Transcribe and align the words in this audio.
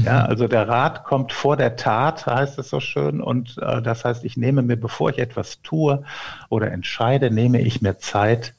Mhm. 0.00 0.04
Ja, 0.04 0.24
also 0.24 0.48
der 0.48 0.68
Rat 0.68 1.04
kommt 1.04 1.32
vor 1.32 1.56
der 1.56 1.76
Tat, 1.76 2.26
heißt 2.26 2.58
es 2.58 2.70
so 2.70 2.80
schön. 2.80 3.20
Und 3.20 3.58
äh, 3.58 3.82
das 3.82 4.04
heißt, 4.04 4.24
ich 4.24 4.36
nehme 4.36 4.62
mir, 4.62 4.76
bevor 4.76 5.10
ich 5.10 5.18
etwas 5.18 5.62
tue 5.62 6.02
oder 6.48 6.70
entscheide, 6.72 7.30
nehme 7.30 7.60
ich 7.60 7.82
mir 7.82 7.98
Zeit, 7.98 8.54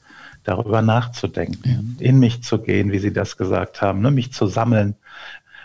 darüber 0.46 0.82
nachzudenken, 0.82 1.98
ja. 2.00 2.08
in 2.08 2.20
mich 2.20 2.44
zu 2.44 2.60
gehen, 2.60 2.92
wie 2.92 3.00
Sie 3.00 3.12
das 3.12 3.36
gesagt 3.36 3.82
haben, 3.82 4.02
ne, 4.02 4.12
mich 4.12 4.32
zu 4.32 4.46
sammeln, 4.48 4.96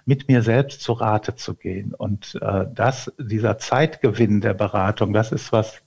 mit 0.07 0.29
mir 0.29 0.43
selbst 0.43 0.81
zu 0.81 0.93
Rate 0.95 1.37
zu 1.37 1.55
gehen. 1.55 1.95
Und 1.95 2.39
äh, 2.41 2.65
das, 2.75 3.13
dieser 3.19 3.59
Zeitgewinn 3.59 4.41
der 4.41 4.55
Beratung, 4.55 5.13
das 5.13 5.31
ist 5.31 5.53
was, 5.53 5.83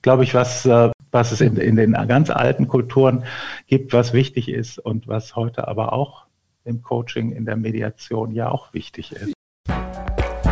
glaube 0.00 0.22
ich, 0.22 0.32
was, 0.32 0.64
äh, 0.64 0.90
was 1.10 1.32
es 1.32 1.40
in, 1.40 1.56
in 1.56 1.76
den 1.76 1.92
ganz 1.92 2.30
alten 2.30 2.68
Kulturen 2.68 3.24
gibt, 3.66 3.92
was 3.92 4.12
wichtig 4.12 4.48
ist 4.48 4.78
und 4.78 5.08
was 5.08 5.34
heute 5.34 5.66
aber 5.66 5.92
auch 5.92 6.25
im 6.66 6.82
Coaching, 6.82 7.32
in 7.32 7.44
der 7.44 7.56
Mediation 7.56 8.32
ja 8.32 8.50
auch 8.50 8.74
wichtig 8.74 9.12
ist. 9.12 9.32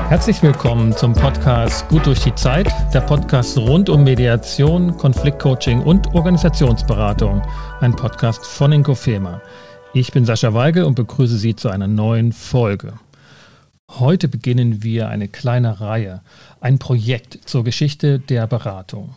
Herzlich 0.08 0.42
willkommen 0.42 0.92
zum 0.92 1.12
Podcast 1.12 1.88
Gut 1.88 2.06
durch 2.06 2.20
die 2.20 2.34
Zeit, 2.34 2.68
der 2.92 3.00
Podcast 3.00 3.58
rund 3.58 3.88
um 3.88 4.04
Mediation, 4.04 4.96
Konfliktcoaching 4.96 5.82
und 5.82 6.14
Organisationsberatung, 6.14 7.42
ein 7.80 7.96
Podcast 7.96 8.46
von 8.46 8.70
Inkofema. 8.70 9.42
Ich 9.92 10.12
bin 10.12 10.24
Sascha 10.24 10.54
Weigel 10.54 10.84
und 10.84 10.94
begrüße 10.94 11.36
Sie 11.36 11.56
zu 11.56 11.68
einer 11.68 11.88
neuen 11.88 12.32
Folge. 12.32 12.94
Heute 13.90 14.28
beginnen 14.28 14.82
wir 14.82 15.08
eine 15.08 15.28
kleine 15.28 15.80
Reihe, 15.80 16.22
ein 16.60 16.78
Projekt 16.78 17.48
zur 17.48 17.64
Geschichte 17.64 18.18
der 18.18 18.46
Beratung. 18.46 19.14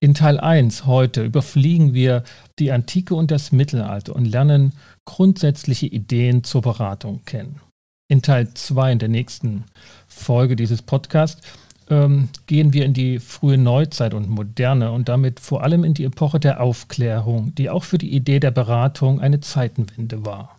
In 0.00 0.14
Teil 0.14 0.38
1 0.38 0.86
heute 0.86 1.24
überfliegen 1.24 1.94
wir 1.94 2.24
die 2.58 2.72
Antike 2.72 3.14
und 3.14 3.30
das 3.30 3.52
Mittelalter 3.52 4.14
und 4.14 4.26
lernen 4.26 4.72
grundsätzliche 5.04 5.86
Ideen 5.86 6.44
zur 6.44 6.62
Beratung 6.62 7.24
kennen. 7.24 7.60
In 8.08 8.22
Teil 8.22 8.52
2 8.52 8.92
in 8.92 8.98
der 8.98 9.08
nächsten 9.08 9.64
Folge 10.06 10.56
dieses 10.56 10.82
Podcasts 10.82 11.40
ähm, 11.88 12.28
gehen 12.46 12.72
wir 12.72 12.84
in 12.84 12.94
die 12.94 13.18
frühe 13.18 13.58
Neuzeit 13.58 14.14
und 14.14 14.28
Moderne 14.28 14.92
und 14.92 15.08
damit 15.08 15.40
vor 15.40 15.62
allem 15.62 15.84
in 15.84 15.94
die 15.94 16.04
Epoche 16.04 16.40
der 16.40 16.60
Aufklärung, 16.60 17.54
die 17.54 17.70
auch 17.70 17.84
für 17.84 17.98
die 17.98 18.14
Idee 18.14 18.40
der 18.40 18.50
Beratung 18.50 19.20
eine 19.20 19.40
Zeitenwende 19.40 20.24
war. 20.24 20.58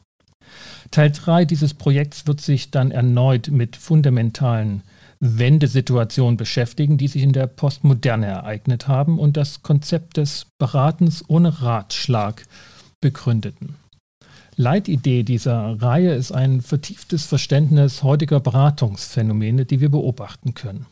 Teil 0.92 1.12
3 1.12 1.46
dieses 1.46 1.74
Projekts 1.74 2.28
wird 2.28 2.42
sich 2.42 2.72
dann 2.72 2.92
erneut 2.92 3.50
mit 3.50 3.76
fundamentalen 3.76 4.84
Wendesituationen 5.20 6.38
beschäftigen, 6.38 6.98
die 6.98 7.08
sich 7.08 7.24
in 7.24 7.34
der 7.34 7.48
Postmoderne 7.48 8.28
ereignet 8.28 8.88
haben 8.88 9.18
und 9.18 9.38
das 9.38 9.64
Konzept 9.64 10.18
des 10.18 10.48
Beratens 10.60 11.24
ohne 11.28 11.62
Ratschlag 11.62 12.46
begründeten. 13.02 13.76
Leitidee 14.58 15.24
dieser 15.24 15.82
Reihe 15.82 16.14
ist 16.14 16.32
ein 16.32 16.62
vertieftes 16.62 17.26
Verständnis 17.26 18.04
heutiger 18.04 18.40
Beratungsphänomene, 18.40 19.66
die 19.66 19.82
wir 19.82 19.90
beobachten 19.90 20.54
können. 20.54 20.86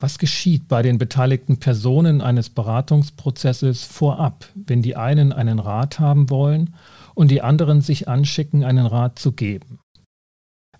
Was 0.00 0.18
geschieht 0.18 0.66
bei 0.66 0.82
den 0.82 0.98
beteiligten 0.98 1.58
Personen 1.58 2.20
eines 2.20 2.50
Beratungsprozesses 2.50 3.84
vorab, 3.84 4.48
wenn 4.54 4.82
die 4.82 4.96
einen 4.96 5.32
einen 5.32 5.60
Rat 5.60 6.00
haben 6.00 6.30
wollen 6.30 6.74
und 7.14 7.30
die 7.30 7.42
anderen 7.42 7.80
sich 7.80 8.08
anschicken, 8.08 8.64
einen 8.64 8.86
Rat 8.86 9.20
zu 9.20 9.30
geben? 9.30 9.78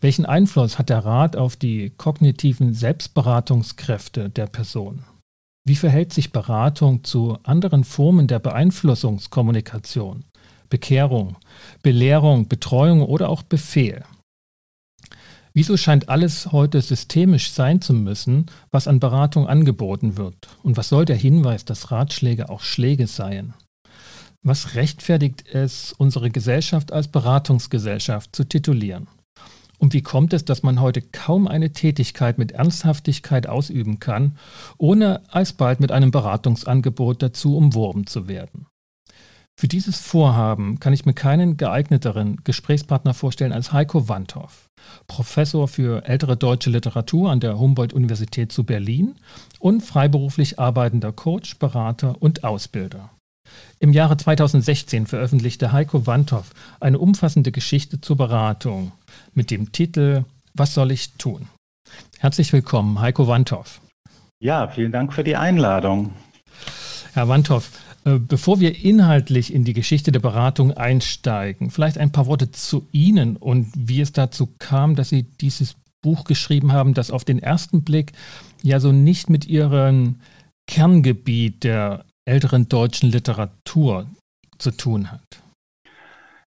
Welchen 0.00 0.26
Einfluss 0.26 0.80
hat 0.80 0.90
der 0.90 1.04
Rat 1.04 1.36
auf 1.36 1.54
die 1.54 1.90
kognitiven 1.90 2.74
Selbstberatungskräfte 2.74 4.30
der 4.30 4.48
Person? 4.48 5.04
Wie 5.64 5.76
verhält 5.76 6.12
sich 6.12 6.32
Beratung 6.32 7.04
zu 7.04 7.38
anderen 7.44 7.84
Formen 7.84 8.26
der 8.26 8.40
Beeinflussungskommunikation? 8.40 10.24
Bekehrung, 10.68 11.36
Belehrung, 11.84 12.48
Betreuung 12.48 13.02
oder 13.02 13.28
auch 13.28 13.42
Befehl. 13.42 14.04
Wieso 15.52 15.76
scheint 15.76 16.08
alles 16.08 16.50
heute 16.50 16.80
systemisch 16.80 17.52
sein 17.52 17.82
zu 17.82 17.92
müssen, 17.92 18.46
was 18.70 18.88
an 18.88 19.00
Beratung 19.00 19.46
angeboten 19.46 20.16
wird? 20.16 20.48
Und 20.62 20.78
was 20.78 20.88
soll 20.88 21.04
der 21.04 21.14
Hinweis, 21.14 21.66
dass 21.66 21.90
Ratschläge 21.90 22.48
auch 22.48 22.62
Schläge 22.62 23.06
seien? 23.06 23.52
Was 24.42 24.74
rechtfertigt 24.76 25.44
es, 25.52 25.92
unsere 25.92 26.30
Gesellschaft 26.30 26.90
als 26.90 27.08
Beratungsgesellschaft 27.08 28.34
zu 28.34 28.44
titulieren? 28.44 29.06
Und 29.76 29.92
wie 29.92 30.02
kommt 30.02 30.32
es, 30.32 30.46
dass 30.46 30.62
man 30.62 30.80
heute 30.80 31.02
kaum 31.02 31.46
eine 31.46 31.74
Tätigkeit 31.74 32.38
mit 32.38 32.52
Ernsthaftigkeit 32.52 33.46
ausüben 33.46 33.98
kann, 33.98 34.38
ohne 34.78 35.20
alsbald 35.30 35.80
mit 35.80 35.92
einem 35.92 36.10
Beratungsangebot 36.10 37.22
dazu 37.22 37.58
umworben 37.58 38.06
zu 38.06 38.26
werden? 38.26 38.68
Für 39.56 39.68
dieses 39.68 40.00
Vorhaben 40.00 40.80
kann 40.80 40.92
ich 40.92 41.06
mir 41.06 41.14
keinen 41.14 41.56
geeigneteren 41.56 42.38
Gesprächspartner 42.42 43.14
vorstellen 43.14 43.52
als 43.52 43.72
Heiko 43.72 44.08
Wandhoff, 44.08 44.68
Professor 45.06 45.68
für 45.68 46.04
ältere 46.06 46.36
deutsche 46.36 46.70
Literatur 46.70 47.30
an 47.30 47.40
der 47.40 47.58
Humboldt-Universität 47.58 48.50
zu 48.50 48.64
Berlin 48.64 49.14
und 49.60 49.82
freiberuflich 49.82 50.58
arbeitender 50.58 51.12
Coach, 51.12 51.58
Berater 51.58 52.20
und 52.20 52.42
Ausbilder. 52.42 53.10
Im 53.78 53.92
Jahre 53.92 54.16
2016 54.16 55.06
veröffentlichte 55.06 55.70
Heiko 55.70 56.06
Wandhoff 56.06 56.50
eine 56.80 56.98
umfassende 56.98 57.52
Geschichte 57.52 58.00
zur 58.00 58.16
Beratung 58.16 58.92
mit 59.34 59.50
dem 59.50 59.70
Titel 59.70 60.24
Was 60.54 60.74
soll 60.74 60.90
ich 60.90 61.12
tun? 61.12 61.46
Herzlich 62.18 62.52
willkommen, 62.52 63.00
Heiko 63.00 63.28
Wandhoff. 63.28 63.80
Ja, 64.40 64.68
vielen 64.68 64.90
Dank 64.90 65.12
für 65.12 65.22
die 65.22 65.36
Einladung. 65.36 66.10
Herr 67.12 67.28
Wandhoff, 67.28 67.70
bevor 68.04 68.60
wir 68.60 68.84
inhaltlich 68.84 69.52
in 69.52 69.64
die 69.64 69.72
Geschichte 69.72 70.12
der 70.12 70.20
Beratung 70.20 70.72
einsteigen, 70.72 71.70
vielleicht 71.70 71.98
ein 71.98 72.12
paar 72.12 72.26
Worte 72.26 72.50
zu 72.50 72.86
Ihnen 72.92 73.36
und 73.36 73.68
wie 73.74 74.00
es 74.00 74.12
dazu 74.12 74.48
kam, 74.58 74.94
dass 74.94 75.08
Sie 75.08 75.22
dieses 75.22 75.76
Buch 76.02 76.24
geschrieben 76.24 76.72
haben, 76.72 76.92
das 76.92 77.10
auf 77.10 77.24
den 77.24 77.38
ersten 77.38 77.82
Blick 77.82 78.12
ja 78.62 78.78
so 78.78 78.92
nicht 78.92 79.30
mit 79.30 79.46
Ihrem 79.46 80.16
Kerngebiet 80.66 81.64
der 81.64 82.04
älteren 82.26 82.68
deutschen 82.68 83.10
Literatur 83.10 84.06
zu 84.58 84.70
tun 84.70 85.10
hat. 85.10 85.42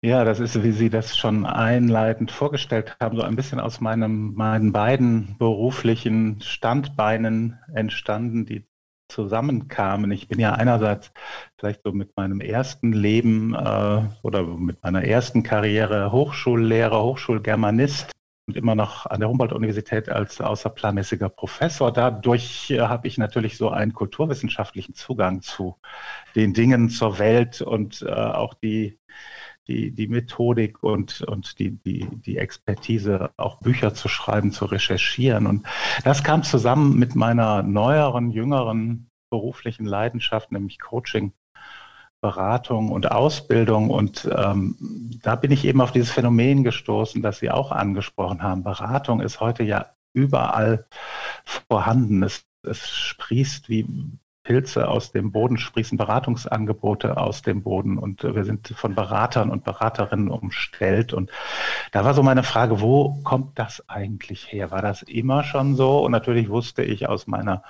Ja, 0.04 0.24
das 0.24 0.40
ist, 0.40 0.60
wie 0.64 0.72
Sie 0.72 0.90
das 0.90 1.16
schon 1.16 1.46
einleitend 1.46 2.32
vorgestellt 2.32 2.96
haben, 3.00 3.16
so 3.16 3.22
ein 3.22 3.36
bisschen 3.36 3.60
aus 3.60 3.80
meinem, 3.80 4.34
meinen 4.34 4.72
beiden 4.72 5.36
beruflichen 5.38 6.40
Standbeinen 6.40 7.58
entstanden, 7.72 8.44
die 8.44 8.64
zusammenkamen. 9.12 10.10
Ich 10.10 10.28
bin 10.28 10.40
ja 10.40 10.52
einerseits 10.52 11.12
vielleicht 11.58 11.82
so 11.84 11.92
mit 11.92 12.16
meinem 12.16 12.40
ersten 12.40 12.92
Leben 12.92 13.54
äh, 13.54 14.02
oder 14.22 14.42
mit 14.42 14.82
meiner 14.82 15.04
ersten 15.04 15.42
Karriere 15.42 16.10
Hochschullehrer, 16.10 17.02
Hochschulgermanist 17.02 18.10
und 18.48 18.56
immer 18.56 18.74
noch 18.74 19.06
an 19.06 19.20
der 19.20 19.28
Humboldt-Universität 19.28 20.08
als 20.08 20.40
außerplanmäßiger 20.40 21.28
Professor. 21.28 21.92
Dadurch 21.92 22.70
äh, 22.70 22.80
habe 22.80 23.06
ich 23.06 23.18
natürlich 23.18 23.56
so 23.56 23.70
einen 23.70 23.92
kulturwissenschaftlichen 23.92 24.94
Zugang 24.94 25.42
zu 25.42 25.76
den 26.34 26.54
Dingen 26.54 26.88
zur 26.88 27.18
Welt 27.18 27.60
und 27.60 28.02
äh, 28.02 28.10
auch 28.10 28.54
die 28.54 28.98
die, 29.68 29.92
die 29.92 30.08
Methodik 30.08 30.82
und, 30.82 31.22
und 31.22 31.58
die, 31.58 31.70
die, 31.70 32.08
die 32.10 32.38
Expertise, 32.38 33.30
auch 33.36 33.60
Bücher 33.60 33.94
zu 33.94 34.08
schreiben, 34.08 34.52
zu 34.52 34.64
recherchieren. 34.66 35.46
Und 35.46 35.66
das 36.04 36.24
kam 36.24 36.42
zusammen 36.42 36.98
mit 36.98 37.14
meiner 37.14 37.62
neueren, 37.62 38.30
jüngeren 38.30 39.08
beruflichen 39.30 39.86
Leidenschaft, 39.86 40.52
nämlich 40.52 40.78
Coaching, 40.78 41.32
Beratung 42.20 42.90
und 42.90 43.10
Ausbildung. 43.10 43.90
Und 43.90 44.28
ähm, 44.36 44.76
da 45.22 45.36
bin 45.36 45.50
ich 45.50 45.64
eben 45.64 45.80
auf 45.80 45.92
dieses 45.92 46.10
Phänomen 46.10 46.64
gestoßen, 46.64 47.22
das 47.22 47.38
Sie 47.38 47.50
auch 47.50 47.72
angesprochen 47.72 48.42
haben. 48.42 48.62
Beratung 48.62 49.20
ist 49.20 49.40
heute 49.40 49.62
ja 49.62 49.94
überall 50.12 50.86
vorhanden. 51.44 52.22
Es, 52.22 52.44
es 52.62 52.88
sprießt 52.88 53.68
wie 53.68 53.86
Pilze 54.44 54.88
aus 54.88 55.12
dem 55.12 55.30
Boden 55.30 55.56
sprießen, 55.56 55.96
Beratungsangebote 55.96 57.16
aus 57.16 57.42
dem 57.42 57.62
Boden 57.62 57.98
und 57.98 58.24
wir 58.24 58.44
sind 58.44 58.68
von 58.76 58.94
Beratern 58.94 59.50
und 59.50 59.64
Beraterinnen 59.64 60.28
umstellt. 60.28 61.12
Und 61.12 61.30
da 61.92 62.04
war 62.04 62.14
so 62.14 62.22
meine 62.22 62.42
Frage, 62.42 62.80
wo 62.80 63.20
kommt 63.22 63.58
das 63.58 63.88
eigentlich 63.88 64.50
her? 64.50 64.70
War 64.70 64.82
das 64.82 65.02
immer 65.02 65.44
schon 65.44 65.76
so? 65.76 66.04
Und 66.04 66.12
natürlich 66.12 66.48
wusste 66.48 66.82
ich 66.82 67.08
aus 67.08 67.26
meiner 67.26 67.62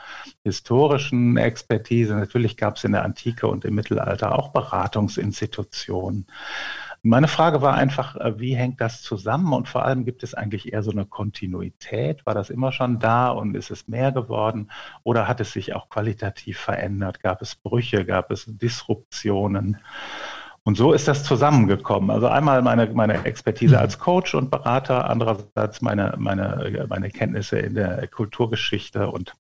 historischen 0.43 1.37
Expertise, 1.37 2.15
natürlich 2.15 2.57
gab 2.57 2.77
es 2.77 2.85
in 2.85 2.93
der 2.93 3.05
Antike 3.05 3.47
und 3.49 3.65
im 3.65 3.75
Mittelalter 3.75 4.39
auch 4.39 4.53
Beratungsinstitutionen. 4.53 6.27
Meine 7.05 7.27
Frage 7.27 7.63
war 7.63 7.75
einfach, 7.75 8.15
äh, 8.17 8.39
wie 8.39 8.55
hängt 8.55 8.81
das 8.81 9.03
zusammen 9.03 9.53
und 9.53 9.69
vor 9.69 9.85
allem 9.85 10.05
gibt 10.05 10.23
es 10.23 10.35
eigentlich 10.35 10.73
eher 10.73 10.85
so 10.85 10.93
eine 10.93 11.05
Kontinuität? 11.05 12.25
War 12.27 12.35
das 12.35 12.49
immer 12.49 12.71
schon 12.71 13.01
da 13.01 13.31
und 13.31 13.57
ist 13.57 13.73
es 13.73 13.89
mehr 13.89 14.13
geworden 14.13 14.71
oder 15.03 15.27
hat 15.27 15.41
es 15.41 15.53
sich 15.53 15.75
auch 15.75 15.89
qualitativ 15.89 16.59
verändert? 16.59 17.21
Gab 17.21 17.43
es 17.43 17.57
Brüche, 17.57 18.05
gab 18.05 18.31
es 18.31 18.45
Disruptionen? 18.47 19.79
Und 20.63 20.77
so 20.77 20.93
ist 20.93 21.09
das 21.09 21.25
zusammengekommen. 21.25 22.13
Also 22.13 22.29
einmal 22.29 22.63
meine, 22.63 22.87
meine 22.87 23.25
Expertise 23.25 23.81
als 23.81 23.99
Coach 23.99 24.37
und 24.37 24.53
Berater, 24.53 25.11
andererseits 25.11 25.83
meine, 25.83 26.15
meine, 26.19 26.87
meine 26.89 27.11
Kenntnisse 27.11 27.59
in 27.59 27.75
der 27.75 28.07
Kulturgeschichte 28.07 29.11
und 29.11 29.33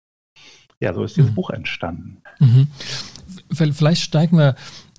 ja, 0.80 0.92
so 0.92 1.04
ist 1.04 1.16
dieses 1.16 1.30
mhm. 1.30 1.34
Buch 1.36 1.50
entstanden. 1.50 2.22
Mhm. 2.40 2.66
Vielleicht 3.52 4.02
steigen 4.02 4.36
wir 4.36 4.56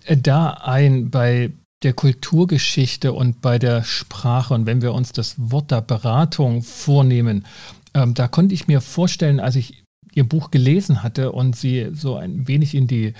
da 0.07 0.51
ein 0.63 1.10
bei 1.10 1.51
der 1.84 1.94
Kulturgeschichte 1.94 3.14
und 3.14 3.42
bei 3.42 3.60
der 3.60 3.84
Sprache 3.84 4.54
und 4.54 4.66
wenn 4.66 4.82
wir 4.82 4.94
uns 4.94 5.12
das 5.12 5.36
Wort 5.38 5.72
der 5.72 5.82
Beratung 5.82 6.64
vornehmen, 6.64 7.46
ähm, 7.94 8.14
da 8.14 8.28
konnte 8.28 8.56
ich 8.56 8.68
mir 8.68 8.82
vorstellen, 8.82 9.40
als 9.40 9.56
ich 9.56 9.84
Ihr 10.16 10.28
Buch 10.28 10.52
gelesen 10.52 11.02
hatte 11.02 11.32
und 11.32 11.56
Sie 11.56 11.90
so 11.94 12.16
ein 12.16 12.48
wenig 12.48 12.76
in 12.76 12.88
die 12.88 13.14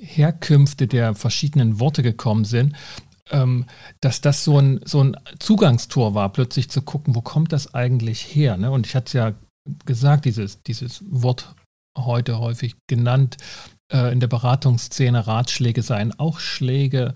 Herkünfte 0.00 0.86
der 0.86 1.14
verschiedenen 1.14 1.78
Worte 1.78 2.02
gekommen 2.02 2.44
sind, 2.44 2.74
ähm, 3.30 3.66
dass 4.00 4.20
das 4.20 4.44
so 4.44 4.58
ein, 4.58 4.80
so 4.84 5.02
ein 5.02 5.16
Zugangstor 5.38 6.14
war, 6.14 6.32
plötzlich 6.32 6.70
zu 6.70 6.82
gucken, 6.82 7.14
wo 7.14 7.20
kommt 7.20 7.52
das 7.52 7.74
eigentlich 7.74 8.20
her? 8.20 8.56
Ne? 8.56 8.70
Und 8.70 8.86
ich 8.86 8.94
hatte 8.94 9.18
ja 9.18 9.32
gesagt, 9.84 10.24
dieses, 10.24 10.62
dieses 10.62 11.04
Wort 11.08 11.54
heute 11.96 12.38
häufig 12.38 12.76
genannt, 12.88 13.36
äh, 13.92 14.12
in 14.12 14.20
der 14.20 14.28
Beratungsszene 14.28 15.26
Ratschläge 15.26 15.82
seien 15.82 16.18
auch 16.18 16.40
Schläge. 16.40 17.14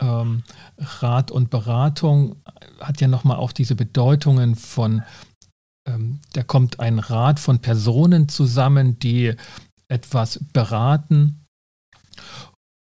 Ähm, 0.00 0.42
Rat 0.78 1.30
und 1.30 1.50
Beratung 1.50 2.36
hat 2.80 3.00
ja 3.00 3.08
nochmal 3.08 3.36
auch 3.36 3.52
diese 3.52 3.74
Bedeutungen 3.74 4.56
von, 4.56 5.02
ähm, 5.88 6.20
da 6.32 6.42
kommt 6.42 6.80
ein 6.80 6.98
Rat 6.98 7.40
von 7.40 7.60
Personen 7.60 8.28
zusammen, 8.28 8.98
die 8.98 9.34
etwas 9.88 10.40
beraten. 10.52 11.44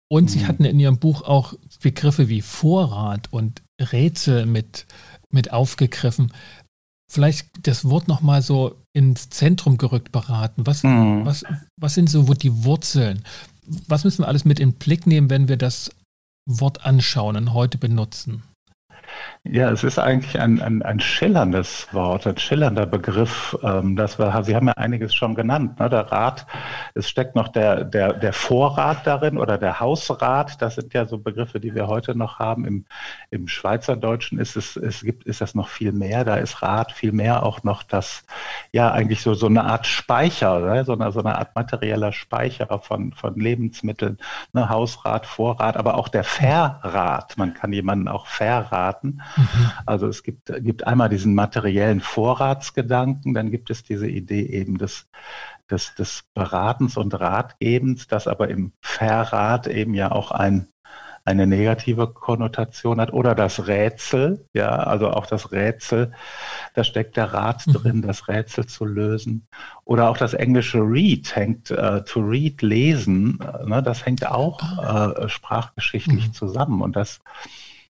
Und 0.09 0.25
mhm. 0.25 0.27
sie 0.27 0.45
hatten 0.45 0.65
in 0.65 0.79
ihrem 0.79 0.99
Buch 0.99 1.21
auch 1.21 1.53
Begriffe 1.81 2.29
wie 2.29 2.41
Vorrat 2.41 3.31
und 3.31 3.61
Rätsel 3.79 4.45
mit, 4.45 4.85
mit 5.31 5.51
aufgegriffen. 5.51 6.31
Vielleicht 7.11 7.47
das 7.63 7.85
Wort 7.85 8.07
nochmal 8.07 8.41
so 8.41 8.75
ins 8.93 9.29
Zentrum 9.29 9.77
gerückt 9.77 10.11
beraten. 10.11 10.65
Was, 10.65 10.83
mhm. 10.83 11.25
was, 11.25 11.43
was 11.79 11.93
sind 11.93 12.09
so 12.09 12.23
die 12.33 12.63
Wurzeln? 12.63 13.23
Was 13.87 14.03
müssen 14.03 14.23
wir 14.23 14.27
alles 14.27 14.45
mit 14.45 14.59
in 14.59 14.71
den 14.71 14.77
Blick 14.77 15.07
nehmen, 15.07 15.29
wenn 15.29 15.47
wir 15.47 15.57
das 15.57 15.91
Wort 16.47 16.85
anschauen 16.85 17.35
und 17.35 17.53
heute 17.53 17.77
benutzen? 17.77 18.43
Ja, 19.49 19.71
es 19.71 19.83
ist 19.83 19.97
eigentlich 19.97 20.39
ein, 20.39 20.61
ein, 20.61 20.81
ein 20.81 20.99
schillerndes 20.99 21.87
Wort, 21.93 22.27
ein 22.27 22.37
schillernder 22.37 22.85
Begriff. 22.85 23.57
Ähm, 23.63 23.95
das 23.95 24.19
wir, 24.19 24.43
Sie 24.43 24.55
haben 24.55 24.67
ja 24.67 24.73
einiges 24.73 25.13
schon 25.15 25.35
genannt. 25.35 25.79
Ne? 25.79 25.89
Der 25.89 26.11
Rat, 26.11 26.45
es 26.95 27.07
steckt 27.07 27.35
noch 27.35 27.47
der, 27.47 27.85
der, 27.85 28.13
der 28.13 28.33
Vorrat 28.33 29.07
darin 29.07 29.37
oder 29.37 29.57
der 29.57 29.79
Hausrat. 29.79 30.61
Das 30.61 30.75
sind 30.75 30.93
ja 30.93 31.05
so 31.05 31.17
Begriffe, 31.17 31.59
die 31.59 31.75
wir 31.75 31.87
heute 31.87 32.15
noch 32.15 32.39
haben. 32.39 32.65
Im, 32.65 32.85
im 33.29 33.47
Schweizerdeutschen 33.47 34.37
ist 34.37 34.57
es, 34.57 34.75
es 34.75 35.01
gibt, 35.01 35.23
ist 35.25 35.39
das 35.39 35.55
noch 35.55 35.69
viel 35.69 35.93
mehr. 35.93 36.25
Da 36.25 36.35
ist 36.35 36.61
Rat 36.61 36.91
viel 36.91 37.13
mehr 37.13 37.43
auch 37.43 37.63
noch 37.63 37.83
das, 37.83 38.25
ja, 38.73 38.91
eigentlich 38.91 39.21
so, 39.21 39.33
so 39.33 39.47
eine 39.47 39.63
Art 39.63 39.87
Speicher, 39.87 40.59
ne? 40.59 40.83
so, 40.83 40.93
eine, 40.93 41.11
so 41.11 41.19
eine 41.19 41.37
Art 41.37 41.55
materieller 41.55 42.11
Speicher 42.11 42.79
von, 42.79 43.13
von 43.13 43.35
Lebensmitteln. 43.35 44.17
Ne? 44.51 44.67
Hausrat, 44.67 45.25
Vorrat, 45.25 45.77
aber 45.77 45.95
auch 45.95 46.09
der 46.09 46.25
Verrat. 46.25 47.37
Man 47.37 47.53
kann 47.53 47.71
jemanden 47.71 48.09
auch 48.09 48.27
verraten. 48.27 49.21
Mhm. 49.37 49.71
Also 49.85 50.07
es 50.07 50.23
gibt, 50.23 50.51
gibt 50.63 50.85
einmal 50.85 51.09
diesen 51.09 51.35
materiellen 51.35 52.01
Vorratsgedanken, 52.01 53.33
dann 53.33 53.51
gibt 53.51 53.69
es 53.69 53.83
diese 53.83 54.07
Idee 54.07 54.45
eben 54.45 54.77
des, 54.77 55.07
des, 55.69 55.95
des 55.95 56.23
Beratens 56.33 56.97
und 56.97 57.19
Ratgebens, 57.19 58.07
das 58.07 58.27
aber 58.27 58.49
im 58.49 58.73
Verrat 58.81 59.67
eben 59.67 59.93
ja 59.93 60.11
auch 60.11 60.31
ein 60.31 60.67
eine 61.27 61.45
negative 61.45 62.07
Konnotation 62.07 63.01
hat 63.01 63.11
oder 63.11 63.35
das 63.35 63.67
Rätsel, 63.67 64.45
ja, 64.53 64.69
also 64.69 65.09
auch 65.09 65.25
das 65.25 65.51
Rätsel, 65.51 66.13
da 66.73 66.85
steckt 66.85 67.17
der 67.17 67.33
Rat 67.33 67.67
mhm. 67.67 67.73
drin, 67.73 68.01
das 68.01 68.29
Rätsel 68.29 68.65
zu 68.65 68.85
lösen. 68.85 69.45
Oder 69.83 70.09
auch 70.09 70.17
das 70.17 70.33
englische 70.33 70.79
read 70.79 71.35
hängt, 71.35 71.69
uh, 71.69 71.99
to 71.99 72.21
read, 72.21 72.61
lesen, 72.61 73.39
ne, 73.65 73.83
das 73.83 74.05
hängt 74.05 74.25
auch 74.25 74.61
uh, 74.77 75.27
sprachgeschichtlich 75.27 76.29
mhm. 76.29 76.33
zusammen 76.33 76.81
und 76.81 76.95
das 76.95 77.19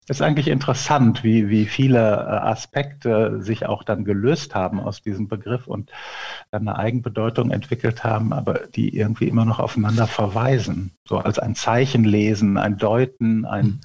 ist 0.09 0.23
eigentlich 0.23 0.49
interessant, 0.49 1.25
wie, 1.25 1.49
wie 1.49 1.67
viele 1.67 1.99
äh, 1.99 2.49
Aspekte 2.49 3.43
sich 3.43 3.67
auch 3.67 3.83
dann 3.83 4.05
gelöst 4.05 4.55
haben 4.55 4.79
aus 4.81 5.03
diesem 5.03 5.27
Begriff 5.29 5.67
und 5.67 5.91
dann 6.51 6.69
eine 6.69 6.79
Eigenbedeutung 6.79 7.51
entwickelt 7.51 8.05
haben, 8.05 8.33
aber 8.33 8.61
die 8.75 8.97
irgendwie 8.97 9.29
immer 9.29 9.45
noch 9.45 9.59
aufeinander 9.59 10.07
verweisen. 10.07 10.93
So 11.09 11.19
als 11.19 11.39
ein 11.39 11.57
Zeichen 11.57 12.05
lesen, 12.05 12.57
ein 12.57 12.79
Deuten, 12.79 13.45
ein, 13.45 13.65
hm. 13.65 13.81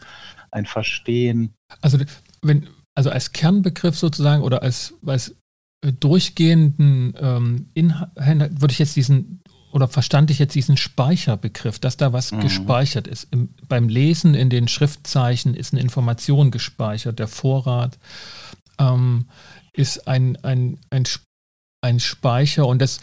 ein 0.51 0.65
Verstehen. 0.65 1.53
Also, 1.81 1.97
wenn, 2.41 2.68
also 2.94 3.09
als 3.09 3.31
Kernbegriff 3.31 3.97
sozusagen 3.97 4.44
oder 4.44 4.62
als, 4.62 4.94
als 5.06 5.35
durchgehenden 5.81 7.15
ähm, 7.19 7.69
Inhalt 7.73 8.62
würde 8.62 8.71
ich 8.71 8.79
jetzt 8.79 8.95
diesen 8.95 9.41
oder 9.71 9.88
verstand 9.88 10.31
ich 10.31 10.39
jetzt 10.39 10.56
diesen 10.56 10.77
Speicherbegriff, 10.77 11.79
dass 11.79 11.97
da 11.97 12.13
was 12.13 12.31
mhm. 12.31 12.41
gespeichert 12.41 13.07
ist? 13.07 13.27
Im, 13.31 13.50
beim 13.68 13.89
Lesen 13.89 14.33
in 14.33 14.50
den 14.50 14.68
Schriftzeichen 14.68 15.53
ist 15.53 15.73
eine 15.73 15.81
Information 15.81 16.51
gespeichert. 16.51 17.19
Der 17.19 17.27
Vorrat 17.27 17.97
ähm, 18.79 19.25
ist 19.73 20.07
ein, 20.07 20.38
ein, 20.44 20.79
ein, 20.89 21.03
ein 21.81 22.00
Speicher 22.00 22.68
und 22.68 22.81
das 22.81 23.01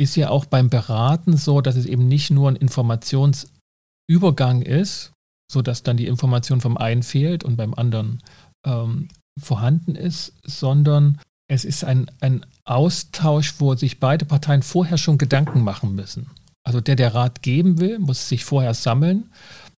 ist 0.00 0.16
ja 0.16 0.30
auch 0.30 0.44
beim 0.44 0.70
Beraten 0.70 1.36
so, 1.36 1.60
dass 1.60 1.76
es 1.76 1.86
eben 1.86 2.06
nicht 2.06 2.30
nur 2.30 2.48
ein 2.48 2.56
Informationsübergang 2.56 4.62
ist, 4.62 5.12
sodass 5.50 5.82
dann 5.82 5.96
die 5.96 6.06
Information 6.06 6.60
vom 6.60 6.76
einen 6.76 7.02
fehlt 7.02 7.42
und 7.42 7.56
beim 7.56 7.74
anderen 7.74 8.22
ähm, 8.64 9.08
vorhanden 9.40 9.96
ist, 9.96 10.34
sondern 10.44 11.20
es 11.48 11.64
ist 11.64 11.82
ein, 11.82 12.10
ein 12.20 12.44
Austausch, 12.64 13.54
wo 13.58 13.74
sich 13.74 13.98
beide 13.98 14.24
Parteien 14.26 14.62
vorher 14.62 14.98
schon 14.98 15.18
Gedanken 15.18 15.62
machen 15.62 15.94
müssen. 15.94 16.30
Also 16.62 16.80
der, 16.80 16.96
der 16.96 17.14
Rat 17.14 17.42
geben 17.42 17.80
will, 17.80 17.98
muss 17.98 18.28
sich 18.28 18.44
vorher 18.44 18.74
sammeln. 18.74 19.30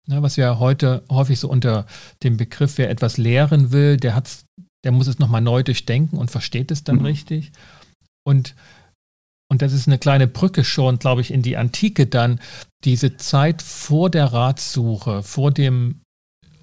Ne, 0.07 0.23
was 0.23 0.37
wir 0.37 0.57
heute 0.57 1.03
häufig 1.11 1.39
so 1.39 1.47
unter 1.47 1.85
dem 2.23 2.37
Begriff, 2.37 2.79
wer 2.79 2.89
etwas 2.89 3.17
lehren 3.17 3.71
will, 3.71 3.97
der, 3.97 4.15
hat's, 4.15 4.45
der 4.83 4.91
muss 4.91 5.05
es 5.05 5.19
nochmal 5.19 5.41
neu 5.41 5.61
durchdenken 5.61 6.17
und 6.17 6.31
versteht 6.31 6.71
es 6.71 6.83
dann 6.83 6.97
mhm. 6.97 7.05
richtig. 7.05 7.51
Und, 8.25 8.55
und 9.51 9.61
das 9.61 9.71
ist 9.71 9.87
eine 9.87 9.99
kleine 9.99 10.25
Brücke 10.25 10.63
schon, 10.63 10.97
glaube 10.97 11.21
ich, 11.21 11.31
in 11.31 11.43
die 11.43 11.57
Antike 11.57 12.07
dann, 12.07 12.39
diese 12.83 13.17
Zeit 13.17 13.61
vor 13.61 14.09
der 14.09 14.25
Ratsuche, 14.25 15.21
vor 15.21 15.51
dem 15.51 16.01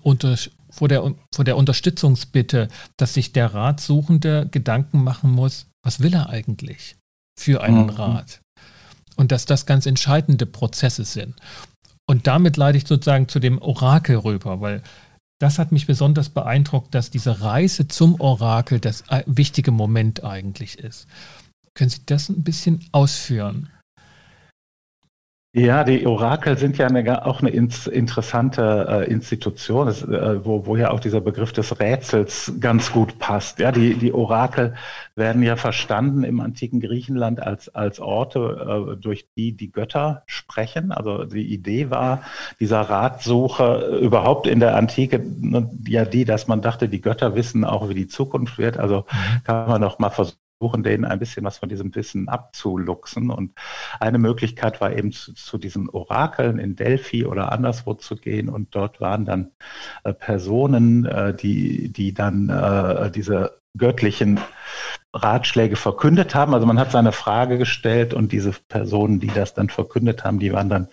unter, 0.03 0.37
vor 0.77 0.89
der, 0.89 1.15
vor 1.35 1.45
der 1.45 1.57
Unterstützungsbitte, 1.57 2.69
dass 2.97 3.15
sich 3.15 3.33
der 3.33 3.55
Ratsuchende 3.55 4.49
Gedanken 4.51 5.03
machen 5.03 5.31
muss, 5.31 5.67
was 5.83 6.01
will 6.01 6.15
er 6.15 6.29
eigentlich 6.29 6.97
für 7.39 7.63
einen 7.63 7.85
mhm. 7.85 7.91
Rat? 7.91 8.41
Und 9.17 9.33
dass 9.33 9.47
das 9.47 9.65
ganz 9.65 9.87
entscheidende 9.87 10.45
Prozesse 10.45 11.05
sind. 11.05 11.35
Und 12.07 12.27
damit 12.27 12.57
leite 12.57 12.79
ich 12.79 12.87
sozusagen 12.87 13.29
zu 13.29 13.41
dem 13.41 13.61
Orakel 13.61 14.17
rüber, 14.17 14.61
weil 14.61 14.83
das 15.41 15.59
hat 15.59 15.73
mich 15.73 15.87
besonders 15.87 16.29
beeindruckt, 16.29 16.95
dass 16.95 17.11
diese 17.11 17.41
Reise 17.41 17.89
zum 17.89 18.21
Orakel 18.21 18.79
das 18.79 19.03
äh, 19.09 19.23
wichtige 19.27 19.71
Moment 19.71 20.25
eigentlich 20.25 20.79
ist. 20.79 21.07
Können 21.75 21.91
Sie 21.91 22.03
das 22.07 22.29
ein 22.29 22.43
bisschen 22.43 22.87
ausführen? 22.93 23.71
Ja, 25.59 25.85
die 25.85 26.07
Orakel 26.07 26.59
sind 26.59 26.77
ja 26.77 26.87
eine, 26.87 27.25
auch 27.25 27.41
eine 27.41 27.49
ins, 27.49 27.87
interessante 27.87 28.87
äh, 28.91 29.11
Institution, 29.11 29.87
das, 29.87 30.03
äh, 30.03 30.45
wo, 30.45 30.67
wo 30.67 30.77
ja 30.77 30.91
auch 30.91 31.01
dieser 31.01 31.23
Begriff 31.23 31.51
des 31.55 31.81
Rätsels 31.81 32.53
ganz 32.61 32.93
gut 32.93 33.19
passt. 33.19 33.59
Ja, 33.59 33.73
die, 33.73 33.95
die 33.95 34.13
Orakel 34.13 34.75
werden 35.15 35.43
ja 35.43 35.57
verstanden 35.57 36.25
im 36.25 36.41
antiken 36.41 36.79
Griechenland 36.81 37.43
als, 37.43 37.75
als 37.75 38.01
Orte, 38.01 38.93
äh, 38.93 39.01
durch 39.01 39.29
die 39.35 39.57
die 39.57 39.73
Götter 39.73 40.25
sprechen. 40.27 40.93
Also 40.93 41.25
die 41.25 41.51
Idee 41.51 41.89
war 41.89 42.21
dieser 42.61 42.83
Ratsuche 42.83 43.99
überhaupt 44.03 44.47
in 44.47 44.61
der 44.61 44.77
Antike 44.77 45.25
ne, 45.41 45.71
ja 45.89 46.05
die, 46.05 46.27
dass 46.27 46.49
man 46.49 46.61
dachte, 46.61 46.91
die 46.91 47.01
Götter 47.01 47.35
wissen 47.35 47.65
auch, 47.65 47.89
wie 47.89 47.95
die 47.95 48.09
Zukunft 48.09 48.59
wird. 48.59 48.77
Also 48.77 49.07
mhm. 49.11 49.45
kann 49.45 49.69
man 49.69 49.81
noch 49.81 49.99
mal 49.99 50.11
versuchen 50.11 50.37
versuchen, 50.59 50.83
denen 50.83 51.05
ein 51.05 51.19
bisschen 51.19 51.45
was 51.45 51.59
von 51.59 51.69
diesem 51.69 51.95
Wissen 51.95 52.29
abzuluxen. 52.29 53.31
Und 53.31 53.53
eine 54.01 54.19
Möglichkeit 54.19 54.81
war 54.81 54.97
eben 54.97 55.13
zu, 55.13 55.35
zu 55.35 55.59
diesen 55.59 55.89
Orakeln 55.89 56.59
in 56.59 56.77
Delphi 56.77 57.27
oder 57.27 57.53
anderswo 57.53 57.95
zu 57.95 58.17
gehen. 58.17 58.49
Und 58.49 58.75
dort 58.75 59.01
waren 59.01 59.25
dann 59.25 59.53
äh, 60.05 60.13
Personen, 60.13 61.05
äh, 61.05 61.35
die, 61.35 61.93
die 61.93 62.15
dann 62.15 62.49
äh, 62.49 63.11
diese 63.11 63.61
göttlichen 63.77 64.41
Ratschläge 65.13 65.77
verkündet 65.77 66.35
haben. 66.35 66.55
Also 66.55 66.67
man 66.67 66.79
hat 66.79 66.93
seine 66.93 67.13
Frage 67.13 67.59
gestellt 67.59 68.15
und 68.15 68.33
diese 68.33 68.53
Personen, 68.69 69.21
die 69.21 69.29
das 69.29 69.55
dann 69.55 69.71
verkündet 69.71 70.25
haben, 70.25 70.39
die 70.39 70.53
waren 70.53 70.69
dann, 70.69 70.89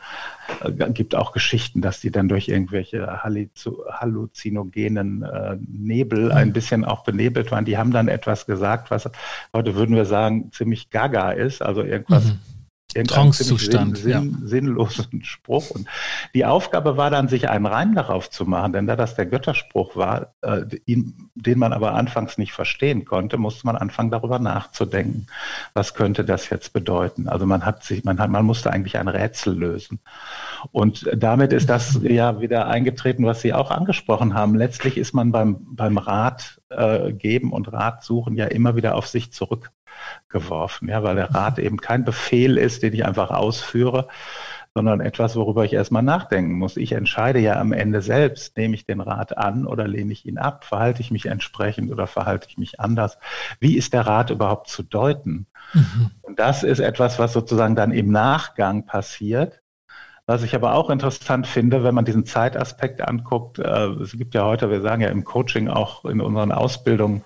äh, 0.64 0.72
gibt 0.92 1.16
auch 1.16 1.34
Geschichten, 1.34 1.82
dass 1.82 2.00
die 2.00 2.12
dann 2.12 2.30
durch 2.30 2.48
irgendwelche 2.48 3.24
halluzinogenen 3.24 5.24
äh, 5.24 5.58
Nebel 5.68 6.32
ein 6.32 6.50
mhm. 6.50 6.54
bisschen 6.54 6.86
auch 6.86 7.04
benebelt 7.04 7.52
waren. 7.52 7.66
Die 7.66 7.78
haben 7.78 7.92
dann 7.92 8.08
etwas 8.08 8.46
gesagt, 8.46 8.92
was 8.92 9.10
heute 9.54 9.76
würden 9.76 9.96
wir 9.96 10.06
sagen 10.06 10.52
ziemlich 10.52 10.90
gaga 10.90 11.32
ist, 11.32 11.62
also 11.62 11.84
irgendwas. 11.84 12.26
Mhm 12.26 12.40
Trance-Zustand, 12.94 13.98
sinn, 13.98 14.12
sinn, 14.12 14.38
ja. 14.42 14.48
sinnlosen 14.48 15.24
Spruch. 15.24 15.72
Und 15.72 15.88
die 16.36 16.46
Aufgabe 16.46 16.96
war 16.96 17.10
dann, 17.10 17.28
sich 17.28 17.50
einen 17.50 17.66
Reim 17.66 17.96
darauf 17.96 18.30
zu 18.30 18.46
machen, 18.46 18.74
denn 18.74 18.86
da 18.88 18.96
das 18.96 19.16
der 19.16 19.26
Götterspruch 19.26 19.96
war, 19.96 20.34
äh, 20.42 20.66
ihn, 20.86 21.32
den 21.34 21.58
man 21.58 21.74
aber 21.74 21.96
anfangs 21.96 22.38
nicht 22.38 22.54
verstehen 22.54 23.06
konnte, 23.06 23.38
musste 23.38 23.66
man 23.66 23.76
anfangen, 23.76 24.12
darüber 24.12 24.38
nachzudenken. 24.38 25.28
Was 25.74 25.96
könnte 25.96 26.24
das 26.24 26.50
jetzt 26.50 26.74
bedeuten? 26.74 27.28
Also 27.28 27.46
man 27.46 27.66
hat 27.66 27.84
sich, 27.84 28.04
man 28.04 28.20
hat, 28.20 28.30
man 28.30 28.46
musste 28.46 28.72
eigentlich 28.72 28.98
ein 28.98 29.08
Rätsel 29.08 29.58
lösen. 29.58 30.00
Und 30.72 31.10
damit 31.16 31.52
ist 31.52 31.70
das 31.70 32.00
ja 32.04 32.42
wieder 32.42 32.68
eingetreten, 32.68 33.26
was 33.26 33.42
Sie 33.42 33.54
auch 33.54 33.72
angesprochen 33.72 34.36
haben. 34.36 34.56
Letztlich 34.56 34.98
ist 34.98 35.14
man 35.14 35.32
beim, 35.32 35.66
beim 35.72 35.98
Rat 35.98 36.62
äh, 36.70 37.12
geben 37.12 37.52
und 37.52 37.72
Rat 37.74 38.04
suchen 38.04 38.36
ja 38.36 38.46
immer 38.46 38.76
wieder 38.76 38.96
auf 38.96 39.08
sich 39.08 39.32
zurück 39.32 39.72
geworfen, 40.30 40.90
ja, 40.90 41.04
weil 41.04 41.16
der 41.16 41.34
Rat 41.34 41.60
eben 41.60 41.78
kein 41.78 42.06
Befehl 42.06 42.58
ist, 42.58 42.84
den 42.84 42.94
ich 42.94 43.06
einfach 43.06 43.32
ausführe, 43.32 44.08
sondern 44.76 45.02
etwas, 45.02 45.36
worüber 45.36 45.66
ich 45.66 45.74
erstmal 45.74 46.02
nachdenken 46.02 46.54
muss. 46.54 46.78
Ich 46.78 46.94
entscheide 46.94 47.40
ja 47.40 47.60
am 47.60 47.74
Ende 47.74 48.02
selbst, 48.02 48.58
nehme 48.58 48.76
ich 48.76 48.86
den 48.86 49.02
Rat 49.02 49.38
an 49.38 49.68
oder 49.68 49.88
lehne 49.88 50.12
ich 50.12 50.26
ihn 50.26 50.40
ab, 50.40 50.66
verhalte 50.66 51.02
ich 51.02 51.12
mich 51.12 51.28
entsprechend 51.28 51.92
oder 51.92 52.08
verhalte 52.08 52.48
ich 52.50 52.58
mich 52.58 52.80
anders. 52.80 53.18
Wie 53.60 53.78
ist 53.78 53.94
der 53.94 54.08
Rat 54.08 54.32
überhaupt 54.32 54.70
zu 54.70 54.82
deuten? 54.82 55.46
Mhm. 55.74 56.12
Und 56.22 56.40
das 56.40 56.64
ist 56.64 56.80
etwas, 56.80 57.20
was 57.20 57.34
sozusagen 57.34 57.76
dann 57.76 57.92
im 57.92 58.12
Nachgang 58.12 58.86
passiert. 58.86 59.62
Was 60.26 60.44
ich 60.44 60.56
aber 60.56 60.74
auch 60.74 60.90
interessant 60.90 61.48
finde, 61.48 61.84
wenn 61.84 61.94
man 61.94 62.06
diesen 62.06 62.26
Zeitaspekt 62.26 63.02
anguckt, 63.02 63.60
äh, 63.60 63.88
es 64.02 64.14
gibt 64.14 64.34
ja 64.34 64.46
heute, 64.46 64.70
wir 64.70 64.82
sagen 64.82 65.02
ja 65.02 65.10
im 65.10 65.26
Coaching 65.26 65.68
auch 65.68 66.06
in 66.06 66.22
unseren 66.22 66.54
Ausbildungen, 66.54 67.24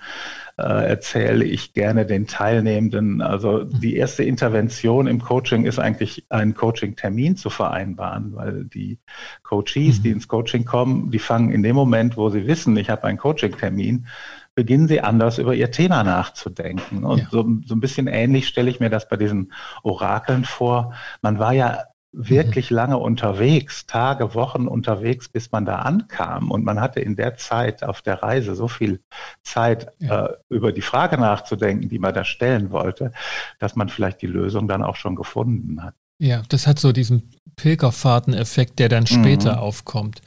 erzähle 0.63 1.45
ich 1.45 1.73
gerne 1.73 2.05
den 2.05 2.25
Teilnehmenden. 2.25 3.21
Also 3.21 3.63
die 3.63 3.95
erste 3.95 4.23
Intervention 4.23 5.05
im 5.05 5.21
Coaching 5.21 5.65
ist 5.65 5.77
eigentlich 5.77 6.25
einen 6.29 6.55
Coaching-Termin 6.55 7.37
zu 7.37 7.51
vereinbaren, 7.51 8.35
weil 8.35 8.65
die 8.65 8.97
Coaches, 9.43 10.01
die 10.01 10.09
mhm. 10.09 10.15
ins 10.15 10.27
Coaching 10.27 10.65
kommen, 10.65 11.11
die 11.11 11.19
fangen 11.19 11.51
in 11.51 11.61
dem 11.61 11.75
Moment, 11.75 12.17
wo 12.17 12.29
sie 12.29 12.47
wissen, 12.47 12.75
ich 12.75 12.89
habe 12.89 13.03
einen 13.03 13.19
Coaching-Termin, 13.19 14.07
beginnen 14.55 14.87
sie 14.87 15.01
anders 15.01 15.37
über 15.37 15.53
ihr 15.53 15.69
Thema 15.69 16.03
nachzudenken. 16.03 17.03
Und 17.03 17.19
ja. 17.19 17.27
so, 17.29 17.47
so 17.63 17.75
ein 17.75 17.79
bisschen 17.79 18.07
ähnlich 18.07 18.47
stelle 18.47 18.71
ich 18.71 18.79
mir 18.79 18.89
das 18.89 19.07
bei 19.07 19.15
diesen 19.15 19.53
Orakeln 19.83 20.43
vor. 20.43 20.93
Man 21.21 21.37
war 21.37 21.53
ja 21.53 21.83
wirklich 22.11 22.69
lange 22.69 22.97
unterwegs, 22.97 23.85
Tage, 23.85 24.33
Wochen 24.33 24.67
unterwegs, 24.67 25.29
bis 25.29 25.51
man 25.51 25.65
da 25.65 25.77
ankam. 25.79 26.51
Und 26.51 26.63
man 26.63 26.79
hatte 26.79 26.99
in 26.99 27.15
der 27.15 27.37
Zeit 27.37 27.83
auf 27.83 28.01
der 28.01 28.23
Reise 28.23 28.55
so 28.55 28.67
viel 28.67 29.01
Zeit, 29.43 29.91
ja. 29.99 30.25
äh, 30.25 30.33
über 30.49 30.71
die 30.71 30.81
Frage 30.81 31.17
nachzudenken, 31.17 31.89
die 31.89 31.99
man 31.99 32.13
da 32.13 32.23
stellen 32.23 32.71
wollte, 32.71 33.11
dass 33.59 33.75
man 33.75 33.89
vielleicht 33.89 34.21
die 34.21 34.27
Lösung 34.27 34.67
dann 34.67 34.83
auch 34.83 34.95
schon 34.95 35.15
gefunden 35.15 35.83
hat. 35.83 35.93
Ja, 36.19 36.41
das 36.49 36.65
hat 36.65 36.79
so 36.79 36.91
diesen 36.91 37.29
Pilgerfahrteneffekt, 37.57 38.79
der 38.79 38.89
dann 38.89 39.05
später 39.05 39.53
mhm. 39.53 39.59
aufkommt, 39.59 40.21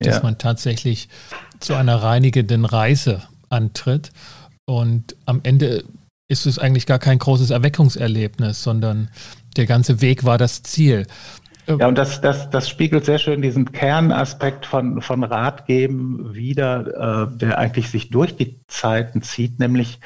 dass 0.00 0.16
ja. 0.16 0.22
man 0.22 0.38
tatsächlich 0.38 1.08
zu 1.60 1.74
einer 1.74 2.02
reinigenden 2.02 2.64
Reise 2.64 3.22
antritt. 3.48 4.10
Und 4.66 5.16
am 5.26 5.40
Ende 5.42 5.84
ist 6.30 6.46
es 6.46 6.58
eigentlich 6.58 6.86
gar 6.86 7.00
kein 7.00 7.18
großes 7.18 7.50
Erweckungserlebnis, 7.50 8.62
sondern 8.62 9.10
der 9.56 9.66
ganze 9.66 10.00
Weg 10.00 10.24
war 10.24 10.38
das 10.38 10.62
Ziel. 10.62 11.06
Ja, 11.66 11.88
und 11.88 11.98
das, 11.98 12.20
das, 12.20 12.50
das 12.50 12.68
spiegelt 12.68 13.04
sehr 13.04 13.18
schön 13.18 13.42
diesen 13.42 13.70
Kernaspekt 13.72 14.64
von, 14.64 15.02
von 15.02 15.24
Ratgeben 15.24 16.34
wider, 16.34 17.28
äh, 17.32 17.36
der 17.36 17.58
eigentlich 17.58 17.90
sich 17.90 18.10
durch 18.10 18.36
die 18.36 18.60
Zeiten 18.66 19.22
zieht, 19.22 19.58
nämlich 19.58 20.00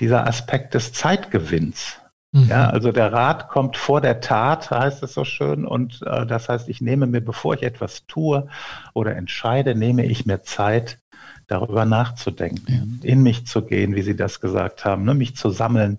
dieser 0.00 0.26
Aspekt 0.26 0.74
des 0.74 0.92
Zeitgewinns. 0.92 1.96
Mhm. 2.32 2.48
Ja, 2.48 2.70
also 2.70 2.92
der 2.92 3.12
Rat 3.12 3.48
kommt 3.48 3.76
vor 3.76 4.00
der 4.00 4.20
Tat, 4.20 4.70
heißt 4.70 5.02
es 5.02 5.14
so 5.14 5.24
schön. 5.24 5.66
Und 5.66 6.00
äh, 6.06 6.26
das 6.26 6.48
heißt, 6.48 6.68
ich 6.68 6.80
nehme 6.80 7.06
mir, 7.06 7.20
bevor 7.20 7.54
ich 7.54 7.62
etwas 7.62 8.06
tue 8.06 8.48
oder 8.94 9.16
entscheide, 9.16 9.74
nehme 9.74 10.04
ich 10.06 10.26
mir 10.26 10.42
Zeit, 10.42 10.98
darüber 11.50 11.84
nachzudenken, 11.84 13.00
ja. 13.02 13.08
in 13.08 13.22
mich 13.22 13.46
zu 13.46 13.62
gehen, 13.62 13.94
wie 13.94 14.02
Sie 14.02 14.16
das 14.16 14.40
gesagt 14.40 14.84
haben, 14.84 15.04
ne, 15.04 15.14
mich 15.14 15.36
zu 15.36 15.50
sammeln, 15.50 15.98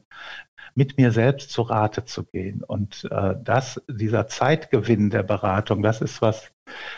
mit 0.76 0.98
mir 0.98 1.12
selbst 1.12 1.52
zu 1.52 1.64
Rate 1.64 2.06
zu 2.06 2.24
gehen. 2.24 2.64
Und 2.64 3.08
äh, 3.12 3.36
das, 3.44 3.82
dieser 3.90 4.28
Zeitgewinn 4.28 5.10
der 5.10 5.24
Beratung, 5.24 5.84
das 5.84 6.02
ist 6.02 6.22
was, 6.22 6.52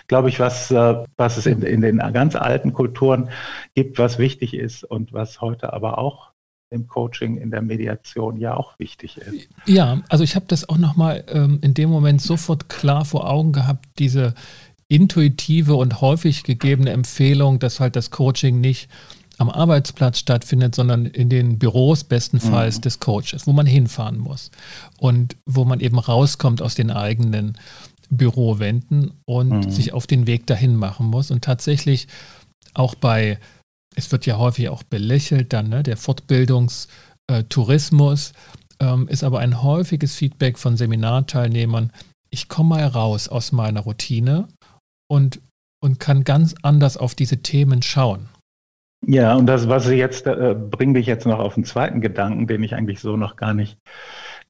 glaube 0.08 0.30
ich, 0.30 0.40
was, 0.40 0.70
äh, 0.70 1.04
was 1.18 1.38
es 1.38 1.48
in, 1.48 1.64
in 1.64 1.82
den 1.82 1.98
ganz 1.98 2.36
alten 2.36 2.74
Kulturen 2.74 3.30
gibt, 3.74 3.98
was 3.98 4.20
wichtig 4.20 4.54
ist 4.54 4.84
und 4.84 5.14
was 5.14 5.42
heute 5.42 5.74
aber 5.74 5.98
auch 5.98 6.32
im 6.70 6.88
Coaching, 6.88 7.38
in 7.38 7.52
der 7.52 7.62
Mediation 7.62 8.38
ja 8.38 8.56
auch 8.56 8.78
wichtig 8.80 9.18
ist. 9.18 9.48
Ja, 9.66 10.02
also 10.10 10.24
ich 10.24 10.36
habe 10.36 10.46
das 10.48 10.68
auch 10.68 10.78
nochmal 10.78 11.24
ähm, 11.28 11.60
in 11.62 11.76
dem 11.76 11.90
Moment 11.90 12.22
sofort 12.22 12.68
klar 12.68 13.06
vor 13.06 13.30
Augen 13.30 13.52
gehabt, 13.52 13.86
diese 14.00 14.34
intuitive 14.88 15.76
und 15.76 16.02
häufig 16.02 16.44
gegebene 16.44 16.92
Empfehlung, 16.92 17.60
dass 17.60 17.80
halt 17.80 17.96
das 17.96 18.12
Coaching 18.12 18.62
nicht 18.62 18.90
am 19.38 19.50
Arbeitsplatz 19.50 20.20
stattfindet, 20.20 20.76
sondern 20.76 21.06
in 21.06 21.30
den 21.30 21.58
Büros 21.58 22.04
bestenfalls 22.04 22.76
mhm. 22.78 22.82
des 22.82 23.00
Coaches, 23.00 23.48
wo 23.48 23.54
man 23.54 23.66
hinfahren 23.66 24.20
muss 24.20 24.52
und 25.00 25.38
wo 25.46 25.64
man 25.66 25.80
eben 25.80 25.98
rauskommt 25.98 26.62
aus 26.62 26.76
den 26.76 26.92
eigenen 26.92 27.58
Bürowänden 28.10 29.14
und 29.26 29.66
mhm. 29.66 29.72
sich 29.72 29.94
auf 29.94 30.06
den 30.06 30.28
Weg 30.28 30.46
dahin 30.46 30.76
machen 30.76 31.08
muss. 31.08 31.32
Und 31.32 31.44
tatsächlich 31.44 32.08
auch 32.74 32.96
bei, 32.96 33.40
es 33.96 34.12
wird 34.12 34.26
ja 34.26 34.38
häufig 34.38 34.68
auch 34.70 34.84
belächelt 34.84 35.54
dann, 35.54 35.70
ne, 35.70 35.84
der 35.84 35.96
Fortbildungstourismus 35.98 38.34
ähm, 38.80 39.08
ist 39.08 39.24
aber 39.24 39.40
ein 39.40 39.64
häufiges 39.64 40.16
Feedback 40.16 40.60
von 40.60 40.78
Seminarteilnehmern. 40.78 41.92
Ich 42.30 42.48
komme 42.50 42.70
mal 42.70 42.86
raus 42.86 43.28
aus 43.28 43.52
meiner 43.52 43.82
Routine 43.82 44.48
und, 45.10 45.42
und 45.82 46.00
kann 46.00 46.24
ganz 46.24 46.56
anders 46.62 46.98
auf 46.98 47.16
diese 47.16 47.42
Themen 47.42 47.82
schauen. 47.82 48.30
Ja, 49.06 49.36
und 49.36 49.48
das, 49.48 49.68
was 49.68 49.86
Sie 49.86 49.96
jetzt, 49.96 50.26
äh, 50.28 50.56
bringt 50.56 50.96
dich 50.96 51.08
jetzt 51.08 51.26
noch 51.26 51.40
auf 51.40 51.56
einen 51.56 51.66
zweiten 51.66 52.00
Gedanken, 52.00 52.48
den 52.48 52.64
ich 52.64 52.74
eigentlich 52.74 53.02
so 53.02 53.18
noch 53.18 53.36
gar 53.36 53.54
nicht 53.54 53.78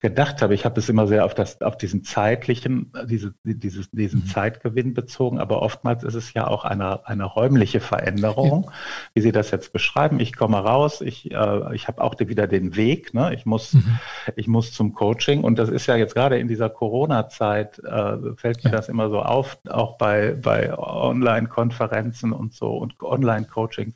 gedacht 0.04 0.42
habe. 0.42 0.54
Ich 0.54 0.66
habe 0.66 0.82
es 0.82 0.90
immer 0.90 1.08
sehr 1.08 1.24
auf, 1.24 1.34
das, 1.34 1.62
auf 1.62 1.78
diesen 1.78 2.04
zeitlichen, 2.04 2.92
diese, 3.06 3.34
dieses, 3.46 3.90
diesen 3.92 4.20
mhm. 4.20 4.26
Zeitgewinn 4.26 4.94
bezogen, 4.94 5.40
aber 5.40 5.62
oftmals 5.62 6.04
ist 6.04 6.16
es 6.16 6.34
ja 6.34 6.46
auch 6.46 6.66
eine, 6.66 7.08
eine 7.08 7.24
räumliche 7.24 7.80
Veränderung, 7.80 8.66
ja. 8.66 8.72
wie 9.14 9.22
Sie 9.22 9.32
das 9.32 9.50
jetzt 9.52 9.72
beschreiben. 9.72 10.20
Ich 10.20 10.36
komme 10.36 10.58
raus, 10.58 11.00
ich, 11.00 11.32
äh, 11.32 11.74
ich 11.74 11.88
habe 11.88 12.04
auch 12.04 12.20
wieder 12.20 12.48
den 12.48 12.76
Weg, 12.76 13.14
ne? 13.14 13.34
ich, 13.34 13.46
muss, 13.46 13.76
mhm. 13.76 13.98
ich 14.36 14.50
muss 14.50 14.74
zum 14.74 14.94
Coaching 14.94 15.42
und 15.42 15.58
das 15.58 15.70
ist 15.70 15.88
ja 15.88 15.96
jetzt 15.96 16.16
gerade 16.16 16.38
in 16.38 16.50
dieser 16.50 16.70
Corona-Zeit, 16.70 17.80
äh, 17.80 18.36
fällt 18.36 18.62
mir 18.66 18.72
ja. 18.72 18.76
das 18.76 18.90
immer 18.90 19.10
so 19.10 19.22
auf, 19.22 19.58
auch 19.70 19.98
bei, 19.98 20.34
bei 20.34 20.78
Online-Konferenzen 20.78 22.34
und 22.34 22.54
so 22.54 22.72
und 22.72 23.02
Online-Coaching, 23.02 23.94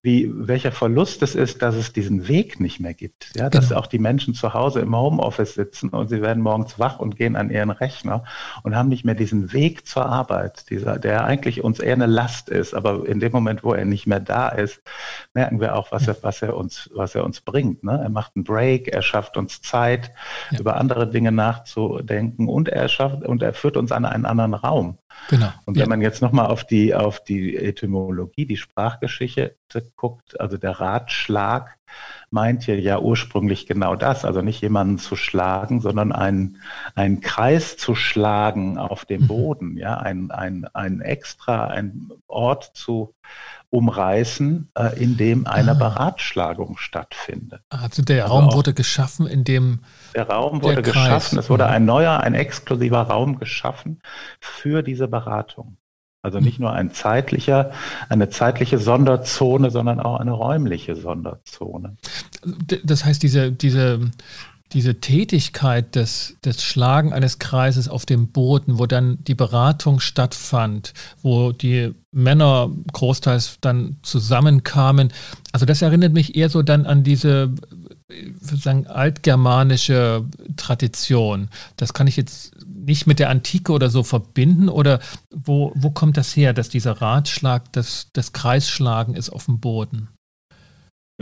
wie, 0.00 0.30
welcher 0.34 0.72
Verlust 0.72 1.22
es 1.22 1.34
ist, 1.34 1.60
dass 1.60 1.74
es 1.74 1.92
diesen 1.92 2.28
Weg 2.28 2.60
nicht 2.60 2.80
mehr 2.80 2.94
gibt. 2.94 3.30
Ja, 3.36 3.50
dass 3.50 3.68
genau. 3.68 3.80
auch 3.80 3.86
die 3.86 3.98
Menschen 3.98 4.32
zu 4.32 4.54
Hause 4.54 4.80
im 4.80 4.96
Homeoffice 4.96 5.33
sitzen 5.42 5.90
und 5.90 6.08
sie 6.08 6.22
werden 6.22 6.42
morgens 6.42 6.78
wach 6.78 6.98
und 6.98 7.16
gehen 7.16 7.36
an 7.36 7.50
ihren 7.50 7.70
Rechner 7.70 8.24
und 8.62 8.76
haben 8.76 8.88
nicht 8.88 9.04
mehr 9.04 9.14
diesen 9.14 9.52
Weg 9.52 9.86
zur 9.86 10.06
Arbeit, 10.06 10.70
dieser, 10.70 10.98
der 10.98 11.24
eigentlich 11.24 11.62
uns 11.64 11.80
eher 11.80 11.94
eine 11.94 12.06
Last 12.06 12.48
ist. 12.48 12.74
Aber 12.74 13.06
in 13.06 13.20
dem 13.20 13.32
Moment, 13.32 13.64
wo 13.64 13.74
er 13.74 13.84
nicht 13.84 14.06
mehr 14.06 14.20
da 14.20 14.48
ist, 14.48 14.82
merken 15.34 15.60
wir 15.60 15.74
auch, 15.74 15.92
was 15.92 16.06
er, 16.08 16.16
was 16.22 16.42
er 16.42 16.56
uns, 16.56 16.90
was 16.94 17.14
er 17.14 17.24
uns 17.24 17.40
bringt. 17.40 17.82
Ne? 17.84 18.00
Er 18.02 18.10
macht 18.10 18.36
einen 18.36 18.44
Break, 18.44 18.88
er 18.88 19.02
schafft 19.02 19.36
uns 19.36 19.60
Zeit, 19.60 20.10
ja. 20.50 20.60
über 20.60 20.76
andere 20.76 21.10
Dinge 21.10 21.32
nachzudenken 21.32 22.48
und 22.48 22.68
er 22.68 22.88
schafft, 22.88 23.24
und 23.24 23.42
er 23.42 23.52
führt 23.52 23.76
uns 23.76 23.92
an 23.92 24.04
einen 24.04 24.26
anderen 24.26 24.54
Raum. 24.54 24.98
Genau. 25.28 25.52
Und 25.64 25.76
wenn 25.76 25.82
ja. 25.82 25.88
man 25.88 26.02
jetzt 26.02 26.22
nochmal 26.22 26.46
auf 26.46 26.64
die, 26.64 26.94
auf 26.94 27.22
die 27.22 27.56
Etymologie, 27.56 28.46
die 28.46 28.56
Sprachgeschichte 28.56 29.56
guckt, 29.96 30.38
also 30.40 30.56
der 30.56 30.80
Ratschlag 30.80 31.78
meint 32.30 32.64
hier 32.64 32.80
ja 32.80 32.98
ursprünglich 32.98 33.66
genau 33.66 33.94
das, 33.94 34.24
also 34.24 34.42
nicht 34.42 34.60
jemanden 34.60 34.98
zu 34.98 35.16
schlagen, 35.16 35.80
sondern 35.80 36.12
einen, 36.12 36.60
einen 36.94 37.20
Kreis 37.20 37.76
zu 37.76 37.94
schlagen 37.94 38.78
auf 38.78 39.04
dem 39.04 39.22
mhm. 39.22 39.26
Boden, 39.28 39.76
ja, 39.76 39.96
ein, 39.98 40.30
ein, 40.30 40.66
ein 40.74 41.00
extra, 41.00 41.66
ein 41.66 42.10
Ort 42.26 42.72
zu 42.74 43.14
umreißen, 43.74 44.70
äh, 44.78 45.02
in 45.02 45.16
dem 45.16 45.48
eine 45.48 45.72
ah. 45.72 45.74
Beratschlagung 45.74 46.76
stattfindet. 46.76 47.60
Also 47.70 48.02
der 48.02 48.24
also 48.24 48.36
Raum 48.36 48.52
wurde 48.52 48.72
geschaffen, 48.72 49.26
in 49.26 49.42
dem 49.42 49.80
der 50.14 50.28
Raum 50.28 50.62
wurde 50.62 50.76
der 50.76 50.92
geschaffen, 50.92 51.38
es 51.40 51.50
wurde 51.50 51.64
mhm. 51.64 51.70
ein 51.70 51.84
neuer, 51.84 52.20
ein 52.20 52.34
exklusiver 52.34 53.02
Raum 53.02 53.38
geschaffen 53.38 54.00
für 54.38 54.82
diese 54.82 55.08
Beratung. 55.08 55.76
Also 56.22 56.38
nicht 56.38 56.58
nur 56.58 56.72
ein 56.72 56.92
zeitlicher, 56.92 57.72
eine 58.08 58.30
zeitliche 58.30 58.78
Sonderzone, 58.78 59.70
sondern 59.70 60.00
auch 60.00 60.20
eine 60.20 60.32
räumliche 60.32 60.96
Sonderzone. 60.96 61.96
Das 62.84 63.04
heißt, 63.04 63.22
diese, 63.22 63.52
diese, 63.52 64.10
diese 64.74 65.00
Tätigkeit 65.00 65.94
des, 65.94 66.36
des 66.44 66.62
Schlagen 66.62 67.12
eines 67.12 67.38
Kreises 67.38 67.88
auf 67.88 68.04
dem 68.04 68.28
Boden, 68.28 68.78
wo 68.78 68.86
dann 68.86 69.18
die 69.24 69.34
Beratung 69.34 70.00
stattfand, 70.00 70.92
wo 71.22 71.52
die 71.52 71.94
Männer 72.10 72.70
großteils 72.92 73.58
dann 73.60 73.96
zusammenkamen, 74.02 75.12
also 75.52 75.64
das 75.64 75.80
erinnert 75.80 76.12
mich 76.12 76.36
eher 76.36 76.50
so 76.50 76.62
dann 76.62 76.86
an 76.86 77.04
diese 77.04 77.54
sagen, 78.40 78.86
altgermanische 78.86 80.24
Tradition. 80.56 81.48
Das 81.76 81.94
kann 81.94 82.06
ich 82.06 82.16
jetzt 82.16 82.52
nicht 82.66 83.06
mit 83.06 83.18
der 83.18 83.30
Antike 83.30 83.72
oder 83.72 83.90
so 83.90 84.02
verbinden 84.02 84.68
oder 84.68 85.00
wo, 85.30 85.72
wo 85.74 85.90
kommt 85.90 86.16
das 86.16 86.36
her, 86.36 86.52
dass 86.52 86.68
dieser 86.68 87.00
Ratschlag, 87.00 87.72
das, 87.72 88.08
das 88.12 88.32
Kreisschlagen 88.32 89.14
ist 89.14 89.30
auf 89.30 89.46
dem 89.46 89.60
Boden? 89.60 90.08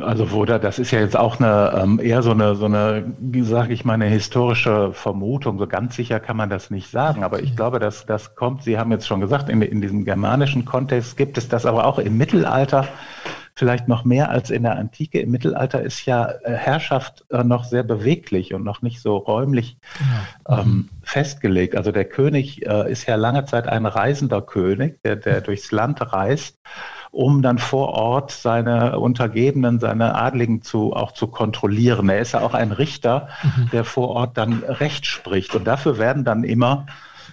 Also 0.00 0.30
Woda, 0.32 0.58
das 0.58 0.78
ist 0.78 0.90
ja 0.90 1.00
jetzt 1.00 1.18
auch 1.18 1.38
eine 1.38 1.78
ähm, 1.82 2.00
eher 2.02 2.22
so 2.22 2.30
eine, 2.30 2.54
so 2.54 2.64
eine, 2.64 3.12
sage 3.42 3.74
ich 3.74 3.84
mal, 3.84 3.94
eine 3.94 4.06
historische 4.06 4.92
Vermutung. 4.94 5.58
So 5.58 5.66
ganz 5.66 5.96
sicher 5.96 6.18
kann 6.18 6.36
man 6.36 6.48
das 6.48 6.70
nicht 6.70 6.90
sagen. 6.90 7.24
Aber 7.24 7.42
ich 7.42 7.56
glaube, 7.56 7.78
dass 7.78 8.06
das 8.06 8.34
kommt, 8.34 8.62
Sie 8.62 8.78
haben 8.78 8.90
jetzt 8.90 9.06
schon 9.06 9.20
gesagt, 9.20 9.50
in, 9.50 9.60
in 9.60 9.82
diesem 9.82 10.06
germanischen 10.06 10.64
Kontext 10.64 11.18
gibt 11.18 11.36
es 11.36 11.48
das 11.48 11.66
aber 11.66 11.84
auch 11.84 11.98
im 11.98 12.16
Mittelalter 12.16 12.88
vielleicht 13.54 13.86
noch 13.86 14.04
mehr 14.04 14.30
als 14.30 14.50
in 14.50 14.62
der 14.62 14.78
Antike. 14.78 15.20
Im 15.20 15.30
Mittelalter 15.30 15.82
ist 15.82 16.06
ja 16.06 16.30
äh, 16.42 16.54
Herrschaft 16.54 17.26
äh, 17.30 17.44
noch 17.44 17.64
sehr 17.64 17.82
beweglich 17.82 18.54
und 18.54 18.64
noch 18.64 18.80
nicht 18.80 19.02
so 19.02 19.18
räumlich 19.18 19.76
genau. 20.46 20.62
ähm, 20.62 20.88
festgelegt. 21.02 21.76
Also 21.76 21.92
der 21.92 22.06
König 22.06 22.66
äh, 22.66 22.90
ist 22.90 23.06
ja 23.06 23.16
lange 23.16 23.44
Zeit 23.44 23.68
ein 23.68 23.84
reisender 23.84 24.40
König, 24.40 25.02
der, 25.02 25.16
der 25.16 25.42
durchs 25.42 25.70
Land 25.70 26.00
reist 26.14 26.58
um 27.12 27.42
dann 27.42 27.58
vor 27.58 27.90
Ort 27.90 28.32
seine 28.32 28.98
Untergebenen, 28.98 29.78
seine 29.78 30.14
Adligen 30.14 30.62
zu, 30.62 30.94
auch 30.94 31.12
zu 31.12 31.26
kontrollieren. 31.26 32.08
Er 32.08 32.20
ist 32.20 32.32
ja 32.32 32.40
auch 32.40 32.54
ein 32.54 32.72
Richter, 32.72 33.28
mhm. 33.42 33.68
der 33.70 33.84
vor 33.84 34.08
Ort 34.08 34.38
dann 34.38 34.64
Recht 34.64 35.04
spricht. 35.06 35.54
Und 35.54 35.64
dafür 35.64 35.98
werden 35.98 36.24
dann 36.24 36.42
immer 36.42 36.86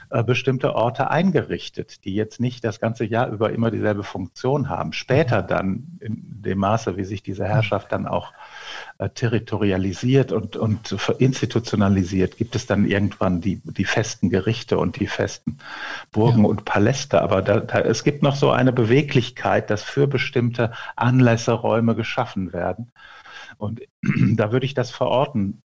äh, 0.10 0.22
bestimmte 0.22 0.76
Orte 0.76 1.10
eingerichtet, 1.10 2.04
die 2.04 2.14
jetzt 2.14 2.42
nicht 2.42 2.64
das 2.66 2.82
ganze 2.82 3.06
Jahr 3.06 3.30
über 3.30 3.54
immer 3.54 3.72
dieselbe 3.72 4.04
Funktion 4.04 4.68
haben. 4.68 4.92
Später 4.92 5.42
dann, 5.42 5.98
in 6.02 6.42
dem 6.42 6.58
Maße, 6.58 6.98
wie 6.98 7.06
sich 7.06 7.24
diese 7.24 7.46
Herrschaft 7.46 7.92
dann 7.94 8.06
auch 8.06 8.34
territorialisiert 9.08 10.34
und, 10.34 10.58
und 10.58 10.96
institutionalisiert, 11.20 12.36
gibt 12.36 12.56
es 12.56 12.66
dann 12.66 12.86
irgendwann 12.86 13.40
die, 13.40 13.62
die 13.64 13.86
festen 13.86 14.30
Gerichte 14.30 14.78
und 14.78 15.00
die 15.00 15.08
festen 15.08 15.58
Burgen 16.12 16.44
ja. 16.44 16.50
und 16.50 16.66
Paläste. 16.66 17.22
Aber 17.22 17.42
da, 17.42 17.62
da, 17.62 17.80
es 17.80 18.04
gibt 18.04 18.24
noch 18.24 18.36
so 18.36 18.52
eine 18.52 18.74
Beweglichkeit, 18.74 19.70
dass 19.70 19.84
für 19.84 20.08
bestimmte 20.08 20.74
Anlässe 20.98 21.54
Räume 21.54 21.96
geschaffen 21.96 22.52
werden. 22.52 22.92
Und 23.58 23.82
da 24.04 24.52
würde 24.52 24.66
ich 24.66 24.74
das 24.74 24.92
verorten, 24.92 25.62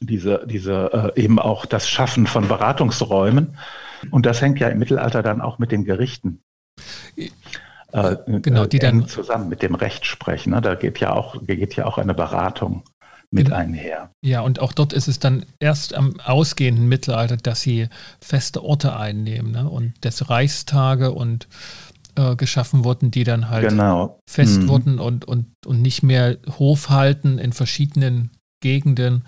diese, 0.00 0.46
diese 0.46 1.12
äh, 1.14 1.22
eben 1.22 1.38
auch 1.38 1.66
das 1.66 1.88
Schaffen 1.88 2.26
von 2.26 2.48
Beratungsräumen. 2.48 3.58
Und 4.10 4.24
das 4.24 4.40
hängt 4.40 4.58
ja 4.58 4.68
im 4.68 4.78
Mittelalter 4.78 5.22
dann 5.22 5.42
auch 5.42 5.58
mit 5.58 5.70
den 5.70 5.84
Gerichten 5.84 6.42
äh, 7.92 8.16
genau, 8.26 8.66
die 8.66 8.78
dann 8.78 9.06
zusammen 9.06 9.48
mit 9.48 9.62
dem 9.62 9.74
Rechtsprechen. 9.74 10.52
Ne? 10.52 10.60
Da 10.60 10.74
geht 10.74 10.98
ja 11.00 11.12
auch, 11.12 11.36
geht 11.46 11.76
ja 11.76 11.86
auch 11.86 11.98
eine 11.98 12.14
Beratung 12.14 12.82
mit 13.30 13.46
genau. 13.46 13.56
einher. 13.56 14.10
Ja, 14.24 14.40
und 14.42 14.60
auch 14.60 14.72
dort 14.72 14.92
ist 14.92 15.08
es 15.08 15.18
dann 15.18 15.46
erst 15.58 15.94
am 15.94 16.20
ausgehenden 16.20 16.88
Mittelalter, 16.88 17.36
dass 17.36 17.62
sie 17.62 17.88
feste 18.20 18.62
Orte 18.62 18.96
einnehmen 18.96 19.52
ne? 19.52 19.68
und 19.68 19.92
des 20.04 20.28
Reichstage 20.28 21.12
und 21.12 21.48
äh, 22.16 22.36
geschaffen 22.36 22.84
wurden, 22.84 23.10
die 23.10 23.24
dann 23.24 23.48
halt 23.48 23.68
genau. 23.68 24.18
fest 24.28 24.62
mhm. 24.62 24.68
wurden 24.68 24.98
und, 24.98 25.24
und, 25.24 25.46
und 25.66 25.80
nicht 25.80 26.02
mehr 26.02 26.36
Hof 26.58 26.90
halten 26.90 27.38
in 27.38 27.52
verschiedenen 27.52 28.30
Gegenden. 28.62 29.24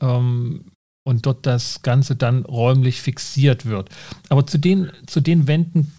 Ähm, 0.00 0.66
und 1.06 1.24
dort 1.24 1.46
das 1.46 1.82
Ganze 1.82 2.16
dann 2.16 2.44
räumlich 2.44 3.00
fixiert 3.00 3.64
wird. 3.64 3.90
Aber 4.28 4.44
zu 4.44 4.58
den, 4.58 4.90
zu 5.06 5.20
den 5.20 5.46
Wänden 5.46 5.92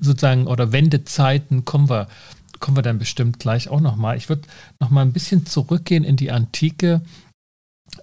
sozusagen 0.00 0.46
oder 0.46 0.72
Wendezeiten 0.72 1.64
kommen 1.64 1.88
wir, 1.88 2.08
kommen 2.58 2.76
wir 2.76 2.82
dann 2.82 2.98
bestimmt 2.98 3.38
gleich 3.38 3.68
auch 3.68 3.80
nochmal. 3.80 4.16
Ich 4.16 4.28
würde 4.28 4.42
nochmal 4.80 5.04
ein 5.04 5.12
bisschen 5.12 5.46
zurückgehen 5.46 6.04
in 6.04 6.16
die 6.16 6.30
Antike. 6.30 7.02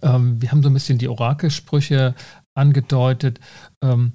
Ähm, 0.01 0.41
wir 0.41 0.51
haben 0.51 0.63
so 0.63 0.69
ein 0.69 0.73
bisschen 0.73 0.97
die 0.97 1.07
Orakelsprüche 1.07 2.15
angedeutet. 2.55 3.39
Ähm, 3.83 4.13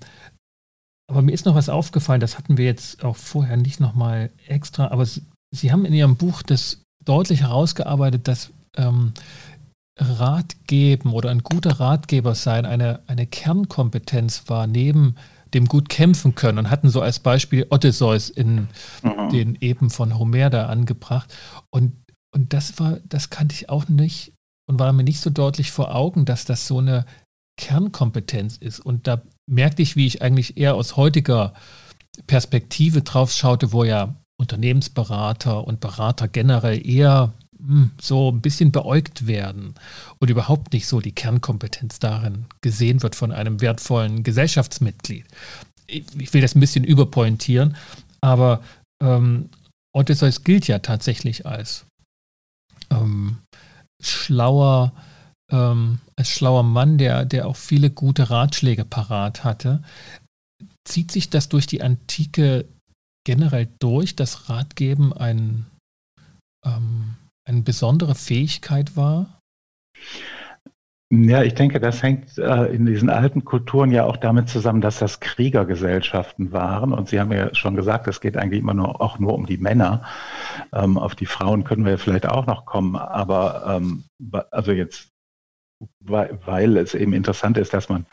aber 1.08 1.22
mir 1.22 1.32
ist 1.32 1.46
noch 1.46 1.54
was 1.54 1.68
aufgefallen, 1.68 2.20
das 2.20 2.38
hatten 2.38 2.56
wir 2.56 2.64
jetzt 2.64 3.04
auch 3.04 3.16
vorher 3.16 3.56
nicht 3.56 3.80
nochmal 3.80 4.30
extra, 4.46 4.88
aber 4.88 5.04
Sie, 5.04 5.22
Sie, 5.54 5.70
haben 5.70 5.84
in 5.84 5.92
Ihrem 5.92 6.16
Buch 6.16 6.42
das 6.42 6.80
deutlich 7.04 7.42
herausgearbeitet, 7.42 8.28
dass 8.28 8.50
ähm, 8.76 9.12
Ratgeben 9.98 11.12
oder 11.12 11.30
ein 11.30 11.42
guter 11.42 11.78
Ratgeber 11.78 12.34
sein 12.34 12.64
eine, 12.64 13.00
eine 13.06 13.26
Kernkompetenz 13.26 14.44
war, 14.46 14.66
neben 14.66 15.16
dem 15.54 15.66
gut 15.66 15.88
kämpfen 15.88 16.34
können 16.34 16.58
und 16.58 16.70
hatten 16.70 16.88
so 16.88 17.00
als 17.00 17.20
Beispiel 17.20 17.66
Odysseus 17.70 18.30
in 18.30 18.68
mhm. 19.02 19.28
den 19.30 19.54
Eben 19.56 19.90
von 19.90 20.18
Homer 20.18 20.50
da 20.50 20.66
angebracht. 20.66 21.34
Und, 21.70 21.92
und 22.34 22.52
das 22.52 22.78
war, 22.78 22.98
das 23.04 23.30
kannte 23.30 23.54
ich 23.54 23.68
auch 23.68 23.88
nicht 23.88 24.32
und 24.68 24.78
war 24.78 24.92
mir 24.92 25.04
nicht 25.04 25.20
so 25.20 25.30
deutlich 25.30 25.70
vor 25.70 25.94
Augen, 25.94 26.24
dass 26.24 26.44
das 26.44 26.66
so 26.66 26.78
eine 26.78 27.04
Kernkompetenz 27.58 28.56
ist. 28.56 28.80
Und 28.80 29.06
da 29.06 29.22
merkte 29.46 29.82
ich, 29.82 29.96
wie 29.96 30.06
ich 30.06 30.22
eigentlich 30.22 30.56
eher 30.56 30.74
aus 30.74 30.96
heutiger 30.96 31.52
Perspektive 32.26 33.02
drauf 33.02 33.32
schaute, 33.32 33.72
wo 33.72 33.84
ja 33.84 34.16
Unternehmensberater 34.38 35.66
und 35.66 35.80
Berater 35.80 36.28
generell 36.28 36.84
eher 36.86 37.32
hm, 37.64 37.92
so 38.00 38.30
ein 38.30 38.40
bisschen 38.40 38.72
beäugt 38.72 39.26
werden 39.26 39.74
und 40.18 40.30
überhaupt 40.30 40.72
nicht 40.72 40.86
so 40.86 41.00
die 41.00 41.12
Kernkompetenz 41.12 41.98
darin 41.98 42.46
gesehen 42.60 43.02
wird 43.02 43.14
von 43.14 43.32
einem 43.32 43.60
wertvollen 43.60 44.22
Gesellschaftsmitglied. 44.22 45.26
Ich 45.86 46.32
will 46.32 46.40
das 46.40 46.54
ein 46.54 46.60
bisschen 46.60 46.84
überpointieren, 46.84 47.76
aber 48.20 48.62
ähm, 49.02 49.50
Odysseus 49.94 50.42
gilt 50.42 50.66
ja 50.66 50.78
tatsächlich 50.78 51.46
als 51.46 51.86
ähm, 52.90 53.38
schlauer, 54.02 54.92
ähm, 55.50 56.00
als 56.16 56.30
schlauer 56.30 56.62
Mann, 56.62 56.98
der, 56.98 57.24
der 57.24 57.46
auch 57.46 57.56
viele 57.56 57.90
gute 57.90 58.30
Ratschläge 58.30 58.84
parat 58.84 59.44
hatte. 59.44 59.82
Zieht 60.84 61.12
sich 61.12 61.30
das 61.30 61.48
durch 61.48 61.66
die 61.66 61.82
Antike 61.82 62.66
generell 63.24 63.68
durch, 63.78 64.16
dass 64.16 64.48
Ratgeben 64.48 65.12
ein 65.12 65.66
ähm, 66.64 67.16
eine 67.44 67.62
besondere 67.62 68.14
Fähigkeit 68.14 68.96
war? 68.96 69.40
Ja, 71.14 71.42
ich 71.42 71.54
denke, 71.54 71.78
das 71.78 72.02
hängt 72.02 72.38
äh, 72.38 72.64
in 72.74 72.86
diesen 72.86 73.10
alten 73.10 73.44
Kulturen 73.44 73.90
ja 73.90 74.04
auch 74.04 74.16
damit 74.16 74.48
zusammen, 74.48 74.80
dass 74.80 74.98
das 74.98 75.20
Kriegergesellschaften 75.20 76.52
waren. 76.52 76.94
Und 76.94 77.10
Sie 77.10 77.20
haben 77.20 77.30
ja 77.32 77.54
schon 77.54 77.76
gesagt, 77.76 78.08
es 78.08 78.22
geht 78.22 78.38
eigentlich 78.38 78.60
immer 78.60 78.72
nur 78.72 78.98
auch 79.02 79.18
nur 79.18 79.34
um 79.34 79.44
die 79.44 79.58
Männer. 79.58 80.04
Ähm, 80.72 80.96
auf 80.96 81.14
die 81.14 81.26
Frauen 81.26 81.64
können 81.64 81.84
wir 81.84 81.98
vielleicht 81.98 82.26
auch 82.26 82.46
noch 82.46 82.64
kommen. 82.64 82.96
Aber 82.96 83.76
ähm, 83.76 84.04
also 84.50 84.72
jetzt 84.72 85.11
weil, 86.00 86.76
es 86.76 86.94
eben 86.94 87.12
interessant 87.12 87.58
ist, 87.58 87.74
dass 87.74 87.88
man 87.88 88.06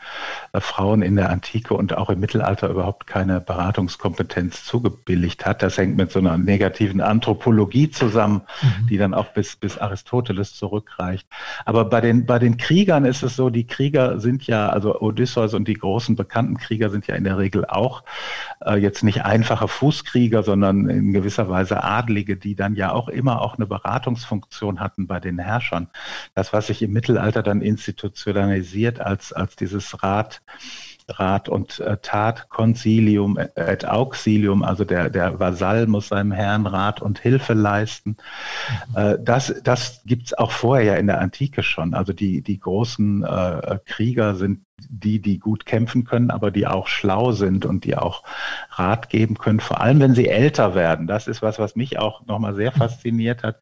äh, 0.52 0.60
Frauen 0.60 1.02
in 1.02 1.16
der 1.16 1.30
Antike 1.30 1.74
und 1.74 1.96
auch 1.96 2.10
im 2.10 2.20
Mittelalter 2.20 2.68
überhaupt 2.68 3.06
keine 3.06 3.40
Beratungskompetenz 3.40 4.64
zugebilligt 4.64 5.46
hat. 5.46 5.62
Das 5.62 5.76
hängt 5.76 5.96
mit 5.96 6.10
so 6.12 6.18
einer 6.18 6.38
negativen 6.38 7.00
Anthropologie 7.00 7.90
zusammen, 7.90 8.42
mhm. 8.62 8.86
die 8.88 8.98
dann 8.98 9.14
auch 9.14 9.32
bis, 9.32 9.56
bis 9.56 9.78
Aristoteles 9.78 10.54
zurückreicht. 10.54 11.26
Aber 11.64 11.84
bei 11.84 12.00
den, 12.00 12.26
bei 12.26 12.38
den 12.38 12.56
Kriegern 12.56 13.04
ist 13.04 13.22
es 13.22 13.36
so, 13.36 13.50
die 13.50 13.66
Krieger 13.66 14.20
sind 14.20 14.46
ja, 14.46 14.68
also 14.68 15.00
Odysseus 15.00 15.54
und 15.54 15.66
die 15.66 15.74
großen 15.74 16.16
bekannten 16.16 16.58
Krieger 16.58 16.90
sind 16.90 17.06
ja 17.06 17.14
in 17.14 17.24
der 17.24 17.38
Regel 17.38 17.64
auch 17.66 18.04
äh, 18.64 18.76
jetzt 18.76 19.02
nicht 19.02 19.24
einfache 19.24 19.68
Fußkrieger, 19.68 20.42
sondern 20.42 20.88
in 20.88 21.12
gewisser 21.12 21.48
Weise 21.48 21.82
Adlige, 21.82 22.36
die 22.36 22.54
dann 22.54 22.74
ja 22.74 22.92
auch 22.92 23.08
immer 23.08 23.42
auch 23.42 23.56
eine 23.56 23.66
Beratungsfunktion 23.66 24.80
hatten 24.80 25.06
bei 25.06 25.20
den 25.20 25.38
Herrschern. 25.38 25.88
Das, 26.34 26.52
was 26.52 26.68
sich 26.68 26.82
im 26.82 26.92
Mittelalter 26.92 27.42
dann 27.42 27.59
institutionalisiert 27.62 29.00
als, 29.00 29.32
als 29.32 29.56
dieses 29.56 30.02
Rat, 30.02 30.42
Rat 31.08 31.48
und 31.48 31.80
äh, 31.80 31.96
Tat, 32.00 32.48
Concilium 32.48 33.38
et 33.56 33.84
Auxilium, 33.86 34.62
also 34.62 34.84
der, 34.84 35.10
der 35.10 35.38
Vasall 35.40 35.86
muss 35.86 36.08
seinem 36.08 36.32
Herrn 36.32 36.66
Rat 36.66 37.02
und 37.02 37.18
Hilfe 37.18 37.54
leisten. 37.54 38.16
Mhm. 38.90 38.96
Äh, 38.96 39.18
das 39.20 39.54
das 39.64 40.02
gibt 40.04 40.26
es 40.26 40.34
auch 40.34 40.52
vorher 40.52 40.84
ja 40.84 40.94
in 40.94 41.06
der 41.06 41.20
Antike 41.20 41.62
schon. 41.62 41.94
Also 41.94 42.12
die, 42.12 42.42
die 42.42 42.58
großen 42.58 43.24
äh, 43.24 43.78
Krieger 43.84 44.36
sind 44.36 44.60
die, 44.88 45.20
die 45.20 45.38
gut 45.38 45.66
kämpfen 45.66 46.04
können, 46.04 46.30
aber 46.30 46.50
die 46.50 46.66
auch 46.66 46.86
schlau 46.86 47.32
sind 47.32 47.66
und 47.66 47.84
die 47.84 47.96
auch 47.96 48.22
Rat 48.70 49.10
geben 49.10 49.36
können, 49.36 49.60
vor 49.60 49.80
allem 49.80 50.00
wenn 50.00 50.14
sie 50.14 50.28
älter 50.28 50.74
werden. 50.74 51.06
Das 51.06 51.26
ist 51.26 51.42
was, 51.42 51.58
was 51.58 51.76
mich 51.76 51.98
auch 51.98 52.26
nochmal 52.26 52.54
sehr 52.54 52.72
fasziniert 52.72 53.42
hat. 53.42 53.60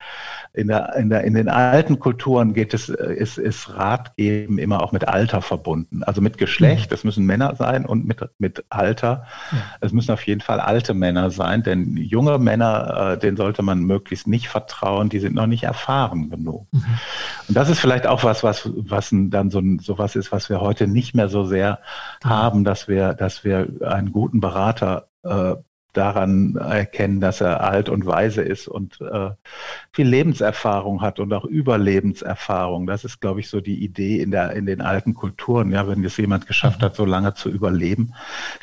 In, 0.52 0.68
der, 0.68 0.94
in, 0.96 1.11
der, 1.11 1.24
in 1.24 1.35
den 1.35 1.48
alten 1.48 1.98
Kulturen 1.98 2.54
geht 2.54 2.74
es, 2.74 2.88
ist, 2.88 3.38
ist 3.38 3.76
Rat 3.76 4.16
geben 4.16 4.59
immer 4.59 4.83
auch 4.83 4.92
mit 4.92 5.07
Alter 5.09 5.42
verbunden. 5.42 6.02
Also 6.02 6.20
mit 6.20 6.38
Geschlecht, 6.38 6.92
es 6.92 7.04
müssen 7.04 7.24
Männer 7.24 7.54
sein 7.57 7.87
und 7.87 8.07
mit, 8.07 8.20
mit 8.38 8.64
Alter. 8.70 9.26
Es 9.81 9.92
müssen 9.92 10.12
auf 10.12 10.26
jeden 10.26 10.40
Fall 10.40 10.61
alte 10.61 10.94
Männer 10.94 11.31
sein, 11.31 11.62
denn 11.62 11.96
junge 11.96 12.38
Männer, 12.38 13.12
äh, 13.12 13.18
denen 13.18 13.37
sollte 13.37 13.62
man 13.62 13.81
möglichst 13.81 14.26
nicht 14.26 14.48
vertrauen, 14.48 15.09
die 15.09 15.18
sind 15.18 15.35
noch 15.35 15.46
nicht 15.46 15.64
erfahren 15.64 16.31
genug. 16.31 16.66
Mhm. 16.72 16.85
Und 17.48 17.57
das 17.57 17.68
ist 17.68 17.81
vielleicht 17.81 18.07
auch 18.07 18.24
was, 18.24 18.42
was, 18.42 18.70
was 18.74 19.09
dann 19.11 19.50
so, 19.50 19.62
so 19.81 19.98
was 19.98 20.16
ist, 20.16 20.33
was 20.33 20.48
wir 20.48 20.61
heute 20.61 20.87
nicht 20.87 21.08
mehr 21.14 21.29
so 21.29 21.44
sehr 21.44 21.81
haben, 22.25 22.64
dass 22.64 22.88
wir, 22.88 23.14
dass 23.14 23.44
wir 23.44 23.68
einen 23.83 24.12
guten 24.12 24.40
Berater 24.40 25.09
äh, 25.23 25.55
daran 25.99 26.57
erkennen, 26.57 27.21
dass 27.21 27.40
er 27.40 27.62
alt 27.62 27.88
und 27.88 28.07
weise 28.07 28.42
ist 28.42 28.68
und 28.68 29.01
äh, 29.01 29.31
viel 29.92 30.07
Lebenserfahrung 30.07 31.01
hat 31.01 31.18
und 31.18 31.33
auch 31.33 31.44
Überlebenserfahrung. 31.44 32.87
Das 32.87 33.05
ist, 33.05 33.21
glaube 33.21 33.40
ich, 33.40 33.49
so 33.49 33.61
die 33.61 33.83
Idee 33.83 34.21
in, 34.21 34.31
der, 34.31 34.53
in 34.53 34.66
den 34.66 34.81
alten 34.81 35.14
Kulturen. 35.14 35.73
Ja, 35.73 35.88
wenn 35.88 36.05
es 36.05 36.16
jemand 36.16 36.47
geschafft 36.47 36.83
hat, 36.83 36.94
so 36.94 37.05
lange 37.05 37.35
zu 37.35 37.51
überleben. 37.51 38.14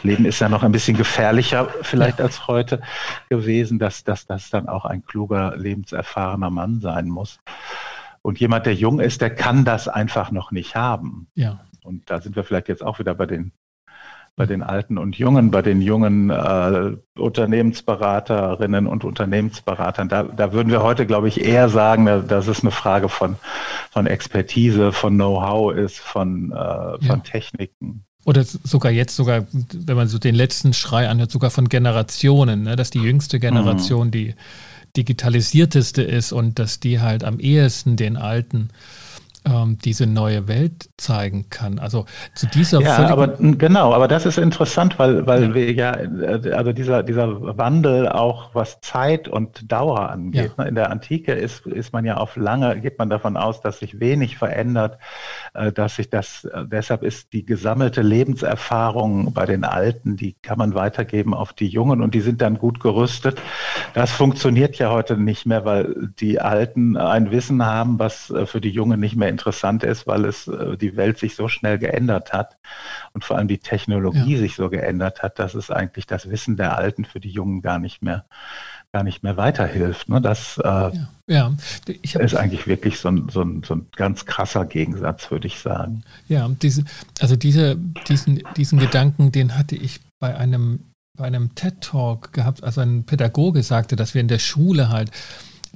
Leben 0.02 0.26
ist 0.26 0.40
ja 0.40 0.50
noch 0.50 0.64
ein 0.64 0.72
bisschen 0.72 0.96
gefährlicher 0.96 1.68
vielleicht 1.82 2.22
als 2.22 2.48
heute 2.48 2.82
gewesen, 3.30 3.80
dass, 3.80 4.04
dass 4.04 4.26
das 4.28 4.50
dann 4.50 4.70
auch 4.70 4.86
ein 4.86 5.06
kluger, 5.06 5.58
lebenserfahrener 5.58 6.50
Mann 6.50 6.80
sein 6.80 7.10
muss. 7.10 7.40
Und 8.22 8.40
jemand, 8.40 8.66
der 8.66 8.76
jung 8.76 9.00
ist, 9.00 9.22
der 9.22 9.34
kann 9.34 9.66
das 9.66 9.88
einfach 9.88 10.32
noch 10.32 10.52
nicht 10.52 10.76
haben. 10.76 11.28
Ja. 11.36 11.60
Und 11.86 12.10
da 12.10 12.22
sind 12.22 12.36
wir 12.36 12.44
vielleicht 12.44 12.68
jetzt 12.68 12.84
auch 12.84 13.00
wieder 13.00 13.16
bei 13.16 13.26
den 13.26 13.52
bei 14.38 14.46
den 14.46 14.64
Alten 14.64 14.98
und 14.98 15.18
Jungen, 15.18 15.50
bei 15.50 15.62
den 15.62 15.82
jungen 15.82 16.30
äh, 16.30 16.92
Unternehmensberaterinnen 17.18 18.86
und 18.86 19.06
Unternehmensberatern. 19.06 20.10
Da, 20.10 20.24
da 20.24 20.52
würden 20.52 20.70
wir 20.70 20.84
heute, 20.84 21.06
glaube 21.06 21.30
ich, 21.30 21.42
eher 21.42 21.70
sagen, 21.70 22.06
dass 22.28 22.48
es 22.48 22.62
eine 22.62 22.72
Frage 22.72 23.08
von, 23.08 23.38
von 23.92 24.08
Expertise, 24.08 24.92
von 24.92 25.16
Know-how 25.16 25.74
ist, 25.74 26.00
von, 26.00 26.52
äh, 26.52 26.56
von 26.56 27.00
ja. 27.02 27.16
Techniken. 27.18 28.04
Oder 28.26 28.44
sogar 28.44 28.92
jetzt 28.92 29.16
sogar, 29.16 29.46
wenn 29.52 29.96
man 29.96 30.08
so 30.08 30.18
den 30.18 30.36
letzten 30.36 30.74
Schrei 30.74 31.08
anhört, 31.08 31.32
sogar 31.32 31.52
von 31.52 31.70
Generationen, 31.70 32.64
ne? 32.64 32.76
dass 32.76 32.90
die 32.90 33.00
jüngste 33.00 33.40
Generation 33.40 34.08
mhm. 34.08 34.12
die 34.12 34.36
digitalisierteste 34.98 36.02
ist 36.02 36.32
und 36.32 36.60
dass 36.60 36.80
die 36.80 37.00
halt 37.00 37.24
am 37.24 37.40
ehesten 37.40 37.96
den 37.96 38.18
Alten 38.18 38.70
ähm, 39.46 39.78
diese 39.84 40.08
neue 40.08 40.48
Welt 40.48 40.90
zeigen 40.98 41.50
kann. 41.50 41.80
Also 41.80 42.06
zu 42.34 42.48
dieser 42.48 42.82
Ja, 42.82 43.08
aber 43.10 43.28
genau, 43.28 43.94
aber 43.94 44.08
das 44.08 44.26
ist 44.26 44.38
interessant, 44.38 44.98
weil, 44.98 45.26
weil 45.28 45.44
ja. 45.44 45.54
wir 45.54 45.72
ja, 45.72 45.92
äh, 45.94 46.52
also 46.52 46.74
dieser, 46.74 47.04
dieser 47.04 47.58
Wandel 47.58 48.10
auch 48.10 48.50
was 48.54 48.82
Zeit 48.82 49.28
und 49.28 49.72
Dauer 49.72 50.10
angeht. 50.10 50.52
Ja. 50.58 50.64
Ne? 50.64 50.70
In 50.70 50.76
der 50.76 50.92
Antike 50.92 51.34
ist, 51.34 51.66
ist 51.68 51.94
man 51.94 52.06
ja 52.06 52.18
auf 52.18 52.36
lange, 52.36 52.80
geht 52.82 52.98
man 52.98 53.10
davon 53.10 53.38
aus, 53.38 53.62
dass 53.62 53.80
sich 53.80 54.00
wenig 54.00 54.38
verändert, 54.38 54.98
äh, 55.54 55.72
dass 55.72 55.98
sich 55.98 56.10
das, 56.10 56.46
äh, 56.46 56.66
deshalb 56.66 57.04
ist 57.04 57.34
die 57.34 57.46
gesammelte 57.46 58.02
Lebenserfahrung 58.02 59.34
bei 59.34 59.46
den 59.46 59.64
Alten, 59.64 60.18
die 60.18 60.36
kann 60.42 60.58
man 60.58 60.74
weitergeben 60.74 61.34
auf 61.34 61.54
die 61.54 61.68
Jungen 61.68 62.02
und 62.02 62.16
die 62.16 62.22
sind 62.22 62.42
dann 62.42 62.58
gut 62.58 62.80
gerüstet. 62.80 63.42
Das 63.94 64.12
funktioniert 64.12 64.78
ja 64.78 64.92
heute 64.92 65.18
nicht 65.18 65.46
mehr, 65.46 65.66
weil 65.66 66.12
die 66.20 66.40
Alten 66.40 66.98
ein 66.98 67.32
Wissen 67.32 67.66
haben, 67.66 68.00
was 68.00 68.34
für 68.46 68.62
die 68.62 68.70
Jungen 68.70 69.00
nicht 69.00 69.16
mehr 69.16 69.35
interessant 69.36 69.84
ist, 69.84 70.08
weil 70.08 70.24
es 70.26 70.48
äh, 70.48 70.78
die 70.78 70.96
Welt 70.96 71.18
sich 71.18 71.36
so 71.36 71.50
schnell 71.50 71.78
geändert 71.78 72.32
hat 72.32 72.58
und 73.14 73.26
vor 73.26 73.38
allem 73.38 73.50
die 73.50 73.58
Technologie 73.58 74.34
ja. 74.34 74.40
sich 74.40 74.56
so 74.56 74.70
geändert 74.70 75.24
hat, 75.24 75.40
dass 75.40 75.56
es 75.56 75.70
eigentlich 75.70 76.08
das 76.08 76.30
Wissen 76.30 76.56
der 76.56 76.78
Alten 76.78 77.04
für 77.04 77.20
die 77.20 77.30
Jungen 77.30 77.62
gar 77.62 77.80
nicht 77.80 78.02
mehr 78.02 78.26
gar 78.96 79.04
nicht 79.04 79.24
mehr 79.24 79.36
weiterhilft. 79.36 80.08
Ne? 80.08 80.22
Das 80.22 80.58
äh, 80.58 80.64
ja. 80.64 81.10
ja. 81.28 81.54
Ist 81.86 82.34
eigentlich 82.34 82.66
wirklich 82.66 82.98
so 82.98 83.10
ein, 83.10 83.28
so, 83.28 83.42
ein, 83.42 83.62
so 83.62 83.76
ein 83.76 83.88
ganz 83.94 84.26
krasser 84.26 84.64
Gegensatz, 84.64 85.30
würde 85.30 85.48
ich 85.48 85.60
sagen. 85.60 86.04
Ja, 86.30 86.48
diese, 86.48 86.86
also 87.20 87.36
diese, 87.36 87.76
diesen, 88.08 88.42
diesen 88.56 88.80
Gedanken, 88.80 89.34
den 89.34 89.58
hatte 89.58 89.76
ich 89.76 90.00
bei 90.22 90.38
einem, 90.38 90.80
bei 91.18 91.26
einem 91.26 91.54
TED-Talk 91.56 92.32
gehabt. 92.32 92.64
Also 92.64 92.80
ein 92.80 93.04
Pädagoge 93.04 93.64
sagte, 93.64 93.98
dass 93.98 94.14
wir 94.14 94.22
in 94.22 94.30
der 94.30 94.40
Schule 94.40 94.88
halt 94.88 95.12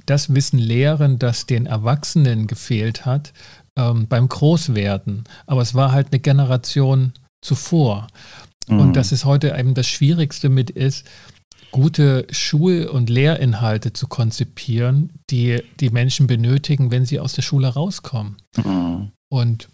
das 0.06 0.34
Wissen 0.34 0.58
lehren, 0.58 1.18
das 1.18 1.46
den 1.46 1.66
Erwachsenen 1.66 2.46
gefehlt 2.46 3.06
hat 3.06 3.32
ähm, 3.76 4.06
beim 4.08 4.28
Großwerden. 4.28 5.24
Aber 5.46 5.62
es 5.62 5.74
war 5.74 5.92
halt 5.92 6.08
eine 6.10 6.20
Generation 6.20 7.12
zuvor. 7.42 8.08
Mhm. 8.68 8.80
Und 8.80 8.96
dass 8.96 9.12
es 9.12 9.24
heute 9.24 9.56
eben 9.56 9.74
das 9.74 9.86
Schwierigste 9.86 10.48
mit 10.48 10.70
ist, 10.70 11.06
gute 11.70 12.26
Schul- 12.30 12.86
und 12.86 13.10
Lehrinhalte 13.10 13.92
zu 13.92 14.08
konzipieren, 14.08 15.12
die 15.30 15.62
die 15.78 15.90
Menschen 15.90 16.26
benötigen, 16.26 16.90
wenn 16.90 17.06
sie 17.06 17.20
aus 17.20 17.34
der 17.34 17.42
Schule 17.42 17.68
rauskommen. 17.68 18.36
Mhm. 18.56 19.12
Und 19.28 19.68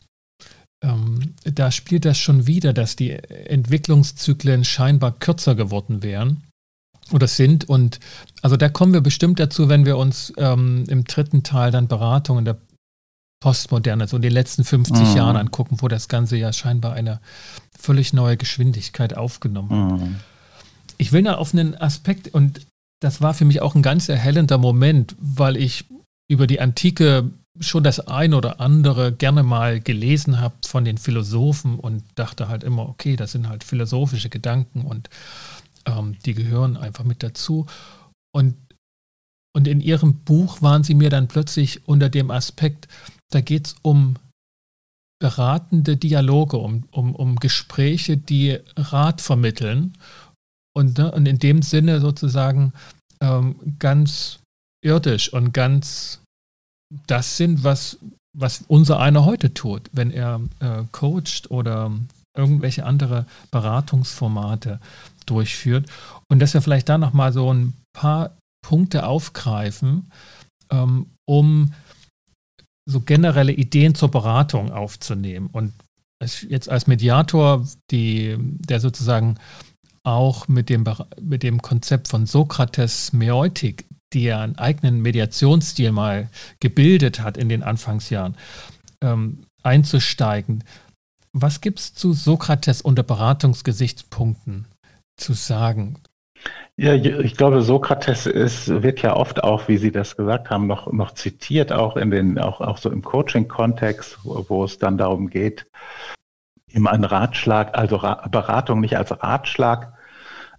ähm, 0.82 1.34
da 1.44 1.70
spielt 1.70 2.04
das 2.04 2.18
schon 2.18 2.46
wieder, 2.46 2.74
dass 2.74 2.96
die 2.96 3.12
Entwicklungszyklen 3.12 4.64
scheinbar 4.64 5.12
kürzer 5.12 5.54
geworden 5.54 6.02
wären 6.02 6.42
oder 7.12 7.26
sind. 7.28 7.68
Und 7.68 8.00
also 8.42 8.56
da 8.56 8.68
kommen 8.68 8.92
wir 8.92 9.00
bestimmt 9.00 9.38
dazu, 9.40 9.68
wenn 9.68 9.86
wir 9.86 9.96
uns 9.96 10.32
ähm, 10.36 10.84
im 10.88 11.04
dritten 11.04 11.42
Teil 11.42 11.70
dann 11.70 11.88
Beratungen 11.88 12.44
der 12.44 12.56
Postmoderne, 13.40 14.08
so 14.08 14.16
in 14.16 14.22
den 14.22 14.32
letzten 14.32 14.64
50 14.64 15.08
mhm. 15.08 15.16
Jahren 15.16 15.36
angucken, 15.36 15.76
wo 15.80 15.88
das 15.88 16.08
Ganze 16.08 16.36
ja 16.36 16.52
scheinbar 16.52 16.94
eine 16.94 17.20
völlig 17.78 18.12
neue 18.12 18.36
Geschwindigkeit 18.36 19.16
aufgenommen 19.16 19.70
hat. 19.70 20.00
Mhm. 20.00 20.16
Ich 20.98 21.12
will 21.12 21.22
noch 21.22 21.36
auf 21.36 21.52
einen 21.52 21.74
Aspekt, 21.74 22.28
und 22.28 22.66
das 23.00 23.20
war 23.20 23.34
für 23.34 23.44
mich 23.44 23.60
auch 23.60 23.74
ein 23.74 23.82
ganz 23.82 24.08
erhellender 24.08 24.58
Moment, 24.58 25.14
weil 25.18 25.56
ich 25.56 25.84
über 26.28 26.46
die 26.46 26.60
Antike 26.60 27.30
schon 27.60 27.84
das 27.84 28.00
ein 28.00 28.34
oder 28.34 28.60
andere 28.60 29.12
gerne 29.12 29.42
mal 29.42 29.80
gelesen 29.80 30.40
habe 30.40 30.54
von 30.66 30.84
den 30.84 30.98
Philosophen 30.98 31.78
und 31.78 32.02
dachte 32.14 32.48
halt 32.48 32.64
immer, 32.64 32.88
okay, 32.88 33.16
das 33.16 33.32
sind 33.32 33.48
halt 33.48 33.64
philosophische 33.64 34.28
Gedanken 34.28 34.82
und 34.82 35.08
ähm, 35.86 36.18
die 36.24 36.34
gehören 36.34 36.76
einfach 36.76 37.04
mit 37.04 37.22
dazu. 37.22 37.66
Und, 38.34 38.56
und 39.54 39.66
in 39.68 39.80
ihrem 39.80 40.18
Buch 40.24 40.62
waren 40.62 40.84
sie 40.84 40.94
mir 40.94 41.10
dann 41.10 41.28
plötzlich 41.28 41.86
unter 41.88 42.08
dem 42.08 42.30
Aspekt, 42.30 42.88
da 43.30 43.40
geht 43.40 43.68
es 43.68 43.76
um 43.82 44.16
beratende 45.18 45.96
Dialoge, 45.96 46.58
um, 46.58 46.84
um, 46.90 47.14
um 47.14 47.36
Gespräche, 47.36 48.16
die 48.18 48.58
Rat 48.76 49.20
vermitteln 49.20 49.96
und, 50.76 50.98
ne, 50.98 51.10
und 51.10 51.26
in 51.26 51.38
dem 51.38 51.62
Sinne 51.62 52.00
sozusagen 52.00 52.74
ähm, 53.22 53.76
ganz 53.78 54.40
irdisch 54.84 55.32
und 55.32 55.52
ganz 55.52 56.20
das 57.06 57.36
sind, 57.36 57.64
was, 57.64 57.98
was 58.36 58.64
unser 58.68 59.00
einer 59.00 59.24
heute 59.24 59.54
tut, 59.54 59.88
wenn 59.92 60.10
er 60.10 60.40
äh, 60.60 60.82
coacht 60.92 61.50
oder 61.50 61.90
irgendwelche 62.36 62.84
andere 62.84 63.26
Beratungsformate 63.50 64.78
durchführt. 65.26 65.88
Und 66.28 66.40
dass 66.40 66.54
wir 66.54 66.62
vielleicht 66.62 66.88
da 66.88 66.98
nochmal 66.98 67.32
so 67.32 67.52
ein 67.52 67.74
paar 67.92 68.36
Punkte 68.62 69.06
aufgreifen, 69.06 70.10
ähm, 70.70 71.06
um 71.24 71.72
so 72.88 73.00
generelle 73.00 73.52
Ideen 73.52 73.94
zur 73.94 74.10
Beratung 74.10 74.72
aufzunehmen. 74.72 75.48
Und 75.48 75.72
jetzt 76.48 76.68
als 76.68 76.86
Mediator, 76.86 77.66
die, 77.90 78.36
der 78.38 78.80
sozusagen 78.80 79.38
auch 80.04 80.46
mit 80.48 80.68
dem, 80.68 80.84
mit 81.20 81.42
dem 81.42 81.60
Konzept 81.60 82.08
von 82.08 82.26
Sokrates 82.26 83.12
Meotik, 83.12 83.86
die 84.12 84.26
er 84.26 84.40
einen 84.40 84.56
eigenen 84.56 85.02
Mediationsstil 85.02 85.90
mal 85.90 86.30
gebildet 86.60 87.20
hat 87.20 87.36
in 87.36 87.48
den 87.48 87.62
Anfangsjahren, 87.62 88.36
ähm, 89.02 89.44
einzusteigen. 89.62 90.62
Was 91.32 91.60
gibt 91.60 91.80
es 91.80 91.94
zu 91.94 92.12
Sokrates 92.12 92.80
unter 92.80 93.02
Beratungsgesichtspunkten? 93.02 94.66
Zu 95.16 95.32
sagen? 95.32 96.02
Ja, 96.76 96.92
ich 96.94 97.36
glaube, 97.36 97.62
Sokrates 97.62 98.26
ist, 98.26 98.82
wird 98.82 99.00
ja 99.00 99.16
oft 99.16 99.42
auch, 99.42 99.66
wie 99.66 99.78
Sie 99.78 99.90
das 99.90 100.16
gesagt 100.16 100.50
haben, 100.50 100.66
noch, 100.66 100.92
noch 100.92 101.12
zitiert, 101.12 101.72
auch 101.72 101.96
in 101.96 102.10
den, 102.10 102.38
auch, 102.38 102.60
auch 102.60 102.76
so 102.76 102.90
im 102.90 103.02
Coaching-Kontext, 103.02 104.18
wo, 104.24 104.64
es 104.64 104.78
dann 104.78 104.98
darum 104.98 105.30
geht, 105.30 105.66
ihm 106.68 106.86
einen 106.86 107.04
Ratschlag, 107.04 107.76
also 107.76 107.96
Ra 107.96 108.28
Beratung 108.28 108.80
nicht 108.80 108.98
als 108.98 109.10
Ratschlag 109.10 109.94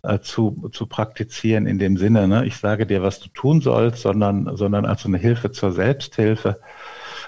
äh, 0.02 0.20
zu, 0.20 0.70
zu 0.72 0.88
praktizieren 0.88 1.68
in 1.68 1.78
dem 1.78 1.98
Sinne, 1.98 2.28
ne, 2.28 2.46
ich 2.46 2.58
sage 2.58 2.88
dir, 2.88 3.04
was 3.04 3.20
du 3.20 3.30
tun 3.30 3.62
sollst, 3.62 4.02
sondern, 4.02 4.58
sondern 4.58 4.88
als 4.88 5.06
eine 5.06 5.20
Hilfe 5.20 5.52
zur 5.52 5.72
Selbsthilfe 5.72 6.60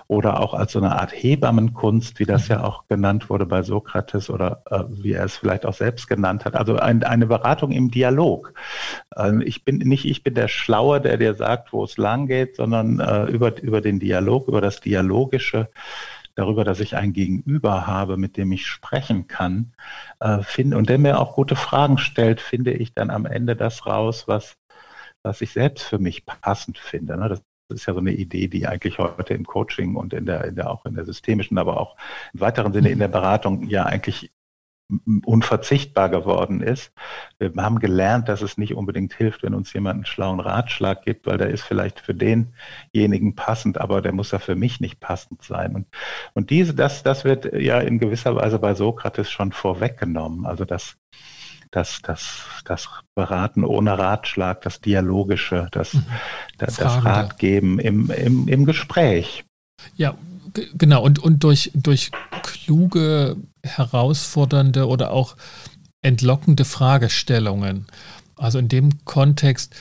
oder 0.09 0.39
auch 0.39 0.55
als 0.55 0.71
so 0.71 0.79
eine 0.79 0.99
Art 0.99 1.11
Hebammenkunst, 1.13 2.17
wie 2.17 2.25
das 2.25 2.47
ja 2.47 2.63
auch 2.63 2.87
genannt 2.87 3.29
wurde 3.29 3.45
bei 3.45 3.61
Sokrates 3.61 4.31
oder 4.31 4.63
äh, 4.71 4.83
wie 4.89 5.13
er 5.13 5.25
es 5.25 5.37
vielleicht 5.37 5.67
auch 5.67 5.75
selbst 5.75 6.07
genannt 6.07 6.45
hat. 6.45 6.55
Also 6.55 6.77
ein, 6.77 7.03
eine 7.03 7.27
Beratung 7.27 7.71
im 7.71 7.91
Dialog. 7.91 8.55
Äh, 9.15 9.43
ich 9.43 9.63
bin 9.63 9.77
nicht, 9.77 10.05
ich 10.05 10.23
bin 10.23 10.33
der 10.33 10.47
Schlaue, 10.47 10.99
der 10.99 11.17
dir 11.17 11.35
sagt, 11.35 11.73
wo 11.73 11.83
es 11.83 11.97
lang 11.97 12.25
geht, 12.25 12.55
sondern 12.55 12.99
äh, 12.99 13.25
über, 13.25 13.61
über 13.61 13.81
den 13.81 13.99
Dialog, 13.99 14.47
über 14.47 14.61
das 14.61 14.81
Dialogische 14.81 15.69
darüber, 16.33 16.63
dass 16.63 16.79
ich 16.79 16.95
ein 16.95 17.13
Gegenüber 17.13 17.85
habe, 17.85 18.17
mit 18.17 18.35
dem 18.35 18.51
ich 18.51 18.65
sprechen 18.65 19.27
kann, 19.27 19.73
äh, 20.21 20.41
finde, 20.41 20.77
und 20.77 20.89
der 20.89 20.97
mir 20.97 21.19
auch 21.19 21.35
gute 21.35 21.55
Fragen 21.55 21.99
stellt, 21.99 22.41
finde 22.41 22.71
ich 22.71 22.95
dann 22.95 23.11
am 23.11 23.27
Ende 23.27 23.55
das 23.55 23.85
raus, 23.85 24.27
was, 24.27 24.57
was 25.21 25.41
ich 25.41 25.51
selbst 25.51 25.83
für 25.83 25.99
mich 25.99 26.25
passend 26.25 26.79
finde. 26.79 27.15
Ne? 27.15 27.29
Das 27.29 27.43
das 27.69 27.81
ist 27.81 27.85
ja 27.85 27.93
so 27.93 27.99
eine 27.99 28.11
Idee, 28.11 28.47
die 28.47 28.67
eigentlich 28.67 28.97
heute 28.97 29.33
im 29.33 29.45
Coaching 29.45 29.95
und 29.95 30.13
in 30.13 30.25
der, 30.25 30.43
in 30.45 30.55
der 30.55 30.69
auch 30.69 30.85
in 30.85 30.95
der 30.95 31.05
systemischen, 31.05 31.57
aber 31.57 31.79
auch 31.79 31.95
im 32.33 32.41
weiteren 32.41 32.73
Sinne 32.73 32.89
in 32.89 32.99
der 32.99 33.07
Beratung 33.07 33.67
ja 33.69 33.85
eigentlich 33.85 34.31
unverzichtbar 35.23 36.09
geworden 36.09 36.61
ist. 36.61 36.91
Wir 37.37 37.51
haben 37.57 37.77
gelernt, 37.77 38.27
dass 38.27 38.41
es 38.41 38.57
nicht 38.57 38.73
unbedingt 38.73 39.13
hilft, 39.13 39.43
wenn 39.43 39.53
uns 39.53 39.71
jemand 39.73 39.97
einen 39.97 40.05
schlauen 40.05 40.39
Ratschlag 40.39 41.03
gibt, 41.03 41.27
weil 41.27 41.37
der 41.37 41.49
ist 41.49 41.61
vielleicht 41.61 41.99
für 41.99 42.15
denjenigen 42.15 43.35
passend, 43.35 43.79
aber 43.79 44.01
der 44.01 44.13
muss 44.13 44.31
ja 44.31 44.39
für 44.39 44.55
mich 44.55 44.79
nicht 44.79 44.99
passend 44.99 45.43
sein. 45.43 45.75
Und, 45.75 45.87
und 46.33 46.49
diese, 46.49 46.73
das, 46.73 47.03
das 47.03 47.23
wird 47.23 47.53
ja 47.53 47.79
in 47.79 47.99
gewisser 47.99 48.35
Weise 48.35 48.57
bei 48.57 48.73
Sokrates 48.73 49.29
schon 49.29 49.51
vorweggenommen. 49.51 50.47
Also 50.47 50.65
dass 50.65 50.97
das, 51.71 52.01
das, 52.01 52.41
das 52.65 52.89
Beraten 53.15 53.63
ohne 53.63 53.97
Ratschlag, 53.97 54.61
das 54.61 54.81
Dialogische, 54.81 55.67
das, 55.71 55.93
mhm. 55.93 56.05
das, 56.57 56.77
das 56.77 57.05
Ratgeben 57.05 57.79
im, 57.79 58.09
im, 58.09 58.47
im 58.47 58.65
Gespräch. 58.65 59.45
Ja, 59.95 60.15
genau. 60.73 61.03
Und, 61.03 61.19
und 61.19 61.43
durch, 61.43 61.71
durch 61.73 62.11
kluge, 62.41 63.37
herausfordernde 63.63 64.87
oder 64.87 65.11
auch 65.11 65.35
entlockende 66.01 66.65
Fragestellungen. 66.65 67.85
Also 68.35 68.57
in 68.57 68.69
dem 68.69 69.05
Kontext 69.05 69.75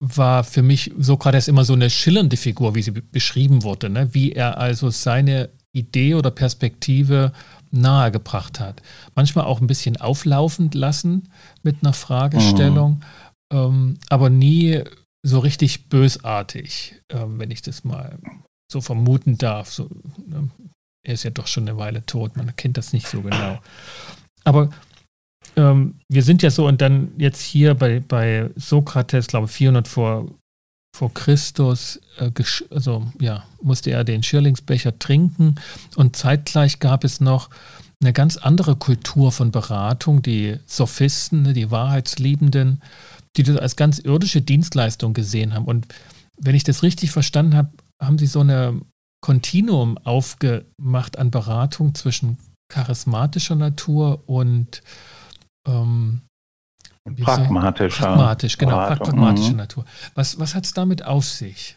war 0.00 0.44
für 0.44 0.62
mich 0.62 0.92
Sokrates 0.98 1.48
immer 1.48 1.64
so 1.64 1.74
eine 1.74 1.90
schillernde 1.90 2.36
Figur, 2.36 2.74
wie 2.74 2.82
sie 2.82 2.90
beschrieben 2.90 3.62
wurde, 3.62 3.90
ne? 3.90 4.14
wie 4.14 4.32
er 4.32 4.58
also 4.58 4.90
seine 4.90 5.50
Idee 5.72 6.14
oder 6.14 6.30
Perspektive 6.30 7.32
nahegebracht 7.70 8.60
hat. 8.60 8.82
Manchmal 9.14 9.44
auch 9.44 9.60
ein 9.60 9.66
bisschen 9.66 9.96
auflaufend 9.96 10.74
lassen 10.74 11.28
mit 11.62 11.78
einer 11.82 11.92
Fragestellung, 11.92 13.02
mhm. 13.52 13.58
ähm, 13.58 13.98
aber 14.08 14.30
nie 14.30 14.82
so 15.22 15.38
richtig 15.38 15.88
bösartig, 15.88 17.00
ähm, 17.10 17.38
wenn 17.38 17.50
ich 17.50 17.62
das 17.62 17.84
mal 17.84 18.18
so 18.70 18.80
vermuten 18.80 19.36
darf. 19.38 19.70
So, 19.70 19.88
ne? 20.26 20.48
Er 21.06 21.14
ist 21.14 21.24
ja 21.24 21.30
doch 21.30 21.46
schon 21.46 21.68
eine 21.68 21.78
Weile 21.78 22.04
tot, 22.04 22.36
man 22.36 22.54
kennt 22.56 22.76
das 22.76 22.92
nicht 22.92 23.06
so 23.06 23.22
genau. 23.22 23.58
Aber 24.44 24.70
ähm, 25.56 25.98
wir 26.08 26.22
sind 26.22 26.42
ja 26.42 26.50
so 26.50 26.66
und 26.66 26.80
dann 26.80 27.12
jetzt 27.18 27.42
hier 27.42 27.74
bei, 27.74 28.00
bei 28.00 28.50
Sokrates, 28.56 29.26
glaube 29.26 29.46
ich, 29.46 29.52
400 29.52 29.88
vor, 29.88 30.26
vor 30.96 31.12
Christus, 31.14 32.00
äh, 32.18 32.30
also 32.70 33.06
ja, 33.20 33.44
musste 33.62 33.90
er 33.90 34.04
den 34.04 34.22
Schirlingsbecher 34.22 34.98
trinken 34.98 35.54
und 35.96 36.16
zeitgleich 36.16 36.78
gab 36.78 37.04
es 37.04 37.20
noch 37.20 37.50
eine 38.02 38.12
ganz 38.12 38.36
andere 38.36 38.76
Kultur 38.76 39.30
von 39.30 39.50
Beratung, 39.50 40.22
die 40.22 40.58
Sophisten, 40.66 41.42
ne, 41.42 41.52
die 41.52 41.70
Wahrheitsliebenden, 41.70 42.82
die 43.36 43.42
das 43.42 43.56
als 43.58 43.76
ganz 43.76 43.98
irdische 43.98 44.40
Dienstleistung 44.40 45.12
gesehen 45.12 45.54
haben. 45.54 45.66
Und 45.66 45.86
wenn 46.40 46.54
ich 46.54 46.64
das 46.64 46.82
richtig 46.82 47.10
verstanden 47.10 47.54
habe, 47.54 47.70
haben 48.00 48.18
sie 48.18 48.26
so 48.26 48.40
eine 48.40 48.80
Kontinuum 49.22 49.98
aufgemacht 49.98 51.18
an 51.18 51.30
Beratung 51.30 51.94
zwischen 51.94 52.38
charismatischer 52.72 53.56
Natur 53.56 54.22
und 54.26 54.82
ähm, 55.66 56.22
pragmatischer. 57.16 58.04
Pragmatisch, 58.04 58.58
genau, 58.58 58.76
Beratung. 58.76 59.06
pragmatischer 59.06 59.52
mhm. 59.52 59.56
Natur. 59.56 59.84
Was, 60.14 60.38
was 60.38 60.54
hat 60.54 60.64
es 60.64 60.72
damit 60.72 61.04
auf 61.04 61.24
sich? 61.24 61.76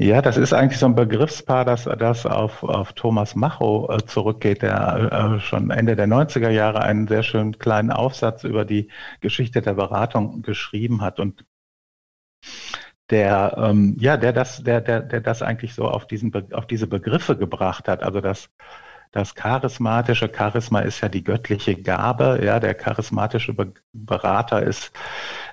Ja, 0.00 0.22
das 0.22 0.36
ist 0.36 0.52
eigentlich 0.52 0.78
so 0.78 0.86
ein 0.86 0.94
Begriffspaar, 0.94 1.64
das, 1.64 1.84
das 1.84 2.24
auf, 2.24 2.62
auf 2.62 2.92
Thomas 2.92 3.34
Macho 3.34 3.90
äh, 3.90 4.04
zurückgeht, 4.06 4.62
der 4.62 5.34
äh, 5.36 5.40
schon 5.40 5.70
Ende 5.70 5.96
der 5.96 6.06
90er 6.06 6.50
Jahre 6.50 6.82
einen 6.82 7.08
sehr 7.08 7.24
schönen 7.24 7.58
kleinen 7.58 7.90
Aufsatz 7.90 8.44
über 8.44 8.64
die 8.64 8.90
Geschichte 9.20 9.60
der 9.60 9.74
Beratung 9.74 10.42
geschrieben 10.42 11.00
hat 11.00 11.18
und 11.18 11.44
der, 13.10 13.56
ähm, 13.58 13.96
ja, 13.98 14.16
der 14.16 14.32
das, 14.32 14.62
der, 14.62 14.80
der, 14.80 15.00
der 15.00 15.20
das 15.20 15.42
eigentlich 15.42 15.74
so 15.74 15.88
auf 15.88 16.06
diesen, 16.06 16.32
auf 16.52 16.66
diese 16.66 16.86
Begriffe 16.86 17.36
gebracht 17.36 17.88
hat. 17.88 18.04
Also 18.04 18.20
das, 18.20 18.50
das 19.12 19.34
charismatische 19.34 20.30
Charisma 20.34 20.80
ist 20.80 21.00
ja 21.00 21.08
die 21.08 21.24
göttliche 21.24 21.74
Gabe. 21.76 22.40
Ja, 22.44 22.60
der 22.60 22.74
charismatische 22.74 23.54
Be 23.54 23.72
Berater 23.92 24.62
ist, 24.62 24.92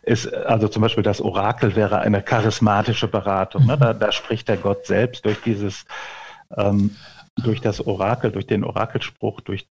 ist, 0.04 0.32
also 0.34 0.68
zum 0.68 0.82
Beispiel 0.82 1.04
das 1.04 1.22
Orakel 1.22 1.76
wäre 1.76 2.00
eine 2.00 2.22
charismatische 2.22 3.08
Beratung. 3.08 3.66
Ne? 3.66 3.78
Da, 3.78 3.94
da 3.94 4.12
spricht 4.12 4.50
der 4.50 4.58
Gott 4.58 4.86
selbst 4.86 5.26
durch 5.26 5.42
dieses, 5.42 5.86
ähm, 6.56 6.96
durch 7.44 7.62
das 7.62 7.86
Orakel, 7.86 8.32
durch 8.32 8.48
den 8.48 8.64
Orakelspruch, 8.64 9.42
durch, 9.42 9.68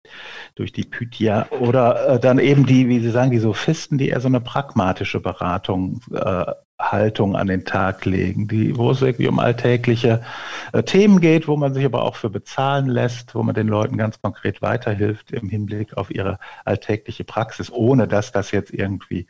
durch 0.54 0.72
die 0.72 0.84
Pythia 0.84 1.46
oder 1.50 2.08
äh, 2.08 2.20
dann 2.20 2.38
eben 2.38 2.66
die, 2.66 2.88
wie 2.88 3.00
Sie 3.00 3.10
sagen, 3.10 3.30
die 3.30 3.38
Sophisten, 3.38 3.98
die 3.98 4.10
eher 4.10 4.20
so 4.20 4.28
eine 4.28 4.40
pragmatische 4.40 5.20
Beratung 5.20 6.00
äh, 6.12 6.52
Haltung 6.80 7.36
an 7.36 7.46
den 7.46 7.64
Tag 7.64 8.04
legen, 8.04 8.48
die, 8.48 8.76
wo 8.76 8.90
es 8.90 9.00
wirklich 9.00 9.28
um 9.28 9.38
alltägliche 9.38 10.22
äh, 10.72 10.82
Themen 10.82 11.20
geht, 11.20 11.46
wo 11.46 11.56
man 11.56 11.74
sich 11.74 11.84
aber 11.84 12.02
auch 12.02 12.16
für 12.16 12.30
bezahlen 12.30 12.86
lässt, 12.86 13.34
wo 13.34 13.42
man 13.42 13.54
den 13.54 13.68
Leuten 13.68 13.96
ganz 13.96 14.20
konkret 14.20 14.62
weiterhilft 14.62 15.30
im 15.30 15.48
Hinblick 15.48 15.96
auf 15.96 16.10
ihre 16.10 16.38
alltägliche 16.64 17.24
Praxis, 17.24 17.70
ohne 17.70 18.08
dass 18.08 18.32
das 18.32 18.50
jetzt 18.50 18.72
irgendwie 18.72 19.26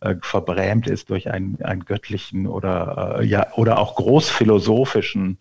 äh, 0.00 0.14
verbrämt 0.22 0.86
ist 0.86 1.10
durch 1.10 1.30
einen, 1.30 1.62
einen 1.62 1.84
göttlichen 1.84 2.46
oder, 2.46 3.18
äh, 3.20 3.24
ja, 3.26 3.52
oder 3.54 3.78
auch 3.78 3.94
großphilosophischen 3.96 5.38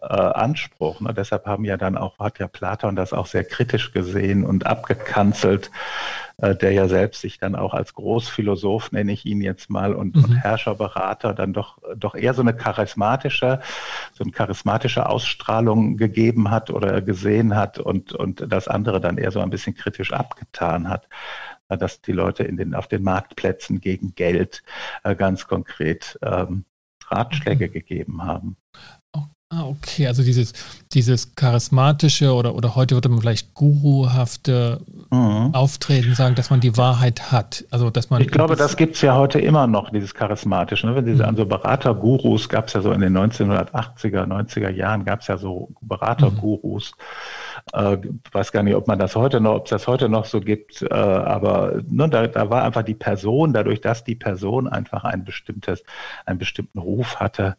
äh, 0.00 0.06
Anspruch. 0.06 1.00
Ne? 1.00 1.14
Deshalb 1.14 1.46
haben 1.46 1.64
ja 1.64 1.76
dann 1.76 1.96
auch, 1.96 2.18
hat 2.18 2.38
ja 2.38 2.48
Platon 2.48 2.96
das 2.96 3.12
auch 3.12 3.26
sehr 3.26 3.44
kritisch 3.44 3.92
gesehen 3.92 4.44
und 4.44 4.66
abgekanzelt, 4.66 5.70
äh, 6.38 6.54
der 6.54 6.72
ja 6.72 6.88
selbst 6.88 7.20
sich 7.20 7.38
dann 7.38 7.54
auch 7.54 7.74
als 7.74 7.94
Großphilosoph, 7.94 8.92
nenne 8.92 9.12
ich 9.12 9.24
ihn 9.24 9.40
jetzt 9.40 9.70
mal, 9.70 9.94
und, 9.94 10.16
mhm. 10.16 10.24
und 10.24 10.36
Herrscherberater 10.36 11.32
dann 11.32 11.52
doch, 11.52 11.78
doch 11.96 12.14
eher 12.14 12.34
so 12.34 12.42
eine 12.42 12.54
charismatische, 12.54 13.60
so 14.12 14.24
eine 14.24 14.32
charismatische 14.32 15.08
Ausstrahlung 15.08 15.96
gegeben 15.96 16.50
hat 16.50 16.70
oder 16.70 17.00
gesehen 17.00 17.54
hat 17.54 17.78
und, 17.78 18.12
und 18.12 18.52
das 18.52 18.68
andere 18.68 19.00
dann 19.00 19.18
eher 19.18 19.30
so 19.30 19.40
ein 19.40 19.50
bisschen 19.50 19.74
kritisch 19.74 20.12
abgetan 20.12 20.88
hat 20.88 21.08
äh, 21.68 21.78
dass 21.78 22.00
die 22.02 22.12
Leute 22.12 22.42
in 22.44 22.56
den, 22.56 22.74
auf 22.74 22.88
den 22.88 23.02
Marktplätzen 23.02 23.80
gegen 23.80 24.14
Geld 24.14 24.62
äh, 25.04 25.14
ganz 25.14 25.46
konkret 25.46 26.18
ähm, 26.22 26.64
Ratschläge 27.08 27.68
mhm. 27.68 27.72
gegeben 27.72 28.24
haben. 28.24 28.56
Ah, 29.56 29.66
okay, 29.66 30.08
also 30.08 30.24
dieses, 30.24 30.52
dieses 30.94 31.36
charismatische 31.36 32.32
oder, 32.32 32.56
oder 32.56 32.74
heute 32.74 32.96
würde 32.96 33.08
man 33.08 33.20
vielleicht 33.20 33.54
guruhafte 33.54 34.80
mhm. 35.10 35.54
Auftreten 35.54 36.14
sagen, 36.14 36.34
dass 36.34 36.50
man 36.50 36.58
die 36.60 36.76
Wahrheit 36.76 37.30
hat. 37.30 37.64
Also 37.70 37.90
dass 37.90 38.10
man 38.10 38.20
ich 38.20 38.28
glaube, 38.28 38.56
das 38.56 38.76
gibt 38.76 38.96
es 38.96 39.02
ja 39.02 39.14
heute 39.14 39.38
immer 39.38 39.66
noch, 39.68 39.90
dieses 39.90 40.14
charismatische. 40.14 40.86
Ne? 40.86 40.96
Wenn 40.96 41.06
diese, 41.06 41.22
mhm. 41.22 41.28
an 41.28 41.36
so 41.36 41.46
Beratergurus 41.46 42.48
gab 42.48 42.66
es 42.66 42.72
ja 42.72 42.80
so 42.80 42.90
in 42.90 43.00
den 43.00 43.16
1980er, 43.16 44.26
90er 44.26 44.70
Jahren 44.70 45.04
gab 45.04 45.20
es 45.20 45.28
ja 45.28 45.38
so 45.38 45.68
Beratergurus. 45.80 46.92
Mhm. 47.72 47.78
Äh, 47.78 47.98
weiß 48.32 48.50
gar 48.50 48.64
nicht, 48.64 48.74
ob 48.74 48.88
man 48.88 48.98
das 48.98 49.14
heute 49.14 49.40
noch, 49.40 49.54
ob 49.54 49.64
es 49.66 49.70
das 49.70 49.86
heute 49.86 50.08
noch 50.08 50.24
so 50.24 50.40
gibt, 50.40 50.82
äh, 50.82 50.94
aber 50.94 51.80
ne, 51.88 52.08
da, 52.08 52.26
da 52.26 52.50
war 52.50 52.64
einfach 52.64 52.82
die 52.82 52.94
Person, 52.94 53.52
dadurch, 53.52 53.80
dass 53.80 54.02
die 54.02 54.16
Person 54.16 54.66
einfach 54.68 55.04
ein 55.04 55.24
bestimmtes, 55.24 55.84
einen 56.26 56.38
bestimmten 56.38 56.78
Ruf 56.78 57.20
hatte, 57.20 57.56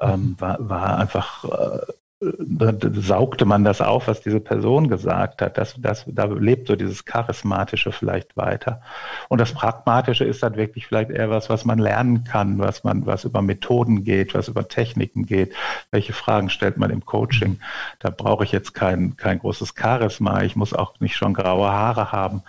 ähm, 0.00 0.36
war, 0.38 0.56
war 0.60 0.98
einfach 0.98 1.44
äh, 1.44 1.92
saugte 2.22 3.46
man 3.46 3.64
das 3.64 3.80
auf, 3.80 4.06
was 4.06 4.20
diese 4.20 4.40
Person 4.40 4.88
gesagt 4.88 5.40
hat. 5.40 5.56
Das, 5.56 5.74
das, 5.78 6.04
da 6.06 6.24
lebt 6.24 6.68
so 6.68 6.76
dieses 6.76 7.06
Charismatische 7.06 7.92
vielleicht 7.92 8.36
weiter. 8.36 8.82
Und 9.30 9.40
das 9.40 9.52
Pragmatische 9.52 10.24
ist 10.24 10.42
dann 10.42 10.56
wirklich 10.56 10.86
vielleicht 10.86 11.10
eher 11.10 11.30
was, 11.30 11.48
was 11.48 11.64
man 11.64 11.78
lernen 11.78 12.24
kann, 12.24 12.58
was 12.58 12.84
man, 12.84 13.06
was 13.06 13.24
über 13.24 13.40
Methoden 13.40 14.04
geht, 14.04 14.34
was 14.34 14.48
über 14.48 14.68
Techniken 14.68 15.24
geht. 15.24 15.54
Welche 15.92 16.12
Fragen 16.12 16.50
stellt 16.50 16.76
man 16.76 16.90
im 16.90 17.06
Coaching? 17.06 17.58
Da 18.00 18.10
brauche 18.10 18.44
ich 18.44 18.52
jetzt 18.52 18.74
kein, 18.74 19.16
kein 19.16 19.38
großes 19.38 19.74
Charisma. 19.74 20.42
Ich 20.42 20.56
muss 20.56 20.74
auch 20.74 21.00
nicht 21.00 21.16
schon 21.16 21.32
graue 21.32 21.70
Haare 21.70 22.12
haben 22.12 22.42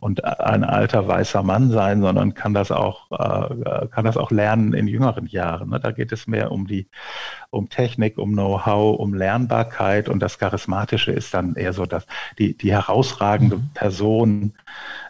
und 0.00 0.22
ein 0.22 0.64
alter 0.64 1.08
weißer 1.08 1.42
Mann 1.42 1.70
sein, 1.70 2.02
sondern 2.02 2.34
kann 2.34 2.52
das 2.52 2.70
auch, 2.70 3.10
äh, 3.10 3.86
kann 3.86 4.04
das 4.04 4.18
auch 4.18 4.30
lernen 4.30 4.74
in 4.74 4.86
jüngeren 4.86 5.26
Jahren. 5.28 5.70
Ne? 5.70 5.80
Da 5.80 5.92
geht 5.92 6.12
es 6.12 6.26
mehr 6.26 6.52
um 6.52 6.66
die, 6.66 6.88
um 7.48 7.70
Technik, 7.70 8.18
um 8.18 8.32
Know-how, 8.32 8.98
um 8.98 9.13
Lernbarkeit 9.16 10.08
und 10.08 10.20
das 10.20 10.38
Charismatische 10.38 11.12
ist 11.12 11.34
dann 11.34 11.54
eher 11.54 11.72
so 11.72 11.86
dass 11.86 12.06
die, 12.38 12.56
die 12.56 12.72
herausragende 12.72 13.56
mhm. 13.56 13.70
Person, 13.74 14.54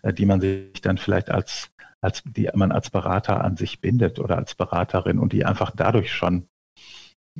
äh, 0.02 0.12
die 0.12 0.26
man 0.26 0.40
sich 0.40 0.80
dann 0.82 0.98
vielleicht 0.98 1.30
als, 1.30 1.70
als, 2.00 2.22
die 2.24 2.48
man 2.54 2.72
als 2.72 2.90
Berater 2.90 3.42
an 3.44 3.56
sich 3.56 3.80
bindet 3.80 4.18
oder 4.18 4.36
als 4.36 4.54
Beraterin 4.54 5.18
und 5.18 5.32
die 5.32 5.44
einfach 5.44 5.72
dadurch 5.74 6.12
schon 6.12 6.46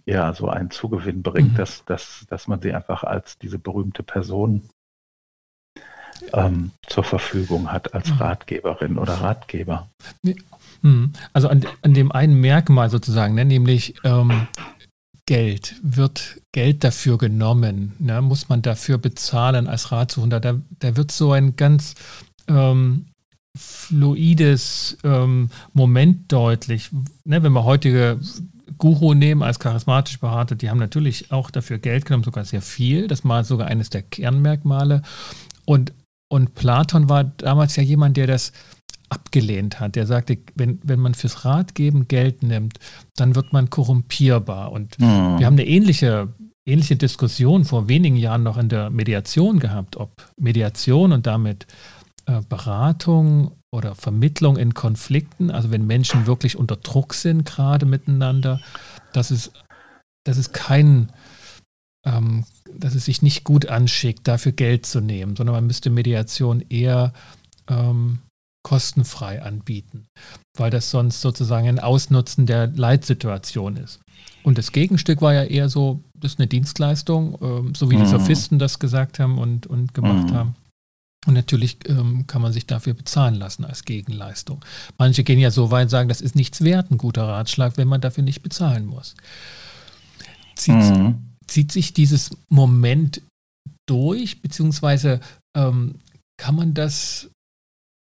ja 0.06 0.32
so 0.34 0.48
einen 0.48 0.70
Zugewinn 0.70 1.22
bringt, 1.22 1.52
mhm. 1.52 1.56
dass, 1.56 1.84
dass, 1.84 2.26
dass 2.28 2.48
man 2.48 2.60
sie 2.60 2.72
einfach 2.72 3.04
als 3.04 3.38
diese 3.38 3.58
berühmte 3.58 4.02
Person 4.02 4.68
ähm, 6.32 6.70
zur 6.86 7.04
Verfügung 7.04 7.72
hat 7.72 7.94
als 7.94 8.10
mhm. 8.10 8.16
Ratgeberin 8.18 8.98
oder 8.98 9.14
Ratgeber. 9.14 9.88
Mhm. 10.82 11.12
Also 11.32 11.48
an, 11.48 11.64
an 11.82 11.94
dem 11.94 12.12
einen 12.12 12.40
Merkmal 12.40 12.90
sozusagen, 12.90 13.34
ne, 13.34 13.44
nämlich 13.44 13.94
ähm, 14.04 14.46
Geld? 15.26 15.76
Wird 15.82 16.40
Geld 16.52 16.84
dafür 16.84 17.18
genommen? 17.18 17.94
Ne? 17.98 18.20
Muss 18.20 18.48
man 18.48 18.62
dafür 18.62 18.98
bezahlen 18.98 19.66
als 19.66 19.90
Ratsuchender? 19.90 20.40
Da, 20.40 20.60
da 20.78 20.96
wird 20.96 21.12
so 21.12 21.32
ein 21.32 21.56
ganz 21.56 21.94
ähm, 22.46 23.06
fluides 23.56 24.98
ähm, 25.04 25.50
Moment 25.72 26.30
deutlich. 26.30 26.90
Ne? 27.24 27.42
Wenn 27.42 27.52
wir 27.52 27.64
heutige 27.64 28.20
Guru 28.76 29.14
nehmen 29.14 29.42
als 29.42 29.58
charismatisch 29.58 30.18
behaartet, 30.20 30.62
die 30.62 30.70
haben 30.70 30.78
natürlich 30.78 31.30
auch 31.32 31.50
dafür 31.50 31.78
Geld 31.78 32.04
genommen, 32.04 32.24
sogar 32.24 32.44
sehr 32.44 32.62
viel. 32.62 33.08
Das 33.08 33.24
war 33.24 33.44
sogar 33.44 33.68
eines 33.68 33.90
der 33.90 34.02
Kernmerkmale. 34.02 35.02
Und, 35.64 35.92
und 36.28 36.54
Platon 36.54 37.08
war 37.08 37.24
damals 37.24 37.76
ja 37.76 37.82
jemand, 37.82 38.16
der 38.16 38.26
das 38.26 38.52
abgelehnt 39.08 39.80
hat. 39.80 39.96
Der 39.96 40.06
sagte, 40.06 40.38
wenn, 40.54 40.80
wenn 40.82 41.00
man 41.00 41.14
fürs 41.14 41.44
Ratgeben 41.44 42.08
Geld 42.08 42.42
nimmt, 42.42 42.78
dann 43.16 43.34
wird 43.34 43.52
man 43.52 43.70
korrumpierbar. 43.70 44.72
Und 44.72 44.98
mhm. 44.98 45.38
wir 45.38 45.46
haben 45.46 45.54
eine 45.54 45.66
ähnliche, 45.66 46.28
ähnliche 46.66 46.96
Diskussion 46.96 47.64
vor 47.64 47.88
wenigen 47.88 48.16
Jahren 48.16 48.42
noch 48.42 48.58
in 48.58 48.68
der 48.68 48.90
Mediation 48.90 49.58
gehabt, 49.60 49.96
ob 49.96 50.32
Mediation 50.38 51.12
und 51.12 51.26
damit 51.26 51.66
äh, 52.26 52.40
Beratung 52.48 53.52
oder 53.70 53.94
Vermittlung 53.94 54.56
in 54.56 54.72
Konflikten, 54.72 55.50
also 55.50 55.70
wenn 55.70 55.86
Menschen 55.86 56.26
wirklich 56.26 56.56
unter 56.56 56.76
Druck 56.76 57.12
sind, 57.12 57.44
gerade 57.44 57.86
miteinander, 57.86 58.60
dass 59.12 59.30
es, 59.30 59.52
dass 60.24 60.38
es 60.38 60.52
kein, 60.52 61.10
ähm, 62.06 62.44
dass 62.72 62.94
es 62.94 63.04
sich 63.04 63.20
nicht 63.20 63.44
gut 63.44 63.66
anschickt, 63.66 64.26
dafür 64.28 64.52
Geld 64.52 64.86
zu 64.86 65.00
nehmen, 65.00 65.36
sondern 65.36 65.56
man 65.56 65.66
müsste 65.66 65.90
Mediation 65.90 66.64
eher 66.70 67.12
ähm, 67.68 68.20
kostenfrei 68.64 69.42
anbieten, 69.42 70.06
weil 70.58 70.70
das 70.70 70.90
sonst 70.90 71.20
sozusagen 71.20 71.68
ein 71.68 71.78
Ausnutzen 71.78 72.46
der 72.46 72.66
Leitsituation 72.66 73.76
ist. 73.76 74.00
Und 74.42 74.58
das 74.58 74.72
Gegenstück 74.72 75.22
war 75.22 75.32
ja 75.34 75.44
eher 75.44 75.68
so, 75.68 76.02
das 76.18 76.32
ist 76.32 76.40
eine 76.40 76.48
Dienstleistung, 76.48 77.38
ähm, 77.40 77.74
so 77.74 77.90
wie 77.90 77.96
mhm. 77.96 78.00
die 78.00 78.08
Sophisten 78.08 78.58
das 78.58 78.78
gesagt 78.78 79.18
haben 79.18 79.38
und, 79.38 79.66
und 79.66 79.94
gemacht 79.94 80.30
mhm. 80.30 80.34
haben. 80.34 80.56
Und 81.26 81.34
natürlich 81.34 81.78
ähm, 81.88 82.26
kann 82.26 82.42
man 82.42 82.52
sich 82.52 82.66
dafür 82.66 82.94
bezahlen 82.94 83.34
lassen 83.34 83.64
als 83.64 83.84
Gegenleistung. 83.84 84.62
Manche 84.98 85.24
gehen 85.24 85.38
ja 85.38 85.50
so 85.50 85.70
weit 85.70 85.84
und 85.84 85.90
sagen, 85.90 86.08
das 86.08 86.20
ist 86.20 86.34
nichts 86.34 86.62
wert, 86.62 86.90
ein 86.90 86.98
guter 86.98 87.26
Ratschlag, 87.26 87.76
wenn 87.76 87.88
man 87.88 88.00
dafür 88.00 88.24
nicht 88.24 88.42
bezahlen 88.42 88.84
muss. 88.86 89.14
Zieht, 90.56 90.74
mhm. 90.74 91.30
zieht 91.46 91.72
sich 91.72 91.94
dieses 91.94 92.30
Moment 92.48 93.22
durch, 93.86 94.42
beziehungsweise 94.42 95.20
ähm, 95.56 95.96
kann 96.36 96.54
man 96.54 96.74
das 96.74 97.30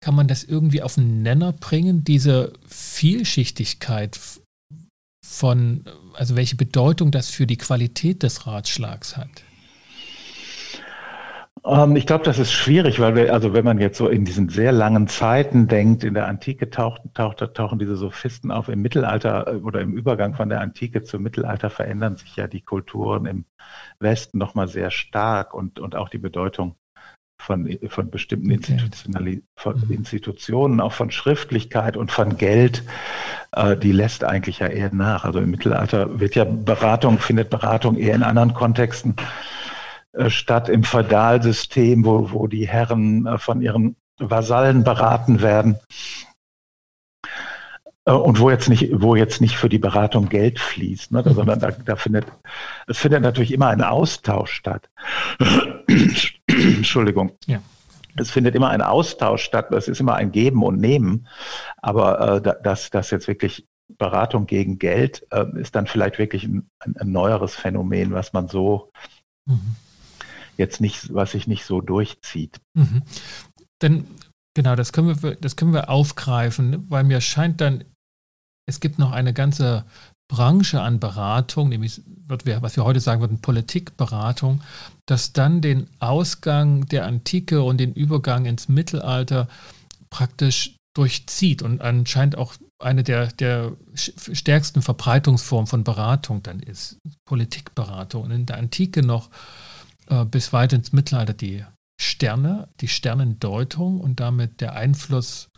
kann 0.05 0.13
man 0.13 0.27
das 0.27 0.43
irgendwie 0.43 0.83
auf 0.83 0.93
den 0.93 1.23
Nenner 1.23 1.51
bringen, 1.51 2.03
diese 2.03 2.53
Vielschichtigkeit 2.67 4.19
von, 5.25 5.83
also 6.13 6.35
welche 6.35 6.55
Bedeutung 6.55 7.09
das 7.09 7.31
für 7.31 7.47
die 7.47 7.57
Qualität 7.57 8.21
des 8.21 8.45
Ratschlags 8.45 9.17
hat? 9.17 9.43
Ähm, 11.65 11.95
ich 11.95 12.05
glaube, 12.05 12.23
das 12.23 12.37
ist 12.37 12.51
schwierig, 12.51 12.99
weil 12.99 13.15
wir, 13.15 13.33
also 13.33 13.53
wenn 13.53 13.65
man 13.65 13.79
jetzt 13.79 13.97
so 13.97 14.07
in 14.07 14.25
diesen 14.25 14.49
sehr 14.49 14.71
langen 14.71 15.07
Zeiten 15.07 15.67
denkt, 15.67 16.03
in 16.03 16.13
der 16.13 16.27
Antike 16.27 16.69
taucht, 16.69 17.01
taucht, 17.15 17.39
tauchen 17.55 17.79
diese 17.79 17.95
Sophisten 17.95 18.51
auf. 18.51 18.69
Im 18.69 18.83
Mittelalter 18.83 19.47
äh, 19.47 19.55
oder 19.55 19.81
im 19.81 19.93
Übergang 19.93 20.35
von 20.35 20.49
der 20.49 20.61
Antike 20.61 21.01
zum 21.01 21.23
Mittelalter 21.23 21.71
verändern 21.71 22.15
sich 22.15 22.35
ja 22.35 22.45
die 22.45 22.61
Kulturen 22.61 23.25
im 23.25 23.45
Westen 23.97 24.37
nochmal 24.37 24.67
sehr 24.67 24.91
stark 24.91 25.55
und, 25.55 25.79
und 25.79 25.95
auch 25.95 26.09
die 26.09 26.19
Bedeutung 26.19 26.75
von, 27.45 27.77
von 27.87 28.09
bestimmten 28.09 28.51
okay. 28.51 29.41
von 29.55 29.79
mhm. 29.79 29.91
Institutionen, 29.91 30.81
auch 30.81 30.93
von 30.93 31.11
Schriftlichkeit 31.11 31.95
und 31.95 32.11
von 32.11 32.37
Geld, 32.37 32.83
äh, 33.51 33.77
die 33.77 33.91
lässt 33.91 34.23
eigentlich 34.23 34.59
ja 34.59 34.67
eher 34.67 34.93
nach. 34.93 35.25
Also 35.25 35.39
im 35.39 35.51
Mittelalter 35.51 36.19
wird 36.19 36.35
ja 36.35 36.43
Beratung, 36.43 37.19
findet 37.19 37.49
Beratung 37.49 37.97
eher 37.97 38.15
in 38.15 38.23
anderen 38.23 38.53
Kontexten 38.53 39.15
äh, 40.13 40.29
statt, 40.29 40.69
im 40.69 40.83
Feudalsystem, 40.83 42.03
wo, 42.03 42.31
wo 42.31 42.47
die 42.47 42.67
Herren 42.67 43.27
äh, 43.27 43.37
von 43.37 43.61
ihren 43.61 43.95
Vasallen 44.17 44.83
beraten 44.83 45.41
werden. 45.41 45.77
Äh, 48.05 48.11
und 48.11 48.39
wo 48.39 48.49
jetzt 48.49 48.69
nicht, 48.69 48.89
wo 48.93 49.15
jetzt 49.15 49.41
nicht 49.41 49.57
für 49.57 49.69
die 49.69 49.79
Beratung 49.79 50.29
Geld 50.29 50.59
fließt, 50.59 51.11
ne, 51.11 51.23
sondern 51.25 51.59
da, 51.59 51.71
da 51.71 51.95
findet, 51.95 52.25
es 52.87 52.97
findet 52.97 53.21
natürlich 53.21 53.51
immer 53.51 53.67
ein 53.67 53.81
Austausch 53.81 54.53
statt. 54.53 54.89
Entschuldigung. 56.47 57.31
Ja. 57.47 57.61
Es 58.17 58.31
findet 58.31 58.55
immer 58.55 58.69
ein 58.69 58.81
Austausch 58.81 59.43
statt, 59.43 59.71
es 59.73 59.89
ist 59.89 59.99
immer 59.99 60.15
ein 60.15 60.31
Geben 60.31 60.63
und 60.63 60.79
Nehmen, 60.79 61.27
aber 61.77 62.37
äh, 62.37 62.63
dass 62.63 62.89
das 62.89 63.11
jetzt 63.11 63.27
wirklich 63.27 63.67
Beratung 63.97 64.45
gegen 64.45 64.79
Geld 64.79 65.27
äh, 65.31 65.45
ist 65.59 65.75
dann 65.75 65.85
vielleicht 65.85 66.17
wirklich 66.17 66.45
ein, 66.45 66.69
ein, 66.79 66.95
ein, 66.97 67.11
neueres 67.11 67.55
Phänomen, 67.55 68.13
was 68.13 68.33
man 68.33 68.47
so 68.47 68.91
mhm. 69.45 69.75
jetzt 70.57 70.81
nicht, 70.81 71.13
was 71.13 71.31
sich 71.31 71.47
nicht 71.47 71.65
so 71.65 71.81
durchzieht. 71.81 72.59
Mhm. 72.73 73.03
Denn 73.81 74.07
genau, 74.55 74.75
das 74.75 74.91
können 74.93 75.21
wir, 75.21 75.35
das 75.35 75.55
können 75.55 75.73
wir 75.73 75.89
aufgreifen, 75.89 76.89
weil 76.89 77.03
mir 77.03 77.21
scheint 77.21 77.61
dann 77.61 77.83
es 78.65 78.79
gibt 78.79 78.99
noch 78.99 79.11
eine 79.11 79.33
ganze 79.33 79.85
Branche 80.27 80.81
an 80.81 80.99
Beratung, 80.99 81.69
nämlich 81.69 82.01
was 82.27 82.75
wir 82.75 82.83
heute 82.83 82.99
sagen 82.99 83.21
würden, 83.21 83.41
Politikberatung, 83.41 84.61
das 85.05 85.33
dann 85.33 85.61
den 85.61 85.87
Ausgang 85.99 86.87
der 86.87 87.05
Antike 87.05 87.61
und 87.61 87.77
den 87.77 87.93
Übergang 87.93 88.45
ins 88.45 88.67
Mittelalter 88.67 89.47
praktisch 90.09 90.75
durchzieht 90.95 91.61
und 91.61 91.81
anscheinend 91.81 92.37
auch 92.37 92.55
eine 92.79 93.03
der, 93.03 93.27
der 93.27 93.73
stärksten 93.93 94.81
Verbreitungsformen 94.81 95.67
von 95.67 95.83
Beratung 95.83 96.41
dann 96.41 96.59
ist. 96.59 96.97
Politikberatung. 97.25 98.23
Und 98.23 98.31
in 98.31 98.45
der 98.45 98.57
Antike 98.57 99.01
noch 99.05 99.29
äh, 100.07 100.25
bis 100.25 100.53
weit 100.53 100.73
ins 100.73 100.93
Mittelalter 100.93 101.33
die 101.33 101.63
Sterne, 102.01 102.69
die 102.81 102.87
Sternendeutung 102.87 103.99
und 103.99 104.19
damit 104.19 104.61
der 104.61 104.73
Einfluss, 104.73 105.49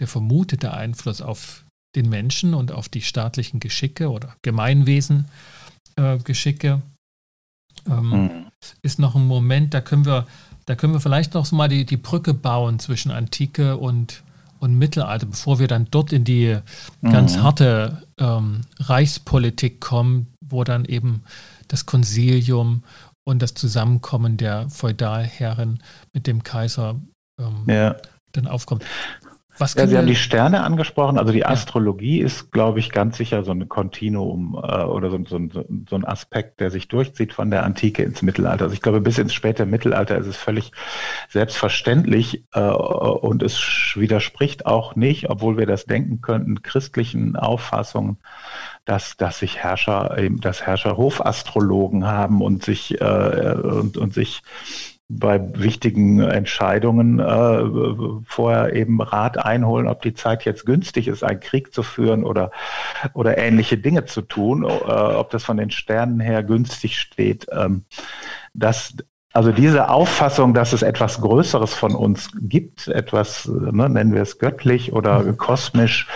der 0.00 0.08
vermutete 0.08 0.72
Einfluss 0.72 1.20
auf 1.20 1.65
den 1.96 2.08
Menschen 2.08 2.54
und 2.54 2.70
auf 2.70 2.88
die 2.88 3.02
staatlichen 3.02 3.58
Geschicke 3.58 4.10
oder 4.10 4.36
Gemeinwesengeschicke. 4.42 6.68
Äh, 6.68 6.78
ähm, 7.90 8.10
mhm. 8.10 8.46
Ist 8.82 8.98
noch 8.98 9.16
ein 9.16 9.26
Moment, 9.26 9.74
da 9.74 9.80
können 9.80 10.06
wir, 10.06 10.26
da 10.66 10.74
können 10.74 10.92
wir 10.92 11.00
vielleicht 11.00 11.34
noch 11.34 11.50
mal 11.52 11.68
die, 11.68 11.84
die 11.84 11.96
Brücke 11.96 12.34
bauen 12.34 12.78
zwischen 12.78 13.10
Antike 13.10 13.76
und, 13.76 14.22
und 14.60 14.78
Mittelalter, 14.78 15.26
bevor 15.26 15.58
wir 15.58 15.68
dann 15.68 15.88
dort 15.90 16.12
in 16.12 16.24
die 16.24 16.58
mhm. 17.00 17.12
ganz 17.12 17.38
harte 17.38 18.02
ähm, 18.18 18.62
Reichspolitik 18.78 19.80
kommen, 19.80 20.32
wo 20.44 20.64
dann 20.64 20.84
eben 20.84 21.22
das 21.68 21.86
Konsilium 21.86 22.82
und 23.24 23.42
das 23.42 23.54
Zusammenkommen 23.54 24.36
der 24.36 24.68
Feudalherren 24.70 25.82
mit 26.12 26.26
dem 26.26 26.42
Kaiser 26.42 26.96
ähm, 27.40 27.64
ja. 27.66 27.96
dann 28.32 28.46
aufkommt. 28.46 28.84
Was 29.58 29.74
ja, 29.74 29.86
Sie 29.86 29.96
haben 29.96 30.06
die 30.06 30.14
Sterne 30.16 30.62
angesprochen. 30.62 31.18
Also 31.18 31.32
die 31.32 31.40
ja. 31.40 31.48
Astrologie 31.48 32.20
ist, 32.20 32.52
glaube 32.52 32.78
ich, 32.78 32.90
ganz 32.90 33.16
sicher 33.16 33.42
so 33.44 33.52
ein 33.52 33.68
Kontinuum 33.68 34.54
äh, 34.54 34.82
oder 34.84 35.10
so, 35.10 35.18
so, 35.26 35.38
so, 35.88 35.96
ein 35.96 36.04
Aspekt, 36.04 36.60
der 36.60 36.70
sich 36.70 36.88
durchzieht 36.88 37.32
von 37.32 37.50
der 37.50 37.64
Antike 37.64 38.02
ins 38.02 38.22
Mittelalter. 38.22 38.64
Also 38.64 38.74
ich 38.74 38.82
glaube, 38.82 39.00
bis 39.00 39.18
ins 39.18 39.32
späte 39.32 39.64
Mittelalter 39.64 40.18
ist 40.18 40.26
es 40.26 40.36
völlig 40.36 40.72
selbstverständlich 41.28 42.44
äh, 42.52 42.60
und 42.60 43.42
es 43.42 43.58
widerspricht 43.94 44.66
auch 44.66 44.94
nicht, 44.94 45.30
obwohl 45.30 45.56
wir 45.56 45.66
das 45.66 45.86
denken 45.86 46.20
könnten, 46.20 46.62
christlichen 46.62 47.36
Auffassungen, 47.36 48.18
dass, 48.84 49.16
dass 49.16 49.38
sich 49.38 49.58
Herrscher, 49.58 50.18
eben, 50.18 50.40
dass 50.40 50.62
Herrscher 50.62 50.96
Hofastrologen 50.96 52.06
haben 52.06 52.42
und 52.42 52.64
sich 52.64 53.00
äh, 53.00 53.54
und, 53.54 53.96
und 53.96 54.14
sich 54.14 54.42
bei 55.08 55.40
wichtigen 55.54 56.20
Entscheidungen 56.20 57.20
äh, 57.20 58.24
vorher 58.26 58.74
eben 58.74 59.00
Rat 59.00 59.38
einholen, 59.38 59.86
ob 59.86 60.02
die 60.02 60.14
Zeit 60.14 60.44
jetzt 60.44 60.66
günstig 60.66 61.06
ist, 61.06 61.22
einen 61.22 61.40
Krieg 61.40 61.72
zu 61.72 61.84
führen 61.84 62.24
oder, 62.24 62.50
oder 63.14 63.38
ähnliche 63.38 63.78
Dinge 63.78 64.06
zu 64.06 64.22
tun, 64.22 64.64
äh, 64.64 64.66
ob 64.66 65.30
das 65.30 65.44
von 65.44 65.58
den 65.58 65.70
Sternen 65.70 66.18
her 66.18 66.42
günstig 66.42 66.98
steht. 66.98 67.46
Ähm, 67.52 67.84
das, 68.52 68.96
also 69.32 69.52
diese 69.52 69.90
Auffassung, 69.90 70.54
dass 70.54 70.72
es 70.72 70.82
etwas 70.82 71.20
Größeres 71.20 71.72
von 71.72 71.94
uns 71.94 72.30
gibt, 72.40 72.88
etwas, 72.88 73.46
ne, 73.46 73.88
nennen 73.88 74.12
wir 74.12 74.22
es 74.22 74.38
göttlich 74.38 74.92
oder 74.92 75.20
mhm. 75.20 75.36
kosmisch, 75.36 76.08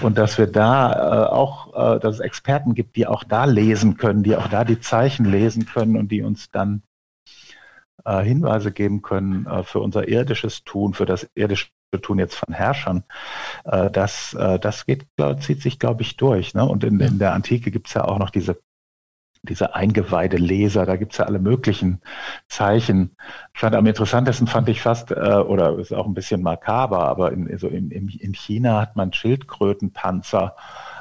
und 0.00 0.16
dass 0.16 0.38
wir 0.38 0.46
da 0.46 0.92
äh, 0.92 1.28
auch, 1.32 1.96
äh, 1.96 1.98
dass 1.98 2.16
es 2.16 2.20
Experten 2.20 2.74
gibt, 2.74 2.94
die 2.94 3.08
auch 3.08 3.24
da 3.24 3.46
lesen 3.46 3.96
können, 3.96 4.22
die 4.22 4.36
auch 4.36 4.46
da 4.46 4.64
die 4.64 4.78
Zeichen 4.78 5.24
lesen 5.24 5.66
können 5.66 5.96
und 5.96 6.12
die 6.12 6.22
uns 6.22 6.52
dann 6.52 6.82
äh, 8.08 8.22
Hinweise 8.24 8.72
geben 8.72 9.02
können 9.02 9.46
äh, 9.46 9.62
für 9.62 9.80
unser 9.80 10.08
irdisches 10.08 10.64
Tun, 10.64 10.94
für 10.94 11.06
das 11.06 11.28
irdische 11.34 11.68
Tun 12.02 12.18
jetzt 12.18 12.36
von 12.36 12.54
Herrschern, 12.54 13.04
äh, 13.64 13.90
das, 13.90 14.34
äh, 14.34 14.58
das 14.58 14.86
geht, 14.86 15.06
glaub, 15.16 15.42
zieht 15.42 15.62
sich, 15.62 15.78
glaube 15.78 16.02
ich, 16.02 16.16
durch. 16.16 16.54
Ne? 16.54 16.66
Und 16.66 16.84
in, 16.84 17.00
in 17.00 17.18
der 17.18 17.34
Antike 17.34 17.70
gibt 17.70 17.88
es 17.88 17.94
ja 17.94 18.04
auch 18.04 18.18
noch 18.18 18.30
diese 18.30 18.58
diese 19.42 19.76
eingeweihte 19.76 20.36
Leser, 20.36 20.84
da 20.84 20.96
gibt 20.96 21.12
es 21.12 21.18
ja 21.18 21.26
alle 21.26 21.38
möglichen 21.38 22.00
Zeichen. 22.48 23.16
Fand 23.54 23.76
am 23.76 23.86
interessantesten 23.86 24.48
fand 24.48 24.68
ich 24.68 24.82
fast, 24.82 25.12
äh, 25.12 25.14
oder 25.14 25.78
ist 25.78 25.94
auch 25.94 26.06
ein 26.06 26.14
bisschen 26.14 26.42
makaber, 26.42 27.04
aber 27.04 27.32
in, 27.32 27.56
so 27.56 27.68
in, 27.68 27.90
in 27.90 28.34
China 28.34 28.80
hat 28.80 28.96
man 28.96 29.12
Schildkrötenpanzer 29.12 30.56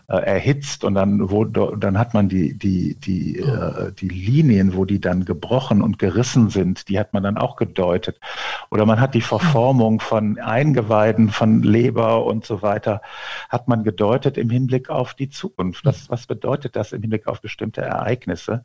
äh, 0.09 0.19
erhitzt 0.19 0.85
und 0.85 0.95
dann, 0.95 1.29
wo, 1.29 1.43
dann 1.43 1.97
hat 1.97 2.13
man 2.13 2.29
die, 2.29 2.57
die, 2.57 2.95
die, 2.95 3.39
äh, 3.39 3.91
die 3.91 4.07
Linien, 4.07 4.73
wo 4.73 4.85
die 4.85 5.01
dann 5.01 5.25
gebrochen 5.25 5.81
und 5.81 5.99
gerissen 5.99 6.49
sind, 6.49 6.87
die 6.87 6.97
hat 6.97 7.13
man 7.13 7.23
dann 7.23 7.37
auch 7.37 7.57
gedeutet. 7.57 8.17
Oder 8.71 8.85
man 8.85 9.01
hat 9.01 9.15
die 9.15 9.21
Verformung 9.21 9.99
von 9.99 10.39
Eingeweiden, 10.39 11.29
von 11.29 11.61
Leber 11.61 12.25
und 12.25 12.45
so 12.45 12.61
weiter, 12.61 13.01
hat 13.49 13.67
man 13.67 13.83
gedeutet 13.83 14.37
im 14.37 14.49
Hinblick 14.49 14.89
auf 14.89 15.13
die 15.13 15.29
Zukunft. 15.29 15.83
Was, 15.83 16.09
was 16.09 16.25
bedeutet 16.25 16.77
das 16.77 16.93
im 16.93 17.01
Hinblick 17.01 17.27
auf 17.27 17.41
bestimmte 17.41 17.81
Ereignisse? 17.81 18.63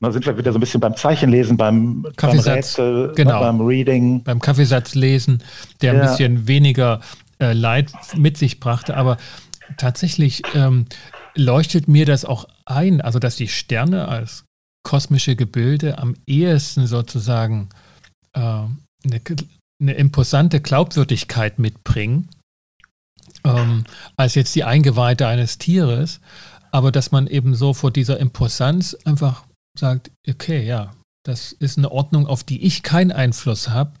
Da 0.00 0.12
sind 0.12 0.26
wir 0.26 0.36
wieder 0.36 0.52
so 0.52 0.58
ein 0.58 0.60
bisschen 0.60 0.80
beim 0.80 0.94
Zeichenlesen, 0.94 1.56
beim, 1.56 2.06
beim 2.20 2.38
Rätsel, 2.38 3.06
ne, 3.06 3.12
genau. 3.16 3.40
beim 3.40 3.62
Reading. 3.62 4.22
Beim 4.22 4.40
Kaffeesatzlesen, 4.40 5.42
der 5.80 5.94
ja. 5.94 6.00
ein 6.00 6.06
bisschen 6.06 6.46
weniger 6.46 7.00
äh, 7.38 7.54
Leid 7.54 7.92
mit 8.14 8.36
sich 8.36 8.60
brachte. 8.60 8.94
Aber 8.94 9.16
tatsächlich 9.76 10.42
ähm, 10.54 10.86
leuchtet 11.34 11.88
mir 11.88 12.06
das 12.06 12.24
auch 12.24 12.46
ein, 12.64 13.00
also 13.00 13.18
dass 13.18 13.36
die 13.36 13.48
Sterne 13.48 14.08
als 14.08 14.44
kosmische 14.84 15.36
Gebilde 15.36 15.98
am 15.98 16.14
ehesten 16.26 16.86
sozusagen 16.86 17.68
äh, 18.34 18.40
eine, 18.40 19.20
eine 19.80 19.92
imposante 19.94 20.60
Glaubwürdigkeit 20.60 21.58
mitbringen, 21.58 22.28
ähm, 23.44 23.84
als 24.16 24.34
jetzt 24.34 24.54
die 24.54 24.64
Eingeweihte 24.64 25.26
eines 25.26 25.58
Tieres, 25.58 26.20
aber 26.70 26.92
dass 26.92 27.10
man 27.10 27.26
eben 27.26 27.54
so 27.54 27.74
vor 27.74 27.90
dieser 27.90 28.18
Imposanz 28.18 28.94
einfach 29.04 29.44
sagt, 29.78 30.10
okay, 30.28 30.64
ja, 30.64 30.94
das 31.24 31.52
ist 31.52 31.78
eine 31.78 31.90
Ordnung, 31.90 32.26
auf 32.26 32.44
die 32.44 32.64
ich 32.64 32.82
keinen 32.82 33.12
Einfluss 33.12 33.68
habe 33.68 33.92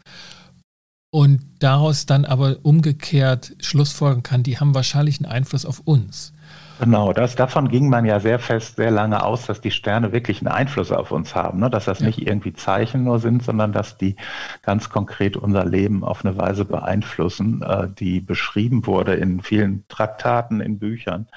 und 1.10 1.40
daraus 1.60 2.06
dann 2.06 2.24
aber 2.24 2.56
umgekehrt 2.62 3.54
Schlussfolgern 3.60 4.22
kann, 4.22 4.42
die 4.42 4.58
haben 4.58 4.74
wahrscheinlich 4.74 5.18
einen 5.18 5.30
Einfluss 5.30 5.64
auf 5.64 5.80
uns. 5.80 6.32
Genau, 6.78 7.12
das, 7.12 7.36
davon 7.36 7.68
ging 7.68 7.88
man 7.88 8.04
ja 8.04 8.20
sehr 8.20 8.38
fest, 8.38 8.76
sehr 8.76 8.90
lange 8.90 9.22
aus, 9.22 9.46
dass 9.46 9.60
die 9.60 9.70
Sterne 9.70 10.12
wirklich 10.12 10.40
einen 10.40 10.48
Einfluss 10.48 10.92
auf 10.92 11.10
uns 11.10 11.34
haben, 11.34 11.60
ne? 11.60 11.70
dass 11.70 11.86
das 11.86 12.00
ja. 12.00 12.06
nicht 12.06 12.26
irgendwie 12.26 12.52
Zeichen 12.52 13.04
nur 13.04 13.18
sind, 13.18 13.42
sondern 13.42 13.72
dass 13.72 13.96
die 13.96 14.16
ganz 14.62 14.90
konkret 14.90 15.36
unser 15.36 15.64
Leben 15.64 16.04
auf 16.04 16.24
eine 16.24 16.36
Weise 16.36 16.64
beeinflussen, 16.64 17.62
äh, 17.62 17.88
die 17.88 18.20
beschrieben 18.20 18.86
wurde 18.86 19.14
in 19.14 19.40
vielen 19.40 19.84
Traktaten, 19.88 20.60
in 20.60 20.78
Büchern. 20.78 21.28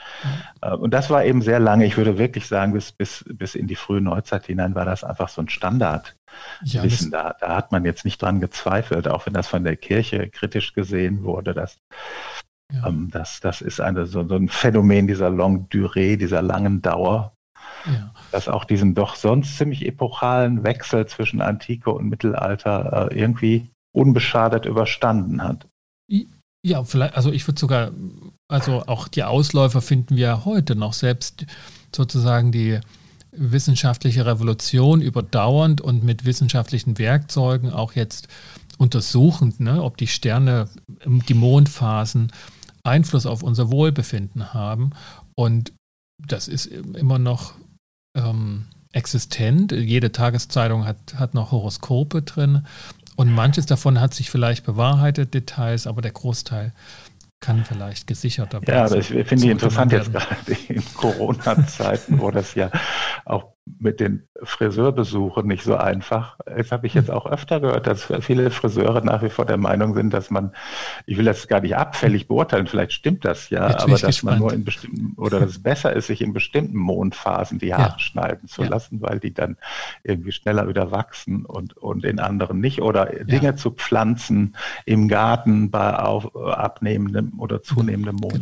Ja. 0.62 0.74
Äh, 0.74 0.76
und 0.76 0.94
das 0.94 1.10
war 1.10 1.24
eben 1.24 1.42
sehr 1.42 1.60
lange, 1.60 1.86
ich 1.86 1.98
würde 1.98 2.18
wirklich 2.18 2.48
sagen, 2.48 2.74
bis, 2.74 2.92
bis, 2.92 3.24
bis 3.28 3.56
in 3.56 3.68
die 3.68 3.76
frühe 3.76 4.02
Neuzeit 4.02 4.46
hinein 4.46 4.76
war 4.76 4.86
das 4.86 5.04
einfach 5.04 5.30
so 5.30 5.42
ein 5.42 5.50
Standard. 5.50 6.16
Ja, 6.64 6.84
Wissen, 6.84 7.12
da, 7.12 7.36
da 7.40 7.56
hat 7.56 7.72
man 7.72 7.86
jetzt 7.86 8.06
nicht 8.06 8.22
dran 8.22 8.40
gezweifelt, 8.40 9.08
auch 9.08 9.26
wenn 9.26 9.34
das 9.34 9.48
von 9.48 9.64
der 9.64 9.76
Kirche 9.76 10.30
kritisch 10.30 10.74
gesehen 10.74 11.24
wurde, 11.24 11.54
dass 11.54 11.80
ja. 12.74 12.88
Ähm, 12.88 13.10
das, 13.12 13.40
das 13.40 13.62
ist 13.62 13.82
eine, 13.82 14.06
so, 14.06 14.28
so, 14.28 14.36
ein 14.36 14.50
Phänomen 14.50 15.08
dieser 15.08 15.30
Longue 15.30 15.66
Durée, 15.70 16.18
dieser 16.18 16.42
langen 16.42 16.82
Dauer, 16.82 17.34
ja. 17.86 18.14
das 18.32 18.48
auch 18.48 18.66
diesen 18.66 18.94
doch 18.94 19.16
sonst 19.16 19.58
ziemlich 19.58 19.86
epochalen 19.86 20.64
Wechsel 20.64 21.06
zwischen 21.08 21.42
Antike 21.42 21.92
und 21.92 22.10
Mittelalter 22.10 23.10
äh, 23.12 23.20
irgendwie 23.20 23.70
unbeschadet 23.92 24.66
überstanden 24.66 25.44
hat. 25.44 25.68
Ja, 26.62 26.84
vielleicht, 26.84 27.16
also 27.16 27.32
ich 27.32 27.48
würde 27.48 27.60
sogar, 27.60 27.92
also 28.50 28.84
auch 28.86 29.08
die 29.08 29.24
Ausläufer 29.24 29.82
finden 29.82 30.18
wir 30.18 30.46
heute 30.46 30.76
noch, 30.76 30.94
selbst 30.94 31.46
sozusagen 31.96 32.52
die 32.52 32.80
wissenschaftliche 33.32 34.26
Revolution 34.26 35.02
überdauernd 35.02 35.82
und 35.82 36.04
mit 36.04 36.26
wissenschaftlichen 36.26 36.98
Werkzeugen 36.98 37.72
auch 37.72 37.94
jetzt 37.94 38.28
untersuchend, 38.78 39.60
ne, 39.60 39.82
ob 39.84 39.98
die 39.98 40.08
Sterne, 40.08 40.70
die 41.06 41.34
Mondphasen 41.34 42.32
Einfluss 42.90 43.26
auf 43.26 43.44
unser 43.44 43.72
Wohlbefinden 43.72 44.54
haben. 44.54 44.92
Und 45.36 45.74
das 46.28 46.48
ist 46.48 46.66
immer 46.66 47.20
noch 47.20 47.54
ähm, 48.18 48.66
existent. 48.92 49.72
Jede 49.72 50.12
Tageszeitung 50.12 50.86
hat, 50.86 51.16
hat 51.16 51.34
noch 51.34 51.52
Horoskope 51.52 52.22
drin. 52.22 52.66
Und 53.16 53.34
manches 53.34 53.66
davon 53.66 54.00
hat 54.00 54.14
sich 54.14 54.30
vielleicht 54.30 54.66
bewahrheitet, 54.66 55.34
Details, 55.34 55.88
aber 55.88 56.02
der 56.02 56.12
Großteil 56.12 56.74
kann 57.42 57.64
vielleicht 57.64 58.08
gesichert 58.08 58.54
dabei 58.54 58.74
Ja, 58.74 58.94
ich 58.94 59.08
finde 59.08 59.46
ich 59.46 59.52
interessant 59.52 59.92
jetzt 59.92 60.12
gerade 60.12 60.58
in 60.68 60.84
Corona-Zeiten, 60.94 62.20
wo 62.20 62.32
das 62.32 62.56
ja 62.56 62.70
auch 63.26 63.54
mit 63.80 64.00
den 64.00 64.24
Friseurbesuchen 64.42 65.46
nicht 65.48 65.64
so 65.64 65.76
einfach. 65.76 66.38
Das 66.46 66.72
habe 66.72 66.88
ich 66.88 66.94
jetzt 66.94 67.12
auch 67.12 67.26
öfter 67.26 67.60
gehört, 67.60 67.88
dass 67.88 68.12
viele 68.22 68.52
Friseure 68.52 69.02
nach 69.02 69.22
wie 69.22 69.30
vor 69.30 69.46
der 69.46 69.58
Meinung 69.58 69.94
sind, 69.94 70.14
dass 70.14 70.30
man, 70.30 70.54
ich 71.06 71.18
will 71.18 71.26
das 71.26 71.48
gar 71.48 71.62
nicht 71.62 71.76
abfällig 71.76 72.28
beurteilen, 72.28 72.68
vielleicht 72.68 72.94
stimmt 72.94 73.26
das 73.26 73.50
ja, 73.50 73.80
aber 73.80 73.92
dass 73.92 74.02
gespannt. 74.02 74.40
man 74.40 74.40
nur 74.40 74.54
in 74.54 74.64
bestimmten, 74.64 75.14
oder 75.18 75.40
dass 75.40 75.52
es 75.52 75.64
besser 75.64 75.94
ist, 75.94 76.08
sich 76.08 76.22
in 76.22 76.34
bestimmten 76.34 76.78
Mondphasen 76.78 77.60
die 77.60 77.74
Haare 77.74 77.92
ja. 77.92 78.00
schneiden 78.00 78.48
zu 78.48 78.64
ja. 78.64 78.70
lassen, 78.70 79.02
weil 79.02 79.20
die 79.20 79.34
dann 79.34 79.58
irgendwie 80.04 80.32
schneller 80.32 80.68
wieder 80.68 80.92
wachsen 80.92 81.46
und, 81.46 81.78
und 81.78 82.06
in 82.06 82.20
anderen 82.20 82.60
nicht. 82.60 82.82
Oder 82.82 83.18
ja. 83.18 83.24
Dinge 83.24 83.56
zu 83.56 83.72
pflanzen 83.72 84.56
im 84.86 85.08
Garten 85.08 85.70
bei 85.70 85.98
auf, 85.98 86.36
abnehmendem 86.36 87.40
oder 87.40 87.62
zunehmendem 87.62 88.16
Mond. 88.16 88.42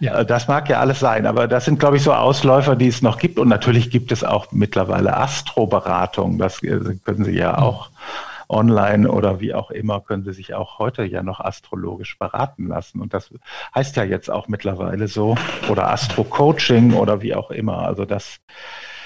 Genau. 0.00 0.18
Äh, 0.18 0.26
das 0.26 0.48
mag 0.48 0.68
ja 0.68 0.80
alles 0.80 1.00
sein, 1.00 1.26
aber 1.26 1.48
das 1.48 1.64
sind, 1.64 1.78
glaube 1.78 1.96
ich, 1.96 2.02
so 2.02 2.12
Ausläufer, 2.12 2.76
die 2.76 2.88
es 2.88 3.02
noch 3.02 3.18
gibt. 3.18 3.38
Und 3.38 3.48
natürlich 3.48 3.90
gibt 3.90 4.12
es 4.12 4.24
auch 4.24 4.50
mittlerweile 4.58 5.16
Astroberatung. 5.16 6.38
Das 6.38 6.62
äh, 6.62 6.96
können 7.04 7.24
Sie 7.24 7.36
ja 7.36 7.58
auch 7.58 7.90
online 8.48 9.10
oder 9.10 9.40
wie 9.40 9.54
auch 9.54 9.70
immer, 9.70 10.00
können 10.00 10.24
Sie 10.24 10.32
sich 10.32 10.54
auch 10.54 10.78
heute 10.78 11.04
ja 11.04 11.22
noch 11.22 11.40
astrologisch 11.40 12.18
beraten 12.18 12.68
lassen. 12.68 13.00
Und 13.00 13.14
das 13.14 13.30
heißt 13.74 13.96
ja 13.96 14.04
jetzt 14.04 14.30
auch 14.30 14.48
mittlerweile 14.48 15.08
so. 15.08 15.36
Oder 15.68 15.90
Astro-Coaching 15.90 16.94
oder 16.94 17.20
wie 17.22 17.34
auch 17.34 17.50
immer. 17.50 17.78
Also 17.80 18.04
das 18.04 18.40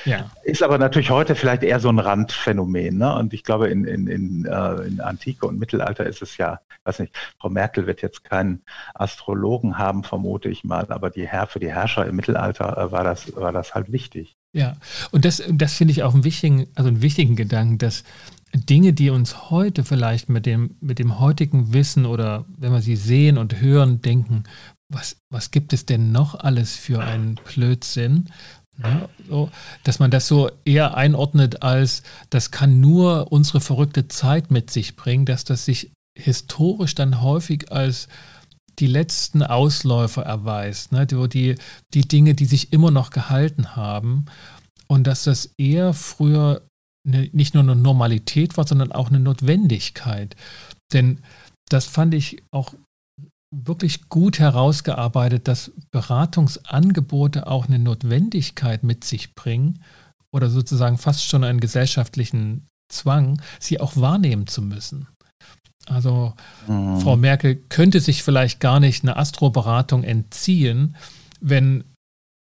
ja. 0.04 0.30
Ist 0.44 0.62
aber 0.62 0.78
natürlich 0.78 1.10
heute 1.10 1.34
vielleicht 1.34 1.62
eher 1.62 1.80
so 1.80 1.88
ein 1.88 1.98
Randphänomen. 1.98 2.98
Ne? 2.98 3.14
Und 3.14 3.34
ich 3.34 3.44
glaube, 3.44 3.68
in, 3.68 3.84
in, 3.84 4.06
in, 4.06 4.44
äh, 4.44 4.74
in 4.82 5.00
Antike 5.00 5.46
und 5.46 5.58
Mittelalter 5.58 6.06
ist 6.06 6.22
es 6.22 6.36
ja, 6.36 6.60
weiß 6.84 7.00
nicht, 7.00 7.14
Frau 7.38 7.48
Merkel 7.48 7.86
wird 7.86 8.02
jetzt 8.02 8.24
keinen 8.24 8.62
Astrologen 8.94 9.78
haben, 9.78 10.04
vermute 10.04 10.48
ich 10.48 10.64
mal, 10.64 10.86
aber 10.90 11.10
die 11.10 11.26
Herr, 11.26 11.46
für 11.46 11.60
die 11.60 11.72
Herrscher 11.72 12.06
im 12.06 12.16
Mittelalter 12.16 12.76
äh, 12.76 12.92
war, 12.92 13.04
das, 13.04 13.34
war 13.36 13.52
das 13.52 13.74
halt 13.74 13.92
wichtig. 13.92 14.36
Ja, 14.54 14.76
und 15.12 15.24
das, 15.24 15.42
das 15.48 15.74
finde 15.74 15.92
ich 15.92 16.02
auch 16.02 16.14
einen 16.14 16.24
wichtigen, 16.24 16.66
also 16.74 16.88
einen 16.88 17.00
wichtigen 17.00 17.36
Gedanken, 17.36 17.78
dass 17.78 18.04
Dinge, 18.54 18.92
die 18.92 19.08
uns 19.08 19.50
heute 19.50 19.82
vielleicht 19.82 20.28
mit 20.28 20.44
dem, 20.44 20.76
mit 20.80 20.98
dem 20.98 21.18
heutigen 21.18 21.72
Wissen 21.72 22.04
oder 22.04 22.44
wenn 22.58 22.72
wir 22.72 22.82
sie 22.82 22.96
sehen 22.96 23.38
und 23.38 23.60
hören, 23.60 24.02
denken, 24.02 24.44
was, 24.90 25.16
was 25.30 25.50
gibt 25.50 25.72
es 25.72 25.86
denn 25.86 26.12
noch 26.12 26.38
alles 26.38 26.76
für 26.76 27.00
einen 27.00 27.36
Blödsinn? 27.36 28.28
Ne? 28.78 29.08
So, 29.28 29.50
dass 29.84 29.98
man 29.98 30.10
das 30.10 30.26
so 30.26 30.50
eher 30.64 30.96
einordnet 30.96 31.62
als, 31.62 32.02
das 32.30 32.50
kann 32.50 32.80
nur 32.80 33.30
unsere 33.32 33.60
verrückte 33.60 34.08
Zeit 34.08 34.50
mit 34.50 34.70
sich 34.70 34.96
bringen, 34.96 35.26
dass 35.26 35.44
das 35.44 35.64
sich 35.64 35.92
historisch 36.18 36.94
dann 36.94 37.20
häufig 37.22 37.72
als 37.72 38.08
die 38.78 38.86
letzten 38.86 39.42
Ausläufer 39.42 40.22
erweist, 40.22 40.92
ne? 40.92 41.06
die, 41.06 41.28
die, 41.28 41.54
die 41.92 42.08
Dinge, 42.08 42.34
die 42.34 42.46
sich 42.46 42.72
immer 42.72 42.90
noch 42.90 43.10
gehalten 43.10 43.76
haben 43.76 44.26
und 44.88 45.06
dass 45.06 45.24
das 45.24 45.52
eher 45.58 45.92
früher 45.92 46.62
eine, 47.06 47.28
nicht 47.32 47.54
nur 47.54 47.62
eine 47.62 47.76
Normalität 47.76 48.56
war, 48.56 48.66
sondern 48.66 48.92
auch 48.92 49.08
eine 49.08 49.20
Notwendigkeit. 49.20 50.36
Denn 50.92 51.20
das 51.68 51.86
fand 51.86 52.14
ich 52.14 52.42
auch 52.50 52.74
wirklich 53.52 54.08
gut 54.08 54.38
herausgearbeitet, 54.38 55.46
dass 55.46 55.72
Beratungsangebote 55.90 57.46
auch 57.46 57.66
eine 57.66 57.78
Notwendigkeit 57.78 58.82
mit 58.82 59.04
sich 59.04 59.34
bringen 59.34 59.84
oder 60.32 60.48
sozusagen 60.48 60.98
fast 60.98 61.24
schon 61.28 61.44
einen 61.44 61.60
gesellschaftlichen 61.60 62.66
Zwang, 62.88 63.40
sie 63.60 63.78
auch 63.78 63.96
wahrnehmen 63.96 64.46
zu 64.46 64.62
müssen. 64.62 65.06
Also 65.86 66.34
mhm. 66.66 67.00
Frau 67.00 67.16
Merkel 67.16 67.56
könnte 67.56 68.00
sich 68.00 68.22
vielleicht 68.22 68.58
gar 68.58 68.80
nicht 68.80 69.02
eine 69.02 69.16
Astroberatung 69.16 70.02
entziehen, 70.02 70.96
wenn 71.40 71.84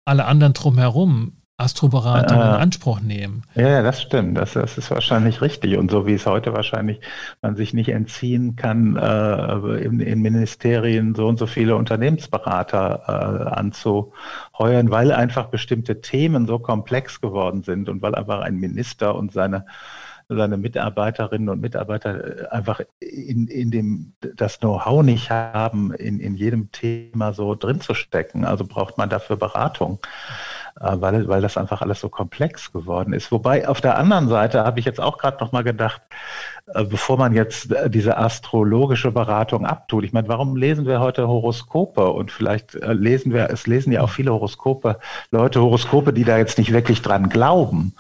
alle 0.07 0.25
anderen 0.25 0.55
drumherum 0.55 1.33
Astroberatung 1.59 2.39
äh, 2.39 2.43
in 2.43 2.49
Anspruch 2.49 3.01
nehmen. 3.01 3.43
Ja, 3.55 3.83
das 3.83 4.03
stimmt. 4.03 4.37
Das, 4.37 4.53
das, 4.53 4.77
ist 4.77 4.91
wahrscheinlich 4.91 5.41
richtig. 5.41 5.79
Und 5.79 5.91
so 5.91 6.07
wie 6.07 6.13
es 6.13 6.27
heute 6.27 6.53
wahrscheinlich 6.53 7.01
man 7.41 7.57
sich 7.57 7.73
nicht 7.73 7.89
entziehen 7.89 8.57
kann, 8.57 8.97
äh, 8.97 9.83
in, 9.83 10.01
in, 10.01 10.21
Ministerien 10.21 11.15
so 11.15 11.27
und 11.27 11.39
so 11.39 11.47
viele 11.47 11.77
Unternehmensberater 11.77 13.03
äh, 13.07 13.59
anzuheuern, 13.59 14.91
weil 14.91 15.13
einfach 15.13 15.47
bestimmte 15.47 16.03
Themen 16.03 16.47
so 16.47 16.59
komplex 16.59 17.23
geworden 17.23 17.63
sind 17.63 17.89
und 17.89 18.03
weil 18.03 18.15
einfach 18.15 18.41
ein 18.41 18.57
Minister 18.57 19.15
und 19.15 19.33
seine 19.33 19.65
seine 20.29 20.57
Mitarbeiterinnen 20.57 21.49
und 21.49 21.61
Mitarbeiter 21.61 22.49
einfach 22.51 22.81
in, 22.99 23.47
in 23.47 23.71
dem, 23.71 24.15
das 24.35 24.59
Know-how 24.59 25.05
nicht 25.05 25.31
haben, 25.31 25.95
in, 25.95 26.19
in 26.19 26.35
jedem 26.35 26.73
Thema 26.73 27.33
so 27.33 27.55
drin 27.55 27.81
zu 27.81 27.95
stecken. 27.95 28.45
Also 28.45 28.65
braucht 28.67 28.99
man 28.99 29.09
dafür 29.09 29.37
Beratung. 29.37 30.01
Äh, 30.79 31.01
weil, 31.01 31.27
weil 31.27 31.41
das 31.41 31.57
einfach 31.57 31.81
alles 31.81 32.01
so 32.01 32.11
komplex 32.11 32.71
geworden 32.71 33.15
ist. 33.15 33.33
Wobei 33.33 33.67
auf 33.67 33.81
der 33.81 33.97
anderen 33.97 34.29
Seite 34.29 34.65
habe 34.65 34.79
ich 34.79 34.85
jetzt 34.85 35.01
auch 35.01 35.17
gerade 35.17 35.39
noch 35.41 35.51
mal 35.51 35.65
gedacht, 35.65 36.03
äh, 36.75 36.85
bevor 36.85 37.17
man 37.17 37.33
jetzt 37.33 37.73
äh, 37.73 37.89
diese 37.89 38.19
astrologische 38.19 39.11
Beratung 39.11 39.65
abtut. 39.65 40.05
Ich 40.05 40.13
meine, 40.13 40.29
warum 40.29 40.55
lesen 40.55 40.85
wir 40.85 41.01
heute 41.01 41.29
Horoskope? 41.29 42.11
Und 42.11 42.31
vielleicht 42.31 42.75
lesen 42.83 43.33
wir, 43.33 43.49
es 43.51 43.67
lesen 43.67 43.91
ja 43.91 44.03
auch 44.03 44.11
viele 44.11 44.33
Horoskope, 44.33 44.99
Leute 45.31 45.63
Horoskope, 45.63 46.13
die 46.13 46.25
da 46.25 46.37
jetzt 46.37 46.59
nicht 46.59 46.73
wirklich 46.73 47.01
dran 47.01 47.31
glauben. 47.31 47.79
Mhm. 47.79 47.93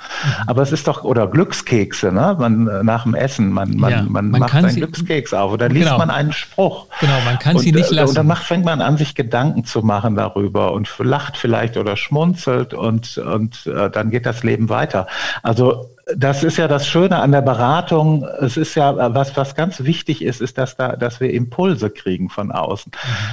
Aber 0.46 0.60
es 0.60 0.70
ist 0.70 0.86
doch, 0.86 1.02
oder 1.02 1.28
Glückskekse, 1.28 2.12
ne? 2.12 2.36
Man, 2.38 2.64
nach 2.84 3.04
dem 3.04 3.14
Essen, 3.14 3.52
man, 3.52 3.74
man, 3.76 3.90
ja, 3.90 4.02
man, 4.02 4.28
man 4.28 4.40
macht 4.40 4.54
einen 4.54 4.68
sie, 4.68 4.80
Glückskeks 4.80 5.32
auf 5.32 5.52
oder 5.52 5.70
liest 5.70 5.86
genau. 5.86 5.98
man 5.98 6.10
einen 6.10 6.32
Spruch. 6.32 6.88
Genau, 7.00 7.18
man 7.24 7.38
kann 7.38 7.56
und, 7.56 7.62
sie 7.62 7.72
nicht 7.72 7.90
lassen. 7.90 8.10
Und 8.10 8.18
dann 8.18 8.26
macht, 8.26 8.44
fängt 8.44 8.66
man 8.66 8.82
an, 8.82 8.98
sich 8.98 9.14
Gedanken 9.14 9.64
zu 9.64 9.80
machen 9.80 10.14
darüber 10.14 10.72
und 10.72 10.92
lacht 10.98 11.38
vielleicht 11.38 11.78
oder 11.78 11.96
schmunzelt 11.96 12.65
und, 12.74 13.18
und 13.18 13.66
äh, 13.66 13.90
dann 13.90 14.10
geht 14.10 14.26
das 14.26 14.42
Leben 14.42 14.68
weiter. 14.68 15.06
Also 15.42 15.95
das 16.14 16.44
ist 16.44 16.56
ja 16.56 16.68
das 16.68 16.86
Schöne 16.86 17.18
an 17.18 17.32
der 17.32 17.42
Beratung. 17.42 18.24
Es 18.40 18.56
ist 18.56 18.76
ja, 18.76 19.12
was, 19.12 19.36
was 19.36 19.56
ganz 19.56 19.82
wichtig 19.82 20.22
ist, 20.22 20.40
ist, 20.40 20.56
dass 20.56 20.76
da, 20.76 20.94
dass 20.94 21.18
wir 21.18 21.32
Impulse 21.32 21.90
kriegen 21.90 22.28
von 22.28 22.52
außen. 22.52 22.92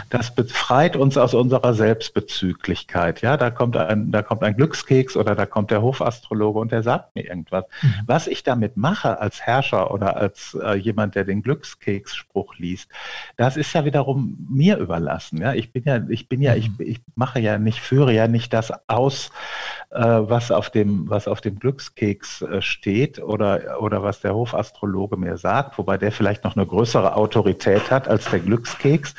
Das 0.10 0.34
befreit 0.34 0.96
uns 0.96 1.16
aus 1.16 1.36
unserer 1.36 1.76
Selbstbezüglichkeit. 1.76 3.22
Ja, 3.22 3.38
da 3.38 3.52
kommt 3.52 3.78
ein, 3.78 4.12
da 4.12 4.24
kommt 4.24 4.42
ein 4.42 4.58
Glückskeks 4.58 5.16
oder 5.16 5.36
da 5.36 5.46
kommt 5.46 5.70
der 5.70 5.84
Hofastrologe 5.84 6.58
und 6.58 6.72
der 6.72 6.82
sagt 6.82 7.16
mir 7.16 7.28
irgendwas. 7.28 7.66
Mhm. 7.84 7.94
Was 8.08 8.26
ich 8.26 8.42
damit 8.42 8.76
mache 8.76 9.20
als 9.20 9.42
Herrscher 9.42 9.92
oder 9.92 10.18
als 10.18 10.58
äh, 10.60 10.74
jemand, 10.74 11.14
der 11.14 11.26
den 11.26 11.44
Glückskeksspruch 11.44 12.56
liest, 12.58 12.90
das 13.38 13.56
ist 13.56 13.72
ja 13.74 13.86
wiederum 13.86 14.48
mir 14.50 14.78
überlassen. 14.78 15.40
Ja, 15.40 15.54
ich 15.54 15.72
bin 15.72 15.84
ja, 15.84 16.02
ich 16.10 16.28
bin 16.28 16.42
ja, 16.42 16.56
ich, 16.56 16.70
mhm. 16.70 16.78
ich 16.80 17.02
mache 17.14 17.40
ja 17.40 17.60
nicht, 17.60 17.82
führe 17.82 18.14
ja 18.14 18.28
nicht 18.28 18.52
das 18.52 18.74
aus, 18.88 19.30
äh, 19.30 19.83
was 20.02 20.52
auf 20.52 20.70
dem, 20.70 21.10
was 21.10 21.28
auf 21.28 21.42
dem 21.42 21.60
Glückskeks 21.60 22.42
äh, 22.42 22.62
steht 22.62 23.22
oder, 23.22 23.82
oder 23.82 24.04
was 24.04 24.22
der 24.22 24.34
Hofastrologe 24.34 25.18
mir 25.18 25.38
sagt, 25.38 25.78
wobei 25.78 25.98
der 25.98 26.12
vielleicht 26.12 26.44
noch 26.44 26.56
eine 26.56 26.66
größere 26.66 27.16
Autorität 27.16 27.92
hat 27.92 28.08
als 28.08 28.30
der 28.30 28.40
Glückskeks. 28.40 29.14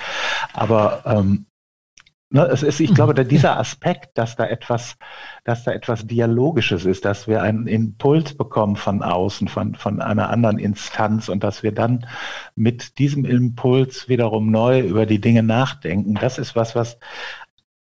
Aber 0.53 1.03
ähm, 1.07 1.47
ne, 2.31 2.47
es 2.47 2.63
ist, 2.63 2.81
ich 2.81 2.93
glaube, 2.93 3.15
dieser 3.25 3.59
Aspekt, 3.59 4.19
dass 4.19 4.37
da 4.37 4.47
etwas, 4.47 4.97
dass 5.45 5.65
da 5.65 5.73
etwas 5.73 6.07
Dialogisches 6.07 6.85
ist, 6.85 7.05
dass 7.05 7.29
wir 7.29 7.43
einen 7.43 7.67
Impuls 7.67 8.37
bekommen 8.37 8.77
von 8.77 9.03
außen, 9.03 9.49
von, 9.49 9.77
von 9.77 10.03
einer 10.03 10.29
anderen 10.29 10.59
Instanz 10.59 11.29
und 11.29 11.45
dass 11.45 11.63
wir 11.63 11.73
dann 11.73 12.07
mit 12.57 12.99
diesem 12.99 13.25
Impuls 13.25 14.09
wiederum 14.09 14.51
neu 14.51 14.81
über 14.81 15.07
die 15.07 15.21
Dinge 15.21 15.43
nachdenken, 15.45 16.15
das 16.15 16.39
ist 16.39 16.57
was, 16.57 16.75
was 16.75 16.99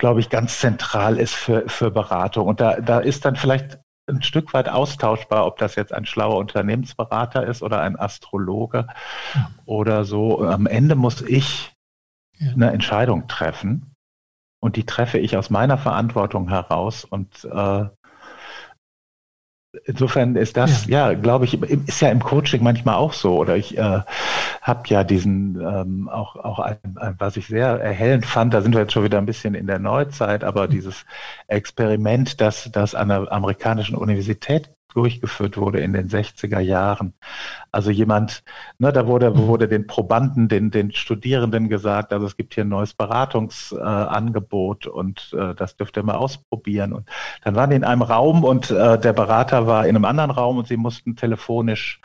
glaube 0.02 0.20
ich, 0.20 0.32
ganz 0.32 0.60
zentral 0.60 1.18
ist 1.18 1.36
für, 1.36 1.70
für 1.70 1.92
Beratung. 1.92 2.48
Und 2.48 2.60
da, 2.60 2.82
da 2.82 3.00
ist 3.00 3.24
dann 3.24 3.36
vielleicht 3.36 3.78
ein 4.08 4.24
Stück 4.24 4.52
weit 4.52 4.68
austauschbar, 4.68 5.46
ob 5.46 5.60
das 5.60 5.76
jetzt 5.76 5.94
ein 5.94 6.08
schlauer 6.08 6.38
Unternehmensberater 6.38 7.46
ist 7.46 7.62
oder 7.62 7.82
ein 7.82 8.00
Astrologe 8.00 8.88
ja. 9.36 9.52
oder 9.66 10.04
so. 10.04 10.44
Am 10.44 10.66
Ende 10.66 10.96
muss 10.96 11.22
ich 11.22 11.72
ja. 12.40 12.52
eine 12.52 12.72
Entscheidung 12.72 13.28
treffen 13.28 13.94
und 14.60 14.76
die 14.76 14.88
treffe 14.88 15.20
ich 15.20 15.38
aus 15.38 15.52
meiner 15.52 15.78
Verantwortung 15.78 16.50
heraus 16.50 17.06
und 17.06 17.46
äh, 17.46 17.86
Insofern 19.86 20.36
ist 20.36 20.58
das, 20.58 20.86
ja, 20.88 21.12
ja 21.12 21.18
glaube 21.18 21.46
ich, 21.46 21.62
ist 21.62 22.02
ja 22.02 22.10
im 22.10 22.22
Coaching 22.22 22.62
manchmal 22.62 22.96
auch 22.96 23.14
so. 23.14 23.38
Oder 23.38 23.56
ich 23.56 23.78
äh, 23.78 24.02
habe 24.62 24.84
ja 24.88 25.04
diesen 25.04 25.62
ähm, 25.62 26.10
auch, 26.10 26.36
auch 26.36 26.60
ein, 26.60 26.78
ein, 26.98 27.16
was 27.18 27.38
ich 27.38 27.48
sehr 27.48 27.80
erhellend 27.80 28.26
fand, 28.26 28.54
da 28.54 28.62
sind 28.62 28.74
wir 28.74 28.82
jetzt 28.82 28.92
schon 28.92 29.06
wieder 29.06 29.18
ein 29.18 29.26
bisschen 29.26 29.56
in 29.56 29.68
der 29.68 29.80
Neuzeit, 29.80 30.44
aber 30.44 30.68
mhm. 30.68 30.72
dieses 30.72 31.06
Experiment, 31.48 32.42
das, 32.42 32.70
das 32.72 32.96
an 32.96 33.08
der 33.08 33.32
amerikanischen 33.32 33.96
Universität 33.96 34.70
durchgeführt 34.94 35.58
wurde 35.58 35.80
in 35.80 35.94
den 35.94 36.10
60er 36.10 36.60
Jahren. 36.60 37.14
Also 37.72 37.92
jemand, 37.92 38.44
ne, 38.78 38.92
da 38.92 39.08
wurde, 39.08 39.32
mhm. 39.32 39.48
wurde 39.48 39.68
den 39.68 39.88
Probanden, 39.88 40.48
den, 40.48 40.72
den 40.72 40.92
Studierenden 40.92 41.70
gesagt, 41.70 42.14
also 42.14 42.26
es 42.26 42.36
gibt 42.36 42.54
hier 42.54 42.66
ein 42.66 42.70
neues 42.70 42.94
Beratungsangebot 42.94 44.86
äh, 44.86 44.90
und 44.90 45.34
äh, 45.34 45.56
das 45.56 45.76
dürft 45.76 45.98
ihr 45.98 46.04
mal 46.04 46.16
ausprobieren. 46.16 46.94
Und 46.94 47.08
dann 47.44 47.56
waren 47.56 47.70
die 47.70 47.76
in 47.76 47.84
einem 47.84 48.02
Raum 48.02 48.44
und 48.44 48.72
äh, 48.72 49.00
der 49.00 49.14
Berater 49.14 49.68
war 49.68 49.86
in 49.86 49.96
einem 49.96 50.06
anderen 50.06 50.32
Raum 50.32 50.58
und 50.58 50.68
sie 50.68 50.78
mussten 50.78 51.16
telefonisch 51.16 52.02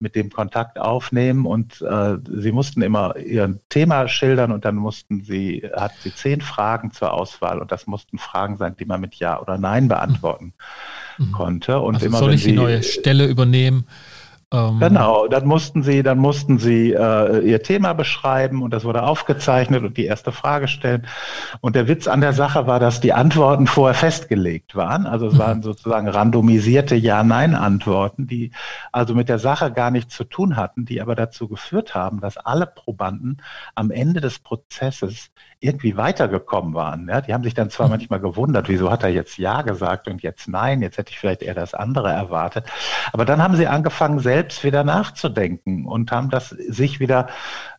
mit 0.00 0.16
dem 0.16 0.30
Kontakt 0.30 0.78
aufnehmen 0.78 1.44
und 1.46 1.82
äh, 1.82 2.16
sie 2.24 2.52
mussten 2.52 2.80
immer 2.82 3.16
ihr 3.16 3.58
Thema 3.68 4.08
schildern 4.08 4.50
und 4.50 4.64
dann 4.64 4.76
mussten 4.76 5.22
sie, 5.22 5.62
hat 5.76 5.92
sie 6.00 6.14
zehn 6.14 6.40
Fragen 6.40 6.90
zur 6.90 7.12
Auswahl 7.12 7.60
und 7.60 7.70
das 7.70 7.86
mussten 7.86 8.18
Fragen 8.18 8.56
sein, 8.56 8.74
die 8.78 8.86
man 8.86 9.00
mit 9.00 9.16
Ja 9.16 9.40
oder 9.40 9.58
Nein 9.58 9.88
beantworten 9.88 10.54
mhm. 11.18 11.32
konnte. 11.32 11.80
Und 11.80 11.96
also 11.96 12.06
immer, 12.06 12.18
soll 12.18 12.34
ich 12.34 12.44
die 12.44 12.52
neue 12.52 12.82
Stelle 12.82 13.26
übernehmen? 13.26 13.86
Ähm, 14.52 14.80
genau, 14.80 15.28
dann 15.28 15.46
mussten 15.46 15.84
sie, 15.84 16.02
dann 16.02 16.18
mussten 16.18 16.58
sie 16.58 16.92
äh, 16.92 17.38
ihr 17.40 17.62
Thema 17.62 17.92
beschreiben 17.92 18.62
und 18.62 18.72
das 18.72 18.84
wurde 18.84 19.04
aufgezeichnet 19.04 19.84
und 19.84 19.96
die 19.96 20.06
erste 20.06 20.32
Frage 20.32 20.66
stellen. 20.66 21.06
Und 21.60 21.76
der 21.76 21.86
Witz 21.86 22.08
an 22.08 22.20
der 22.20 22.32
Sache 22.32 22.66
war, 22.66 22.80
dass 22.80 23.00
die 23.00 23.12
Antworten 23.12 23.68
vorher 23.68 23.94
festgelegt 23.94 24.74
waren. 24.74 25.06
Also 25.06 25.28
es 25.28 25.38
waren 25.38 25.58
mhm. 25.58 25.62
sozusagen 25.62 26.08
randomisierte 26.08 26.96
Ja-Nein-Antworten, 26.96 28.26
die 28.26 28.50
also 28.90 29.14
mit 29.14 29.28
der 29.28 29.38
Sache 29.38 29.70
gar 29.70 29.92
nichts 29.92 30.16
zu 30.16 30.24
tun 30.24 30.56
hatten, 30.56 30.84
die 30.84 31.00
aber 31.00 31.14
dazu 31.14 31.46
geführt 31.46 31.94
haben, 31.94 32.20
dass 32.20 32.36
alle 32.36 32.66
Probanden 32.66 33.42
am 33.76 33.92
Ende 33.92 34.20
des 34.20 34.40
Prozesses 34.40 35.30
irgendwie 35.62 35.98
weitergekommen 35.98 36.72
waren. 36.72 37.06
Ja, 37.06 37.20
die 37.20 37.34
haben 37.34 37.44
sich 37.44 37.52
dann 37.52 37.68
zwar 37.68 37.86
mhm. 37.86 37.92
manchmal 37.92 38.20
gewundert, 38.20 38.70
wieso 38.70 38.90
hat 38.90 39.02
er 39.02 39.10
jetzt 39.10 39.36
Ja 39.36 39.60
gesagt 39.60 40.08
und 40.08 40.22
jetzt 40.22 40.48
Nein, 40.48 40.80
jetzt 40.80 40.96
hätte 40.96 41.12
ich 41.12 41.18
vielleicht 41.18 41.42
eher 41.42 41.54
das 41.54 41.74
andere 41.74 42.10
erwartet. 42.10 42.64
Aber 43.12 43.26
dann 43.26 43.42
haben 43.42 43.56
sie 43.56 43.66
angefangen, 43.66 44.20
selbst 44.20 44.64
wieder 44.64 44.84
nachzudenken 44.84 45.84
und 45.84 46.12
haben 46.12 46.30
das 46.30 46.48
sich 46.48 46.98
wieder, 46.98 47.28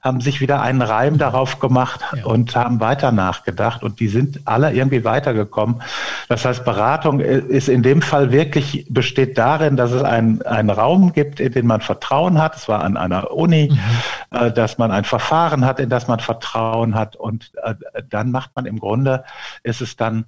haben 0.02 0.22
sich 0.22 0.42
wieder 0.42 0.62
einen 0.62 0.84
Reim 0.84 1.18
darauf 1.18 1.60
gemacht 1.60 2.02
ja. 2.16 2.24
und 2.24 2.56
haben 2.56 2.80
weiter 2.80 3.12
nachgedacht 3.12 3.82
und 3.84 4.00
die 4.00 4.10
sind 4.10 4.42
alle 4.46 4.72
irgendwie 4.74 5.04
weitergekommen. 5.04 5.82
Das 6.30 6.46
heißt, 6.46 6.64
Beratung 6.64 7.20
ist 7.20 7.68
in 7.68 7.82
dem 7.82 8.04
Fall 8.04 8.32
wirklich, 8.32 8.86
besteht 8.90 9.40
darin, 9.40 9.76
dass 9.76 9.92
es 9.92 10.04
einen, 10.04 10.44
einen 10.44 10.70
Raum 10.70 11.14
gibt, 11.14 11.40
in 11.40 11.52
den 11.52 11.66
man 11.66 11.82
Vertrauen 11.82 12.40
hat. 12.40 12.56
Es 12.56 12.68
war 12.68 12.84
an 12.84 12.96
einer 12.96 13.32
Uni, 13.32 13.70
mhm. 13.72 14.38
äh, 14.38 14.52
dass 14.52 14.78
man 14.78 14.92
ein 14.92 15.04
Verfahren 15.04 15.66
hat, 15.66 15.80
in 15.80 15.90
das 15.90 16.08
man 16.08 16.20
Vertrauen 16.20 16.94
hat 16.94 17.16
und 17.16 17.52
äh, 17.64 17.71
dann 18.10 18.32
macht 18.32 18.52
man 18.56 18.66
im 18.66 18.80
Grunde, 18.80 19.24
ist 19.64 19.82
es 19.82 19.96
dann 19.96 20.26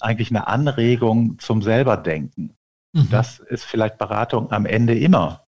eigentlich 0.00 0.30
eine 0.30 0.46
Anregung 0.46 1.38
zum 1.38 1.62
Selberdenken. 1.62 2.56
Mhm. 2.92 3.08
Das 3.10 3.38
ist 3.38 3.64
vielleicht 3.64 3.98
Beratung 3.98 4.50
am 4.52 4.66
Ende 4.66 4.98
immer. 4.98 5.44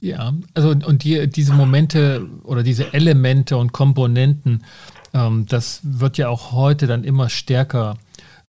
Ja, 0.00 0.32
also 0.54 0.70
und 0.70 1.04
die, 1.04 1.28
diese 1.28 1.52
Momente 1.52 2.26
oder 2.44 2.62
diese 2.62 2.94
Elemente 2.94 3.56
und 3.56 3.72
Komponenten, 3.72 4.64
ähm, 5.12 5.46
das 5.46 5.80
wird 5.82 6.16
ja 6.16 6.28
auch 6.28 6.52
heute 6.52 6.86
dann 6.86 7.04
immer 7.04 7.28
stärker 7.28 7.98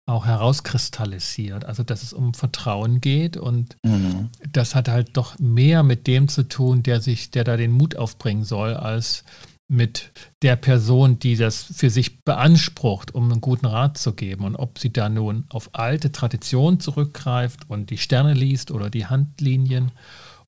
auch 0.05 0.25
herauskristallisiert. 0.25 1.65
Also 1.65 1.83
dass 1.83 2.03
es 2.03 2.13
um 2.13 2.33
Vertrauen 2.33 3.01
geht 3.01 3.35
und 3.35 3.77
mhm. 3.83 4.29
das 4.51 4.73
hat 4.75 4.87
halt 4.87 5.17
doch 5.17 5.37
mehr 5.39 5.83
mit 5.83 6.07
dem 6.07 6.27
zu 6.27 6.43
tun, 6.43 6.83
der 6.83 7.01
sich, 7.01 7.31
der 7.31 7.43
da 7.43 7.57
den 7.57 7.71
Mut 7.71 7.95
aufbringen 7.95 8.43
soll, 8.43 8.73
als 8.73 9.23
mit 9.69 10.11
der 10.41 10.55
Person, 10.55 11.19
die 11.19 11.35
das 11.35 11.63
für 11.63 11.89
sich 11.89 12.23
beansprucht, 12.23 13.13
um 13.13 13.31
einen 13.31 13.41
guten 13.41 13.65
Rat 13.65 13.97
zu 13.97 14.13
geben. 14.13 14.45
Und 14.45 14.55
ob 14.55 14.79
sie 14.79 14.93
da 14.93 15.09
nun 15.09 15.45
auf 15.49 15.69
alte 15.73 16.11
Traditionen 16.11 16.79
zurückgreift 16.79 17.69
und 17.69 17.89
die 17.89 17.97
Sterne 17.97 18.33
liest 18.33 18.71
oder 18.71 18.89
die 18.89 19.07
Handlinien 19.07 19.91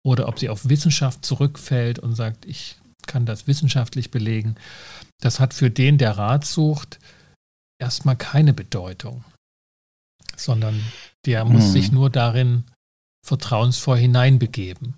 oder 0.05 0.29
ob 0.29 0.39
sie 0.39 0.49
auf 0.49 0.69
Wissenschaft 0.69 1.25
zurückfällt 1.25 1.99
und 1.99 2.15
sagt, 2.15 2.47
ich 2.47 2.77
kann 3.07 3.27
das 3.27 3.47
wissenschaftlich 3.47 4.11
belegen, 4.11 4.55
das 5.21 5.41
hat 5.41 5.55
für 5.55 5.71
den, 5.71 5.99
der 5.99 6.17
Rat 6.17 6.45
sucht, 6.45 7.01
erstmal 7.81 8.17
keine 8.17 8.53
Bedeutung, 8.53 9.25
sondern 10.37 10.81
der 11.27 11.45
muss 11.45 11.65
hm. 11.65 11.73
sich 11.73 11.93
nur 11.93 12.11
darin 12.11 12.65
vertrauensvoll 13.27 13.99
hineinbegeben. 13.99 14.95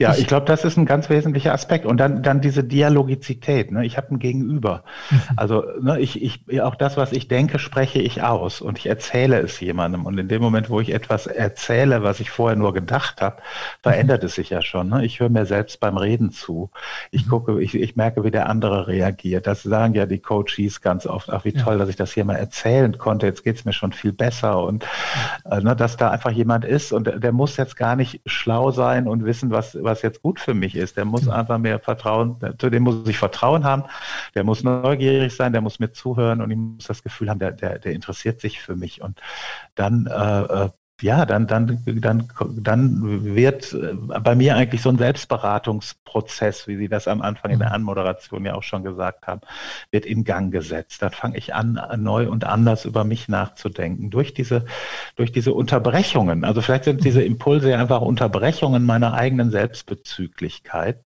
Ja, 0.00 0.14
ich 0.14 0.26
glaube, 0.26 0.46
das 0.46 0.64
ist 0.64 0.78
ein 0.78 0.86
ganz 0.86 1.10
wesentlicher 1.10 1.52
Aspekt. 1.52 1.84
Und 1.84 1.98
dann, 1.98 2.22
dann 2.22 2.40
diese 2.40 2.64
Dialogizität. 2.64 3.70
Ne? 3.70 3.84
Ich 3.84 3.98
habe 3.98 4.14
ein 4.14 4.18
Gegenüber. 4.18 4.82
Mhm. 5.10 5.20
Also 5.36 5.62
ne, 5.78 6.00
ich, 6.00 6.22
ich, 6.22 6.62
auch 6.62 6.74
das, 6.74 6.96
was 6.96 7.12
ich 7.12 7.28
denke, 7.28 7.58
spreche 7.58 7.98
ich 8.00 8.22
aus 8.22 8.62
und 8.62 8.78
ich 8.78 8.86
erzähle 8.86 9.38
es 9.40 9.60
jemandem. 9.60 10.06
Und 10.06 10.16
in 10.16 10.26
dem 10.26 10.40
Moment, 10.40 10.70
wo 10.70 10.80
ich 10.80 10.94
etwas 10.94 11.26
erzähle, 11.26 12.02
was 12.02 12.18
ich 12.18 12.30
vorher 12.30 12.56
nur 12.56 12.72
gedacht 12.72 13.20
habe, 13.20 13.42
verändert 13.82 14.24
es 14.24 14.36
sich 14.36 14.48
ja 14.48 14.62
schon. 14.62 14.88
Ne? 14.88 15.04
Ich 15.04 15.20
höre 15.20 15.28
mir 15.28 15.44
selbst 15.44 15.80
beim 15.80 15.98
Reden 15.98 16.30
zu. 16.30 16.70
Ich 17.10 17.26
mhm. 17.26 17.30
gucke, 17.30 17.62
ich, 17.62 17.74
ich 17.74 17.94
merke, 17.94 18.24
wie 18.24 18.30
der 18.30 18.48
andere 18.48 18.86
reagiert. 18.86 19.46
Das 19.46 19.62
sagen 19.62 19.92
ja 19.92 20.06
die 20.06 20.20
Coaches 20.20 20.80
ganz 20.80 21.04
oft. 21.04 21.28
Ach, 21.28 21.44
wie 21.44 21.52
toll, 21.52 21.76
dass 21.76 21.90
ich 21.90 21.96
das 21.96 22.14
hier 22.14 22.24
mal 22.24 22.36
erzählen 22.36 22.96
konnte. 22.96 23.26
Jetzt 23.26 23.44
geht's 23.44 23.66
mir 23.66 23.74
schon 23.74 23.92
viel 23.92 24.14
besser. 24.14 24.62
Und 24.62 24.86
äh, 25.44 25.60
ne, 25.60 25.76
dass 25.76 25.98
da 25.98 26.08
einfach 26.08 26.30
jemand 26.30 26.64
ist 26.64 26.90
und 26.90 27.22
der 27.22 27.32
muss 27.32 27.58
jetzt 27.58 27.76
gar 27.76 27.96
nicht 27.96 28.22
schlau 28.24 28.70
sein 28.70 29.06
und 29.06 29.26
wissen, 29.26 29.50
was, 29.50 29.76
was 29.90 30.02
jetzt 30.02 30.22
gut 30.22 30.40
für 30.40 30.54
mich 30.54 30.74
ist. 30.76 30.96
Der 30.96 31.04
muss 31.04 31.28
einfach 31.28 31.58
mehr 31.58 31.78
Vertrauen, 31.78 32.36
zu 32.58 32.70
dem 32.70 32.84
muss 32.84 33.08
ich 33.08 33.18
Vertrauen 33.18 33.64
haben, 33.64 33.84
der 34.34 34.44
muss 34.44 34.62
neugierig 34.62 35.34
sein, 35.34 35.52
der 35.52 35.60
muss 35.60 35.80
mir 35.80 35.92
zuhören 35.92 36.40
und 36.40 36.50
ich 36.50 36.56
muss 36.56 36.86
das 36.86 37.02
Gefühl 37.02 37.28
haben, 37.28 37.38
der, 37.40 37.52
der, 37.52 37.78
der 37.78 37.92
interessiert 37.92 38.40
sich 38.40 38.60
für 38.60 38.76
mich. 38.76 39.02
Und 39.02 39.20
dann 39.74 40.06
äh, 40.06 40.64
äh 40.64 40.68
ja, 41.02 41.24
dann, 41.26 41.46
dann, 41.46 41.82
dann, 41.86 42.28
dann 42.56 43.34
wird 43.34 43.72
äh, 43.72 43.94
bei 44.20 44.34
mir 44.34 44.56
eigentlich 44.56 44.82
so 44.82 44.90
ein 44.90 44.98
Selbstberatungsprozess, 44.98 46.68
wie 46.68 46.76
Sie 46.76 46.88
das 46.88 47.08
am 47.08 47.22
Anfang 47.22 47.50
in 47.50 47.58
der 47.58 47.68
mhm. 47.68 47.74
Anmoderation 47.74 48.44
ja 48.44 48.54
auch 48.54 48.62
schon 48.62 48.84
gesagt 48.84 49.26
haben, 49.26 49.40
wird 49.90 50.06
in 50.06 50.24
Gang 50.24 50.52
gesetzt. 50.52 51.02
Dann 51.02 51.12
fange 51.12 51.38
ich 51.38 51.54
an, 51.54 51.80
neu 51.98 52.28
und 52.28 52.44
anders 52.44 52.84
über 52.84 53.04
mich 53.04 53.28
nachzudenken. 53.28 54.10
Durch 54.10 54.34
diese, 54.34 54.64
durch 55.16 55.32
diese 55.32 55.52
Unterbrechungen. 55.54 56.44
Also 56.44 56.60
vielleicht 56.60 56.84
sind 56.84 57.04
diese 57.04 57.22
Impulse 57.22 57.70
ja 57.70 57.78
einfach 57.78 58.00
Unterbrechungen 58.00 58.84
meiner 58.84 59.14
eigenen 59.14 59.50
Selbstbezüglichkeit. 59.50 61.02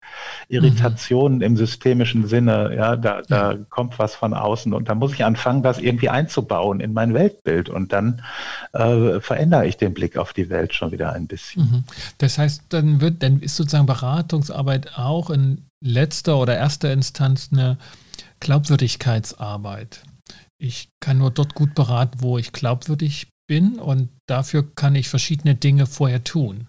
Irritationen 0.47 1.37
mhm. 1.37 1.43
im 1.43 1.57
systemischen 1.57 2.27
Sinne, 2.27 2.75
ja, 2.75 2.95
da, 2.95 3.21
da 3.21 3.55
kommt 3.69 3.99
was 3.99 4.15
von 4.15 4.33
außen 4.33 4.73
und 4.73 4.89
da 4.89 4.95
muss 4.95 5.13
ich 5.13 5.23
anfangen, 5.23 5.63
das 5.63 5.79
irgendwie 5.79 6.09
einzubauen 6.09 6.79
in 6.79 6.93
mein 6.93 7.13
Weltbild 7.13 7.69
und 7.69 7.93
dann 7.93 8.21
äh, 8.73 9.19
verändere 9.19 9.65
ich 9.67 9.77
den 9.83 9.93
Blick 9.93 10.17
auf 10.17 10.33
die 10.33 10.49
Welt 10.49 10.73
schon 10.73 10.91
wieder 10.91 11.13
ein 11.13 11.27
bisschen. 11.27 11.63
Mhm. 11.63 11.83
Das 12.17 12.37
heißt, 12.37 12.63
dann 12.69 13.01
wird, 13.01 13.21
dann 13.21 13.41
ist 13.41 13.55
sozusagen 13.55 13.85
Beratungsarbeit 13.85 14.97
auch 14.97 15.29
in 15.29 15.65
letzter 15.83 16.37
oder 16.37 16.55
erster 16.55 16.91
Instanz 16.91 17.49
eine 17.51 17.77
Glaubwürdigkeitsarbeit. 18.39 20.03
Ich 20.57 20.89
kann 20.99 21.17
nur 21.17 21.31
dort 21.31 21.55
gut 21.55 21.75
beraten, 21.75 22.21
wo 22.21 22.37
ich 22.37 22.53
glaubwürdig 22.53 23.27
bin 23.47 23.79
und 23.79 24.09
dafür 24.27 24.73
kann 24.75 24.95
ich 24.95 25.09
verschiedene 25.09 25.55
Dinge 25.55 25.85
vorher 25.85 26.23
tun. 26.23 26.67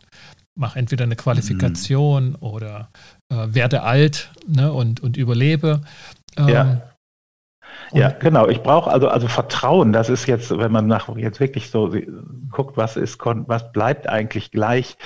Mach 0.57 0.77
entweder 0.77 1.05
eine 1.05 1.17
Qualifikation 1.17 2.31
mhm. 2.31 2.37
oder 2.41 2.91
äh, 3.29 3.47
werde 3.49 3.83
alt 3.83 4.31
ne, 4.47 4.73
und, 4.73 5.01
und 5.01 5.17
überlebe. 5.17 5.83
Ähm, 6.37 6.49
ja. 6.49 6.94
Ja, 7.93 8.11
genau. 8.11 8.49
Ich 8.49 8.63
brauche 8.63 8.91
also, 8.91 9.09
also 9.09 9.29
Vertrauen. 9.29 9.93
Das 9.93 10.09
ist 10.09 10.27
jetzt, 10.27 10.57
wenn 10.57 10.73
man 10.73 10.87
nach 10.87 11.15
jetzt 11.17 11.41
wirklich 11.41 11.71
so 11.71 11.95
guckt, 12.51 12.77
was 12.77 12.97
ist, 12.97 13.19
was 13.23 13.73
bleibt 13.73 14.09
eigentlich 14.09 14.51
gleich 14.51 14.97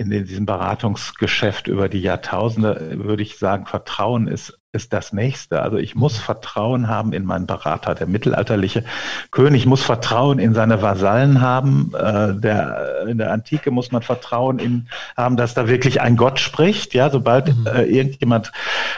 in 0.00 0.24
diesem 0.24 0.46
Beratungsgeschäft 0.46 1.68
über 1.68 1.90
die 1.90 2.00
Jahrtausende, 2.00 2.98
würde 3.04 3.22
ich 3.22 3.36
sagen, 3.36 3.66
Vertrauen 3.66 4.28
ist 4.28 4.60
ist 4.72 4.92
das 4.92 5.12
nächste. 5.12 5.62
Also 5.62 5.78
ich 5.78 5.96
muss 5.96 6.16
Vertrauen 6.16 6.86
haben 6.86 7.12
in 7.12 7.24
meinen 7.24 7.46
Berater. 7.46 7.94
Der 7.96 8.06
mittelalterliche 8.06 8.84
König 9.32 9.66
muss 9.66 9.82
Vertrauen 9.82 10.38
in 10.38 10.54
seine 10.54 10.80
Vasallen 10.80 11.40
haben. 11.40 11.92
Äh, 11.98 12.34
der, 12.34 13.06
in 13.08 13.18
der 13.18 13.32
Antike 13.32 13.72
muss 13.72 13.90
man 13.90 14.02
Vertrauen 14.02 14.60
in 14.60 14.88
haben, 15.16 15.36
dass 15.36 15.54
da 15.54 15.66
wirklich 15.66 16.00
ein 16.00 16.16
Gott 16.16 16.38
spricht. 16.38 16.94
Ja, 16.94 17.10
sobald 17.10 17.48
mhm. 17.48 17.66
äh, 17.66 17.82
irgendjemand 17.82 18.52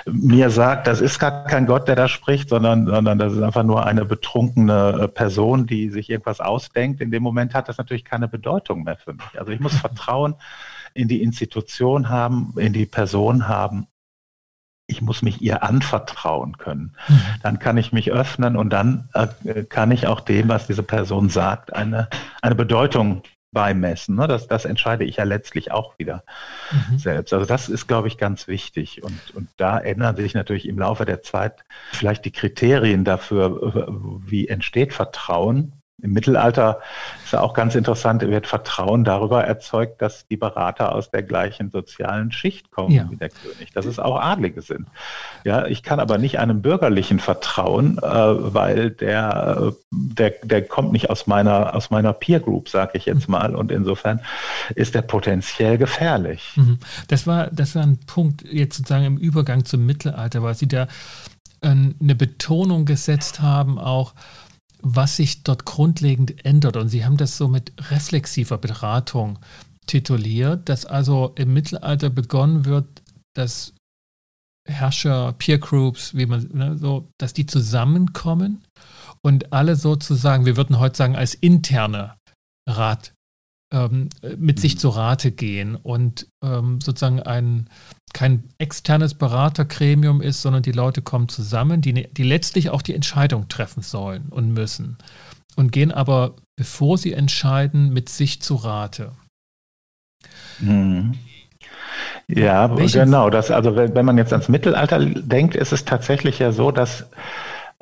mir 0.04 0.50
sagt, 0.50 0.86
das 0.86 1.00
ist 1.00 1.18
gar 1.18 1.44
kein 1.44 1.66
Gott, 1.66 1.88
der 1.88 1.96
da 1.96 2.06
spricht, 2.06 2.50
sondern, 2.50 2.86
sondern 2.86 3.18
das 3.18 3.32
ist 3.32 3.42
einfach 3.42 3.62
nur 3.62 3.86
eine 3.86 4.04
betrunkene 4.04 5.00
äh, 5.04 5.08
Person, 5.08 5.66
die 5.66 5.88
sich 5.88 6.10
irgendwas 6.10 6.40
ausdenkt. 6.40 7.00
In 7.00 7.10
dem 7.10 7.22
Moment 7.22 7.54
hat 7.54 7.70
das 7.70 7.78
natürlich 7.78 8.04
keine 8.04 8.28
Bedeutung 8.28 8.84
mehr 8.84 8.96
für 8.96 9.14
mich. 9.14 9.40
Also 9.40 9.52
ich 9.52 9.60
muss 9.60 9.74
Vertrauen 9.74 10.34
in 10.94 11.08
die 11.08 11.22
Institution 11.22 12.08
haben, 12.08 12.54
in 12.56 12.72
die 12.72 12.86
Person 12.86 13.48
haben 13.48 13.86
ich 14.92 15.00
muss 15.00 15.22
mich 15.22 15.40
ihr 15.40 15.62
anvertrauen 15.62 16.58
können. 16.58 16.94
Mhm. 17.08 17.20
Dann 17.42 17.58
kann 17.58 17.78
ich 17.78 17.92
mich 17.92 18.12
öffnen 18.12 18.56
und 18.56 18.70
dann 18.70 19.08
äh, 19.14 19.64
kann 19.64 19.90
ich 19.90 20.06
auch 20.06 20.20
dem, 20.20 20.48
was 20.48 20.66
diese 20.66 20.82
Person 20.82 21.28
sagt, 21.28 21.72
eine, 21.72 22.08
eine 22.42 22.54
Bedeutung 22.54 23.22
beimessen. 23.52 24.16
Ne? 24.16 24.26
Das, 24.26 24.48
das 24.48 24.64
entscheide 24.64 25.04
ich 25.04 25.16
ja 25.16 25.24
letztlich 25.24 25.72
auch 25.72 25.98
wieder 25.98 26.24
mhm. 26.70 26.98
selbst. 26.98 27.32
Also 27.32 27.46
das 27.46 27.68
ist, 27.68 27.86
glaube 27.86 28.08
ich, 28.08 28.18
ganz 28.18 28.48
wichtig. 28.48 29.02
Und, 29.02 29.18
und 29.34 29.48
da 29.56 29.78
ändern 29.78 30.16
sich 30.16 30.34
natürlich 30.34 30.68
im 30.68 30.78
Laufe 30.78 31.04
der 31.04 31.22
Zeit 31.22 31.64
vielleicht 31.92 32.24
die 32.24 32.30
Kriterien 32.30 33.04
dafür, 33.04 34.20
wie 34.26 34.48
entsteht 34.48 34.92
Vertrauen. 34.92 35.81
Im 36.02 36.12
Mittelalter 36.12 36.80
ist 37.24 37.32
ja 37.32 37.40
auch 37.40 37.54
ganz 37.54 37.76
interessant, 37.76 38.22
wird 38.22 38.48
Vertrauen 38.48 39.04
darüber 39.04 39.44
erzeugt, 39.44 40.02
dass 40.02 40.26
die 40.26 40.36
Berater 40.36 40.94
aus 40.94 41.10
der 41.10 41.22
gleichen 41.22 41.70
sozialen 41.70 42.32
Schicht 42.32 42.72
kommen 42.72 42.90
ja. 42.90 43.08
wie 43.08 43.16
der 43.16 43.30
König, 43.30 43.72
dass 43.72 43.86
es 43.86 44.00
auch 44.00 44.20
Adlige 44.20 44.62
sind. 44.62 44.88
Ja, 45.44 45.66
ich 45.66 45.84
kann 45.84 46.00
aber 46.00 46.18
nicht 46.18 46.40
einem 46.40 46.60
Bürgerlichen 46.60 47.20
vertrauen, 47.20 47.98
äh, 47.98 48.02
weil 48.02 48.90
der, 48.90 49.74
der, 49.90 50.34
der 50.42 50.62
kommt 50.62 50.90
nicht 50.90 51.08
aus 51.08 51.28
meiner, 51.28 51.74
aus 51.74 51.90
meiner 51.90 52.12
Peer 52.12 52.40
Group, 52.40 52.68
sage 52.68 52.92
ich 52.98 53.06
jetzt 53.06 53.28
mhm. 53.28 53.32
mal. 53.32 53.54
Und 53.54 53.70
insofern 53.70 54.20
ist 54.74 54.96
der 54.96 55.02
potenziell 55.02 55.78
gefährlich. 55.78 56.52
Mhm. 56.56 56.78
Das 57.06 57.28
war, 57.28 57.48
das 57.52 57.76
war 57.76 57.82
ein 57.82 57.98
Punkt 58.06 58.42
jetzt 58.42 58.76
sozusagen 58.76 59.04
im 59.04 59.16
Übergang 59.18 59.64
zum 59.64 59.86
Mittelalter, 59.86 60.42
weil 60.42 60.54
Sie 60.54 60.66
da 60.66 60.88
äh, 61.60 61.68
eine 61.68 62.14
Betonung 62.16 62.86
gesetzt 62.86 63.40
haben, 63.40 63.78
auch 63.78 64.14
was 64.82 65.16
sich 65.16 65.42
dort 65.42 65.64
grundlegend 65.64 66.44
ändert. 66.44 66.76
Und 66.76 66.88
Sie 66.88 67.04
haben 67.04 67.16
das 67.16 67.36
so 67.36 67.48
mit 67.48 67.72
reflexiver 67.90 68.58
Beratung 68.58 69.38
tituliert, 69.86 70.68
dass 70.68 70.86
also 70.86 71.32
im 71.36 71.52
Mittelalter 71.52 72.10
begonnen 72.10 72.64
wird, 72.64 73.02
dass 73.34 73.74
Herrscher, 74.68 75.32
Peer 75.32 75.58
Groups, 75.58 76.14
wie 76.14 76.26
man 76.26 76.48
ne, 76.52 76.78
so, 76.78 77.08
dass 77.18 77.32
die 77.32 77.46
zusammenkommen 77.46 78.62
und 79.22 79.52
alle 79.52 79.74
sozusagen, 79.76 80.46
wir 80.46 80.56
würden 80.56 80.78
heute 80.78 80.96
sagen, 80.96 81.16
als 81.16 81.34
interne 81.34 82.16
Rat 82.68 83.12
ähm, 83.72 84.08
mit 84.36 84.60
sich 84.60 84.74
mhm. 84.74 84.78
zu 84.78 84.88
Rate 84.90 85.32
gehen 85.32 85.76
und 85.76 86.28
ähm, 86.44 86.80
sozusagen 86.80 87.20
ein, 87.20 87.68
kein 88.12 88.44
externes 88.58 89.14
Beratergremium 89.14 90.20
ist, 90.20 90.42
sondern 90.42 90.62
die 90.62 90.72
Leute 90.72 91.02
kommen 91.02 91.28
zusammen, 91.28 91.80
die, 91.80 91.92
ne, 91.92 92.08
die 92.12 92.22
letztlich 92.22 92.70
auch 92.70 92.82
die 92.82 92.94
Entscheidung 92.94 93.48
treffen 93.48 93.82
sollen 93.82 94.26
und 94.28 94.52
müssen 94.52 94.98
und 95.56 95.72
gehen 95.72 95.92
aber, 95.92 96.36
bevor 96.56 96.98
sie 96.98 97.12
entscheiden, 97.12 97.92
mit 97.92 98.08
sich 98.08 98.40
zu 98.42 98.56
Rate. 98.56 99.12
Mhm. 100.60 101.14
Ja, 102.28 102.76
Welche? 102.76 103.00
genau. 103.00 103.30
Das, 103.30 103.50
also 103.50 103.76
wenn, 103.76 103.94
wenn 103.94 104.04
man 104.04 104.18
jetzt 104.18 104.32
ans 104.32 104.48
Mittelalter 104.48 105.04
denkt, 105.04 105.54
ist 105.54 105.72
es 105.72 105.84
tatsächlich 105.84 106.38
ja 106.38 106.52
so, 106.52 106.70
dass 106.70 107.06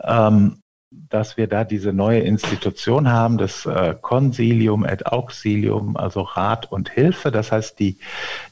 ähm, 0.02 0.59
dass 0.90 1.36
wir 1.36 1.46
da 1.46 1.62
diese 1.62 1.92
neue 1.92 2.20
Institution 2.20 3.08
haben, 3.08 3.38
das 3.38 3.64
äh, 3.64 3.94
Consilium 4.00 4.84
et 4.84 5.06
Auxilium, 5.06 5.96
also 5.96 6.22
Rat 6.22 6.70
und 6.72 6.90
Hilfe. 6.90 7.30
Das 7.30 7.52
heißt, 7.52 7.78
die, 7.78 7.98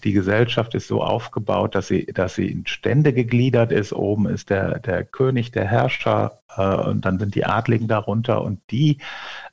die 0.05 0.13
Gesellschaft 0.13 0.75
ist 0.75 0.87
so 0.87 1.03
aufgebaut, 1.03 1.75
dass 1.75 1.89
sie, 1.89 2.07
dass 2.07 2.37
sie 2.37 2.47
in 2.47 2.67
Stände 2.67 3.13
gegliedert 3.13 3.73
ist. 3.73 3.93
Oben 3.93 4.27
ist 4.29 4.51
der, 4.51 4.79
der 4.79 5.05
König, 5.05 5.51
der 5.51 5.67
Herrscher, 5.67 6.39
äh, 6.57 6.77
und 6.77 7.05
dann 7.05 7.19
sind 7.19 7.35
die 7.35 7.45
Adligen 7.45 7.89
darunter 7.89 8.43
und 8.43 8.61
die 8.71 8.99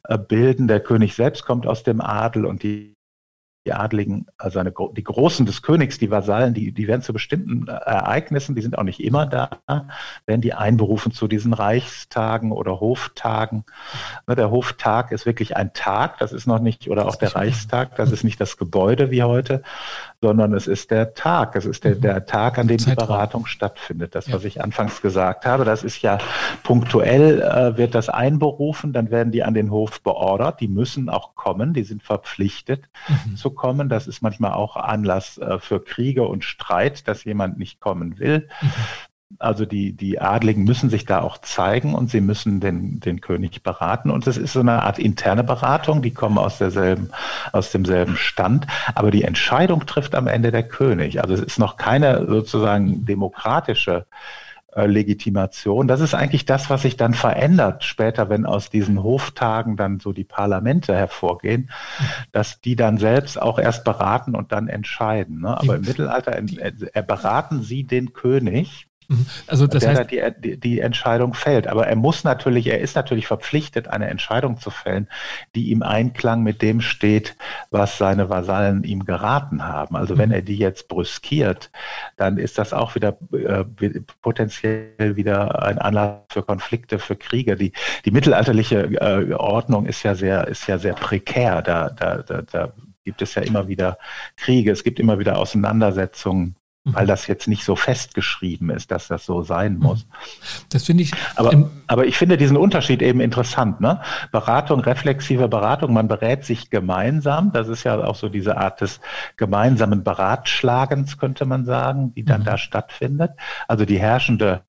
äh, 0.03 0.17
bilden, 0.17 0.67
der 0.67 0.79
König 0.79 1.15
selbst 1.15 1.45
kommt 1.45 1.65
aus 1.65 1.83
dem 1.83 2.01
Adel 2.01 2.45
und 2.45 2.61
die 2.61 2.94
die 3.65 3.73
Adligen, 3.73 4.27
also 4.37 4.59
eine, 4.59 4.71
die 4.95 5.03
Großen 5.03 5.45
des 5.45 5.63
Königs, 5.63 5.97
die 5.97 6.11
Vasallen, 6.11 6.53
die, 6.53 6.71
die 6.71 6.87
werden 6.87 7.01
zu 7.01 7.13
bestimmten 7.13 7.67
äh, 7.67 7.71
Ereignissen, 7.71 8.55
die 8.55 8.61
sind 8.61 8.77
auch 8.77 8.83
nicht 8.83 8.99
immer 9.03 9.25
da, 9.25 9.49
werden 10.25 10.41
die 10.41 10.53
einberufen 10.53 11.11
zu 11.11 11.27
diesen 11.27 11.53
Reichstagen 11.53 12.51
oder 12.51 12.79
Hoftagen. 12.79 13.65
Ne, 14.27 14.35
der 14.35 14.51
Hoftag 14.51 15.11
ist 15.11 15.25
wirklich 15.25 15.57
ein 15.57 15.73
Tag, 15.73 16.19
das 16.19 16.31
ist 16.31 16.45
noch 16.45 16.59
nicht, 16.59 16.89
oder 16.89 17.07
auch 17.07 17.15
der 17.15 17.35
Reichstag, 17.35 17.95
das 17.95 18.11
ist 18.11 18.23
nicht 18.23 18.39
das 18.39 18.57
Gebäude 18.57 19.09
wie 19.09 19.23
heute, 19.23 19.63
sondern 20.21 20.53
es 20.53 20.67
ist 20.67 20.91
der 20.91 21.13
Tag, 21.13 21.55
es 21.55 21.65
ist 21.65 21.83
der, 21.83 21.95
mhm. 21.95 22.01
der 22.01 22.25
Tag, 22.25 22.57
an 22.57 22.67
dem 22.67 22.77
die 22.77 22.95
Beratung 22.95 23.45
stattfindet. 23.45 24.15
Das, 24.15 24.31
was 24.31 24.43
ich 24.43 24.63
anfangs 24.63 25.01
gesagt 25.01 25.45
habe, 25.45 25.65
das 25.65 25.83
ist 25.83 26.01
ja 26.01 26.17
punktuell, 26.63 27.41
äh, 27.41 27.77
wird 27.77 27.95
das 27.95 28.09
einberufen, 28.09 28.93
dann 28.93 29.11
werden 29.11 29.31
die 29.31 29.43
an 29.43 29.53
den 29.53 29.71
Hof 29.71 30.01
beordert, 30.01 30.59
die 30.59 30.67
müssen 30.67 31.09
auch 31.09 31.35
kommen, 31.35 31.73
die 31.73 31.83
sind 31.83 32.03
verpflichtet 32.03 32.89
mhm. 33.07 33.35
zu 33.35 33.51
kommen. 33.51 33.89
Das 33.89 34.07
ist 34.07 34.21
manchmal 34.21 34.53
auch 34.53 34.75
Anlass 34.75 35.37
äh, 35.37 35.59
für 35.59 35.83
Kriege 35.83 36.23
und 36.23 36.43
Streit, 36.43 37.07
dass 37.07 37.23
jemand 37.23 37.57
nicht 37.57 37.79
kommen 37.79 38.19
will. 38.19 38.47
Mhm. 38.61 38.71
Also 39.39 39.65
die, 39.65 39.93
die 39.93 40.19
Adligen 40.19 40.63
müssen 40.63 40.89
sich 40.89 41.05
da 41.05 41.21
auch 41.21 41.37
zeigen 41.39 41.93
und 41.93 42.09
sie 42.09 42.21
müssen 42.21 42.59
den, 42.59 42.99
den 42.99 43.21
König 43.21 43.63
beraten. 43.63 44.09
Und 44.09 44.27
es 44.27 44.37
ist 44.37 44.53
so 44.53 44.59
eine 44.59 44.83
Art 44.83 44.99
interne 44.99 45.43
Beratung, 45.43 46.01
die 46.01 46.13
kommen 46.13 46.37
aus 46.37 46.57
derselben, 46.57 47.09
aus 47.51 47.71
demselben 47.71 48.15
Stand. 48.17 48.67
Aber 48.93 49.11
die 49.11 49.23
Entscheidung 49.23 49.85
trifft 49.85 50.15
am 50.15 50.27
Ende 50.27 50.51
der 50.51 50.63
König. 50.63 51.21
Also 51.21 51.33
es 51.33 51.41
ist 51.41 51.59
noch 51.59 51.77
keine 51.77 52.25
sozusagen 52.27 53.05
demokratische 53.05 54.05
äh, 54.75 54.87
Legitimation. 54.87 55.87
Das 55.87 56.01
ist 56.01 56.13
eigentlich 56.13 56.45
das, 56.45 56.69
was 56.69 56.81
sich 56.81 56.97
dann 56.97 57.13
verändert 57.13 57.85
später, 57.85 58.27
wenn 58.29 58.45
aus 58.45 58.69
diesen 58.69 59.01
Hoftagen 59.03 59.77
dann 59.77 60.01
so 60.01 60.11
die 60.11 60.25
Parlamente 60.25 60.93
hervorgehen, 60.93 61.71
dass 62.33 62.59
die 62.59 62.75
dann 62.75 62.97
selbst 62.97 63.41
auch 63.41 63.57
erst 63.57 63.85
beraten 63.85 64.35
und 64.35 64.51
dann 64.51 64.67
entscheiden. 64.67 65.39
Ne? 65.39 65.57
Aber 65.57 65.77
im 65.77 65.83
Mittelalter 65.83 66.37
äh, 66.37 67.03
beraten 67.03 67.63
sie 67.63 67.85
den 67.85 68.11
König. 68.11 68.87
Also 69.47 69.67
das 69.67 69.85
heißt, 69.85 70.11
da 70.11 70.29
die, 70.31 70.59
die, 70.59 70.79
Entscheidung 70.79 71.33
fällt. 71.33 71.67
Aber 71.67 71.87
er 71.87 71.95
muss 71.95 72.23
natürlich, 72.23 72.67
er 72.67 72.79
ist 72.79 72.95
natürlich 72.95 73.27
verpflichtet, 73.27 73.87
eine 73.87 74.07
Entscheidung 74.07 74.59
zu 74.59 74.69
fällen, 74.69 75.07
die 75.53 75.71
im 75.71 75.83
Einklang 75.83 76.43
mit 76.43 76.61
dem 76.61 76.81
steht, 76.81 77.35
was 77.69 77.97
seine 77.97 78.29
Vasallen 78.29 78.83
ihm 78.83 79.05
geraten 79.05 79.63
haben. 79.63 79.95
Also 79.95 80.17
wenn 80.17 80.29
mhm. 80.29 80.35
er 80.35 80.41
die 80.41 80.57
jetzt 80.57 80.87
brüskiert, 80.87 81.71
dann 82.17 82.37
ist 82.37 82.57
das 82.57 82.73
auch 82.73 82.95
wieder 82.95 83.17
äh, 83.31 83.63
potenziell 84.21 85.15
wieder 85.15 85.63
ein 85.63 85.77
Anlass 85.77 86.21
für 86.31 86.43
Konflikte, 86.43 86.99
für 86.99 87.15
Kriege. 87.15 87.55
Die, 87.55 87.73
die 88.05 88.11
mittelalterliche 88.11 88.83
äh, 88.95 89.33
Ordnung 89.33 89.85
ist 89.85 90.03
ja 90.03 90.15
sehr, 90.15 90.47
ist 90.47 90.67
ja 90.67 90.77
sehr 90.77 90.93
prekär. 90.93 91.61
Da, 91.61 91.89
da, 91.89 92.17
da, 92.23 92.41
da 92.41 92.73
gibt 93.03 93.21
es 93.21 93.35
ja 93.35 93.43
immer 93.43 93.67
wieder 93.67 93.97
Kriege, 94.35 94.71
es 94.71 94.83
gibt 94.83 94.99
immer 94.99 95.19
wieder 95.19 95.37
Auseinandersetzungen 95.37 96.55
weil 96.85 97.07
das 97.07 97.25
jetzt 97.25 97.47
nicht 97.47 97.63
so 97.63 97.75
festgeschrieben 97.75 98.69
ist, 98.69 98.91
dass 98.91 99.07
das 99.07 99.25
so 99.25 99.41
sein 99.41 99.73
mhm. 99.75 99.79
muss. 99.79 100.05
Das 100.69 100.85
finde 100.85 101.03
ich. 101.03 101.11
Aber, 101.35 101.69
aber 101.87 102.05
ich 102.05 102.15
finde 102.17 102.37
diesen 102.37 102.57
Unterschied 102.57 103.01
eben 103.01 103.21
interessant. 103.21 103.81
Ne? 103.81 104.01
Beratung, 104.31 104.81
reflexive 104.81 105.47
Beratung, 105.47 105.93
man 105.93 106.07
berät 106.07 106.45
sich 106.45 106.69
gemeinsam. 106.69 107.51
Das 107.51 107.69
ist 107.69 107.83
ja 107.83 107.97
auch 108.03 108.15
so 108.15 108.29
diese 108.29 108.57
Art 108.57 108.81
des 108.81 109.01
gemeinsamen 109.35 110.03
Beratschlagens, 110.03 111.17
könnte 111.17 111.45
man 111.45 111.65
sagen, 111.65 112.13
die 112.13 112.23
dann 112.23 112.41
mhm. 112.41 112.45
da 112.45 112.57
stattfindet. 112.57 113.31
Also 113.67 113.85
die 113.85 113.99
herrschende, 113.99 114.61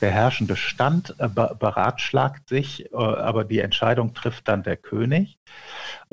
der 0.00 0.12
herrschende 0.12 0.54
Stand 0.54 1.16
äh, 1.18 1.28
beratschlagt 1.28 2.48
sich, 2.48 2.92
äh, 2.92 2.96
aber 2.96 3.44
die 3.44 3.58
Entscheidung 3.58 4.14
trifft 4.14 4.46
dann 4.46 4.62
der 4.62 4.76
König. 4.76 5.38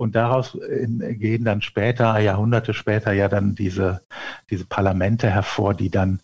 Und 0.01 0.15
daraus 0.15 0.57
gehen 0.57 1.45
dann 1.45 1.61
später, 1.61 2.17
Jahrhunderte 2.17 2.73
später, 2.73 3.11
ja 3.11 3.29
dann 3.29 3.53
diese, 3.53 4.01
diese 4.49 4.65
Parlamente 4.65 5.29
hervor, 5.29 5.75
die 5.75 5.91
dann, 5.91 6.21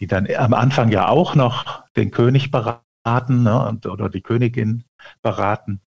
die 0.00 0.06
dann 0.06 0.26
am 0.34 0.54
Anfang 0.54 0.90
ja 0.90 1.08
auch 1.08 1.34
noch 1.34 1.84
den 1.94 2.10
König 2.10 2.50
beraten 2.50 3.42
ne, 3.42 3.78
oder 3.84 4.08
die 4.08 4.22
Königin 4.22 4.84
beraten. 5.20 5.82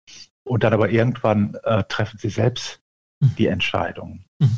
Und 0.43 0.65
dann 0.65 0.73
aber 0.73 0.91
irgendwann 0.91 1.55
äh, 1.63 1.85
treffen 1.85 2.19
sie 2.19 2.31
selbst 2.31 2.81
hm. 3.23 3.37
die 3.39 3.47
Entscheidungen. 3.47 4.25
Hm. 4.43 4.51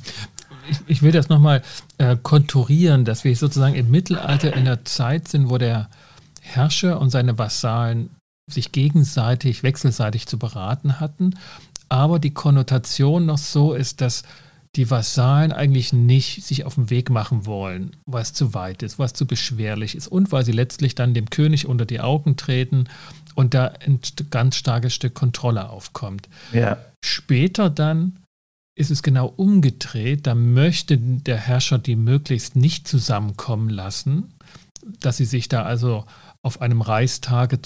Ich, 0.70 0.78
ich, 0.86 1.02
will 1.02 1.12
das 1.12 1.28
nochmal 1.28 1.60
äh, 1.98 2.16
konturieren, 2.16 3.04
dass 3.04 3.24
wir 3.24 3.36
sozusagen 3.36 3.74
im 3.74 3.90
Mittelalter 3.90 4.56
in 4.56 4.64
der 4.64 4.86
Zeit 4.86 5.28
sind, 5.28 5.50
wo 5.50 5.58
der 5.58 5.90
Herrscher 6.40 6.98
und 6.98 7.10
seine 7.10 7.36
Vasallen 7.36 8.08
sich 8.50 8.72
gegenseitig, 8.72 9.62
wechselseitig 9.62 10.26
zu 10.26 10.38
beraten 10.38 10.98
hatten, 10.98 11.34
aber 11.90 12.18
die 12.18 12.32
Konnotation 12.32 13.26
noch 13.26 13.38
so 13.38 13.74
ist, 13.74 14.00
dass 14.00 14.22
die 14.76 14.88
Vasallen 14.88 15.52
eigentlich 15.52 15.92
nicht 15.92 16.44
sich 16.44 16.64
auf 16.64 16.76
den 16.76 16.90
Weg 16.90 17.10
machen 17.10 17.44
wollen, 17.44 17.96
was 18.06 18.32
zu 18.32 18.54
weit 18.54 18.84
ist, 18.84 19.00
was 19.00 19.12
zu 19.12 19.26
beschwerlich 19.26 19.96
ist 19.96 20.06
und 20.06 20.30
weil 20.30 20.44
sie 20.44 20.52
letztlich 20.52 20.94
dann 20.94 21.12
dem 21.12 21.28
König 21.28 21.66
unter 21.66 21.84
die 21.84 22.00
Augen 22.00 22.36
treten 22.36 22.84
und 23.34 23.54
da 23.54 23.72
ein 23.84 23.98
ganz 24.30 24.54
starkes 24.56 24.94
Stück 24.94 25.14
Kontrolle 25.14 25.68
aufkommt. 25.68 26.28
Ja. 26.52 26.78
Später 27.04 27.68
dann 27.68 28.20
ist 28.76 28.92
es 28.92 29.02
genau 29.02 29.26
umgedreht, 29.26 30.28
da 30.28 30.36
möchte 30.36 30.96
der 30.96 31.36
Herrscher 31.36 31.78
die 31.78 31.96
möglichst 31.96 32.54
nicht 32.54 32.86
zusammenkommen 32.86 33.68
lassen, 33.68 34.34
dass 35.00 35.16
sie 35.16 35.24
sich 35.24 35.48
da 35.48 35.64
also 35.64 36.04
auf 36.42 36.60
einem 36.60 36.80
Reichstage 36.80 37.60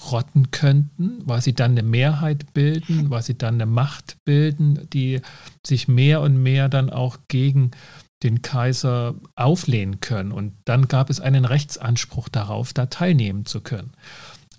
zusammenrotten 0.00 0.50
könnten, 0.50 1.22
weil 1.26 1.40
sie 1.40 1.54
dann 1.54 1.72
eine 1.72 1.82
Mehrheit 1.82 2.52
bilden, 2.52 3.10
weil 3.10 3.22
sie 3.22 3.36
dann 3.36 3.54
eine 3.54 3.66
Macht 3.66 4.16
bilden, 4.24 4.88
die 4.92 5.20
sich 5.66 5.88
mehr 5.88 6.20
und 6.20 6.42
mehr 6.42 6.68
dann 6.68 6.90
auch 6.90 7.18
gegen 7.28 7.70
den 8.22 8.42
Kaiser 8.42 9.14
auflehnen 9.36 10.00
können. 10.00 10.32
Und 10.32 10.54
dann 10.64 10.88
gab 10.88 11.10
es 11.10 11.20
einen 11.20 11.44
Rechtsanspruch 11.44 12.28
darauf, 12.28 12.72
da 12.72 12.86
teilnehmen 12.86 13.46
zu 13.46 13.60
können. 13.60 13.92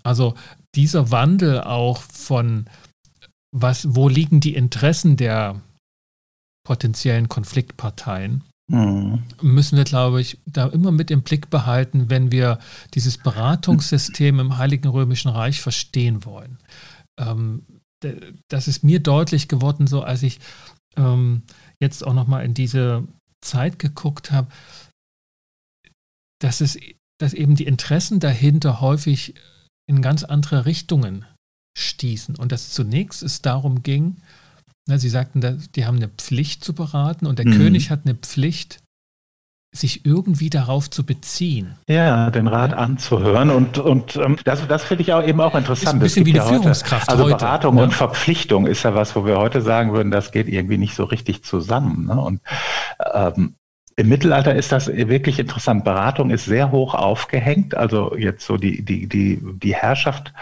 Also 0.03 0.35
dieser 0.73 1.11
Wandel 1.11 1.61
auch 1.61 2.01
von, 2.01 2.65
was, 3.51 3.95
wo 3.95 4.09
liegen 4.09 4.39
die 4.39 4.55
Interessen 4.55 5.15
der 5.15 5.61
potenziellen 6.65 7.29
Konfliktparteien. 7.29 8.43
Müssen 9.41 9.77
wir, 9.77 9.83
glaube 9.83 10.21
ich, 10.21 10.37
da 10.45 10.67
immer 10.67 10.91
mit 10.91 11.11
im 11.11 11.23
Blick 11.23 11.49
behalten, 11.49 12.09
wenn 12.09 12.31
wir 12.31 12.59
dieses 12.93 13.17
Beratungssystem 13.17 14.39
im 14.39 14.57
Heiligen 14.57 14.87
Römischen 14.87 15.29
Reich 15.29 15.61
verstehen 15.61 16.25
wollen. 16.25 16.57
Ähm, 17.19 17.65
das 18.49 18.67
ist 18.67 18.83
mir 18.83 18.99
deutlich 18.99 19.47
geworden, 19.47 19.87
so 19.87 20.01
als 20.01 20.23
ich 20.23 20.39
ähm, 20.95 21.43
jetzt 21.79 22.05
auch 22.05 22.13
nochmal 22.13 22.45
in 22.45 22.53
diese 22.53 23.07
Zeit 23.43 23.77
geguckt 23.77 24.31
habe, 24.31 24.47
dass 26.39 26.61
es, 26.61 26.77
dass 27.19 27.33
eben 27.33 27.55
die 27.55 27.65
Interessen 27.65 28.19
dahinter 28.19 28.81
häufig 28.81 29.35
in 29.87 30.01
ganz 30.01 30.23
andere 30.23 30.65
Richtungen 30.65 31.25
stießen 31.77 32.35
und 32.35 32.51
dass 32.51 32.71
zunächst 32.71 33.21
es 33.21 33.41
darum 33.41 33.83
ging, 33.83 34.17
Sie 34.87 35.09
sagten, 35.09 35.67
die 35.75 35.85
haben 35.85 35.97
eine 35.97 36.09
Pflicht 36.09 36.63
zu 36.63 36.73
beraten 36.73 37.25
und 37.25 37.39
der 37.39 37.47
mhm. 37.47 37.57
König 37.57 37.91
hat 37.91 38.01
eine 38.05 38.15
Pflicht, 38.15 38.81
sich 39.73 40.05
irgendwie 40.05 40.49
darauf 40.49 40.89
zu 40.89 41.05
beziehen. 41.05 41.75
Ja, 41.87 42.29
den 42.29 42.47
Rat 42.47 42.71
ja. 42.71 42.77
anzuhören 42.77 43.49
und, 43.49 43.77
und 43.77 44.17
ähm, 44.17 44.37
das, 44.43 44.67
das 44.67 44.83
finde 44.83 45.03
ich 45.03 45.13
auch 45.13 45.23
eben 45.23 45.39
auch 45.39 45.55
interessant. 45.55 45.87
Ist 45.87 45.93
ein 45.93 45.99
bisschen 45.99 46.25
wie 46.25 46.33
die 46.33 46.39
ja 46.39 46.45
Führungskraft 46.45 47.09
heute, 47.09 47.23
Also 47.23 47.37
Beratung 47.37 47.77
ja. 47.77 47.83
und 47.85 47.93
Verpflichtung 47.93 48.67
ist 48.67 48.83
ja 48.83 48.93
was, 48.93 49.15
wo 49.15 49.25
wir 49.25 49.37
heute 49.37 49.61
sagen 49.61 49.93
würden, 49.93 50.11
das 50.11 50.31
geht 50.31 50.49
irgendwie 50.49 50.77
nicht 50.77 50.93
so 50.93 51.05
richtig 51.05 51.43
zusammen. 51.45 52.07
Ne? 52.07 52.19
Und 52.19 52.41
ähm, 53.13 53.55
im 54.01 54.09
Mittelalter 54.09 54.55
ist 54.55 54.71
das 54.71 54.87
wirklich 54.87 55.37
interessant. 55.37 55.83
Beratung 55.83 56.31
ist 56.31 56.45
sehr 56.45 56.71
hoch 56.71 56.95
aufgehängt. 56.95 57.75
Also 57.75 58.15
jetzt 58.17 58.43
so 58.47 58.57
die, 58.57 58.83
die, 58.83 59.07
die, 59.07 59.39
die 59.43 59.75
Herrschaft 59.75 60.33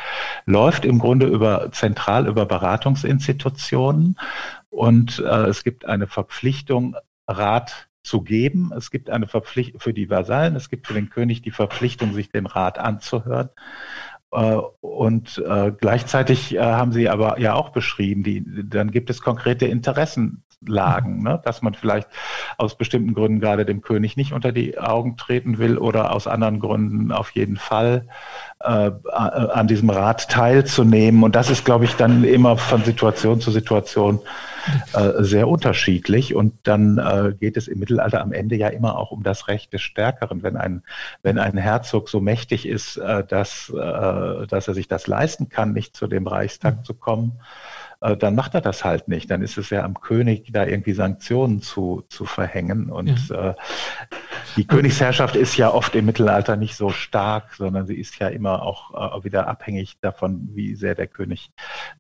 läuft 0.46 0.86
im 0.86 0.98
Grunde 0.98 1.26
über 1.26 1.70
zentral 1.74 2.26
über 2.26 2.46
Beratungsinstitutionen 2.46 4.18
und 4.70 5.20
äh, 5.20 5.48
es 5.48 5.66
gibt 5.66 5.86
eine 5.86 6.08
Verpflichtung, 6.08 6.96
Rat 7.28 7.90
zu 8.02 8.22
geben. 8.22 8.72
Es 8.76 8.92
gibt 8.92 9.10
eine 9.10 9.28
Verpflichtung 9.28 9.82
für 9.82 9.94
die 9.94 10.10
Vasallen, 10.10 10.56
es 10.56 10.70
gibt 10.70 10.88
für 10.88 10.94
den 10.94 11.10
König 11.10 11.42
die 11.42 11.52
Verpflichtung, 11.52 12.14
sich 12.14 12.32
den 12.32 12.46
Rat 12.46 12.80
anzuhören. 12.80 13.50
Äh, 14.32 14.58
und 14.82 15.44
äh, 15.46 15.72
gleichzeitig 15.72 16.56
äh, 16.56 16.60
haben 16.60 16.92
Sie 16.92 17.10
aber 17.10 17.40
ja 17.40 17.54
auch 17.56 17.70
beschrieben, 17.70 18.24
die, 18.24 18.44
dann 18.46 18.92
gibt 18.92 19.10
es 19.10 19.22
konkrete 19.22 19.66
Interessenlagen, 19.66 21.24
ne? 21.24 21.42
dass 21.44 21.62
man 21.62 21.74
vielleicht 21.74 22.08
aus 22.58 22.78
bestimmten 22.78 23.14
Gründen 23.14 23.40
gerade 23.40 23.66
dem 23.66 23.82
König 23.82 24.18
nicht 24.18 24.34
unter 24.34 24.52
die 24.52 24.78
Augen 24.78 25.18
treten 25.18 25.58
will 25.58 25.78
oder 25.78 26.14
aus 26.14 26.28
anderen 26.28 26.60
Gründen 26.60 27.12
auf 27.12 27.32
jeden 27.32 27.58
Fall 27.58 28.08
äh, 28.62 28.92
an 29.12 29.68
diesem 29.68 29.90
Rat 29.90 30.30
teilzunehmen. 30.30 31.24
Und 31.24 31.36
das 31.36 31.50
ist, 31.50 31.64
glaube 31.64 31.86
ich, 31.86 31.96
dann 31.96 32.24
immer 32.24 32.58
von 32.58 32.84
Situation 32.84 33.40
zu 33.40 33.52
Situation 33.52 34.20
äh, 34.94 35.24
sehr 35.24 35.48
unterschiedlich. 35.48 36.36
Und 36.36 36.54
dann 36.64 36.98
äh, 36.98 37.34
geht 37.40 37.58
es 37.58 37.68
im 37.68 37.80
Mittelalter 37.80 38.22
am 38.22 38.34
Ende 38.34 38.56
ja 38.56 38.68
immer 38.68 38.98
auch 38.98 39.12
um 39.12 39.24
das 39.24 39.48
Recht 39.48 39.72
des 39.74 39.82
Stärkeren. 39.82 40.44
Wenn 40.44 40.58
ein, 40.58 40.84
wenn 41.24 41.38
ein 41.38 41.58
Herzog 41.58 42.10
so 42.10 42.20
mächtig 42.20 42.68
ist, 42.68 42.98
äh, 42.98 43.24
dass, 43.24 43.70
äh, 43.70 44.48
dass 44.48 44.68
er 44.68 44.74
sich 44.74 44.88
das 44.88 45.08
leisten 45.08 45.50
kann, 45.50 45.74
nicht 45.74 45.96
zu 45.96 46.08
dem 46.08 46.28
Reichstag 46.28 46.80
mhm. 46.80 46.84
zu 46.84 46.94
kommen, 46.94 47.40
äh, 48.02 48.16
dann 48.16 48.36
macht 48.36 48.56
er 48.56 48.62
das 48.62 48.86
halt 48.86 49.08
nicht. 49.08 49.30
Dann 49.30 49.42
ist 49.42 49.58
es 49.58 49.70
ja 49.70 49.84
am 49.84 50.00
König, 50.00 50.50
da 50.52 50.66
irgendwie 50.66 50.94
Sanktionen 50.94 51.62
zu, 51.62 52.04
zu 52.10 52.26
verhängen. 52.26 52.90
Und 52.90 53.30
ja. 53.30 53.52
äh, 53.52 53.54
die 54.56 54.66
Königsherrschaft 54.66 55.36
ist 55.36 55.58
ja 55.58 55.74
oft 55.74 55.96
im 55.96 56.06
Mittelalter 56.06 56.56
nicht 56.56 56.76
so 56.76 56.90
stark, 56.90 57.54
sondern 57.56 57.88
sie 57.88 57.96
ist 57.96 58.18
ja 58.20 58.30
immer 58.30 58.64
auch 58.64 59.20
äh, 59.20 59.24
wieder 59.24 59.48
abhängig 59.48 60.00
davon, 60.00 60.50
wie 60.54 60.76
sehr 60.76 60.96
der 60.96 61.08
König 61.08 61.52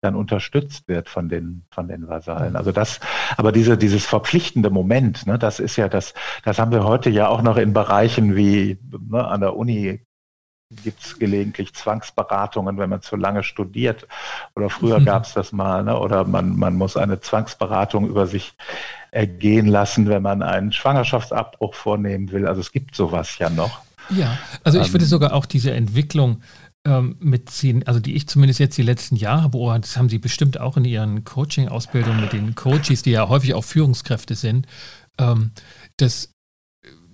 dann 0.02 0.16
unterstützt 0.16 0.88
wird 0.88 1.10
von 1.10 1.28
den, 1.28 1.66
von 1.72 1.88
den 1.88 2.08
Vasallen. 2.08 2.56
Also 2.56 2.72
das, 2.72 3.00
aber 3.36 3.52
diese, 3.52 3.78
dieses 3.78 4.06
verpflichtende 4.06 4.70
Moment, 4.70 5.28
ne, 5.28 5.38
das 5.38 5.60
ist 5.60 5.76
ja 5.76 5.90
das, 5.90 6.14
das 6.46 6.60
haben 6.60 6.72
wir 6.72 6.86
heute 6.86 7.10
ja 7.10 7.28
auch 7.28 7.42
noch 7.42 7.58
in 7.58 7.74
Bereichen 7.74 8.36
wie 8.36 8.80
ne, 9.10 9.26
an 9.28 9.42
der 9.42 9.56
Uni 9.56 10.02
gibt 10.70 11.04
es 11.04 11.18
gelegentlich 11.18 11.74
Zwangsberatungen, 11.74 12.78
wenn 12.78 12.90
man 12.90 13.02
zu 13.02 13.16
lange 13.16 13.44
studiert. 13.44 14.08
Oder 14.56 14.70
früher 14.70 15.00
mhm. 15.00 15.06
gab 15.06 15.26
es 15.26 15.34
das 15.34 15.52
mal. 15.52 15.84
Ne? 15.84 15.98
Oder 15.98 16.26
man, 16.26 16.58
man 16.58 16.76
muss 16.76 16.96
eine 16.96 17.20
Zwangsberatung 17.20 18.08
über 18.08 18.28
sich 18.28 18.54
ergehen 19.12 19.66
lassen, 19.66 20.08
wenn 20.08 20.22
man 20.22 20.44
einen 20.44 20.72
Schwangerschaftsabbruch 20.72 21.74
vornehmen 21.74 22.32
will. 22.32 22.48
Also 22.48 22.62
es 22.62 22.72
gibt 22.72 22.96
sowas 22.96 23.38
ja 23.40 23.50
noch. 23.50 23.82
Ja, 24.12 24.38
also 24.64 24.80
ich 24.80 24.92
würde 24.94 25.06
ähm, 25.06 25.10
sogar 25.10 25.34
auch 25.34 25.46
diese 25.46 25.72
Entwicklung 25.72 26.42
ähm, 26.86 27.16
mitziehen, 27.20 27.86
also 27.86 28.00
die 28.00 28.16
ich 28.16 28.28
zumindest 28.28 28.60
jetzt 28.60 28.78
die 28.78 28.84
letzten 28.84 29.16
Jahre 29.16 29.50
beobachtet, 29.50 29.86
das 29.86 29.98
haben 29.98 30.10
Sie 30.10 30.18
bestimmt 30.18 30.60
auch 30.60 30.78
in 30.78 30.86
Ihren 30.86 31.24
Coaching-Ausbildungen 31.24 32.22
mit 32.22 32.34
den 32.34 32.56
Coaches, 32.56 33.04
die 33.04 33.12
ja 33.12 33.28
häufig 33.28 33.54
auch 33.54 33.64
Führungskräfte 33.64 34.36
sind, 34.36 34.68
ähm, 35.20 35.52
dass, 35.98 36.32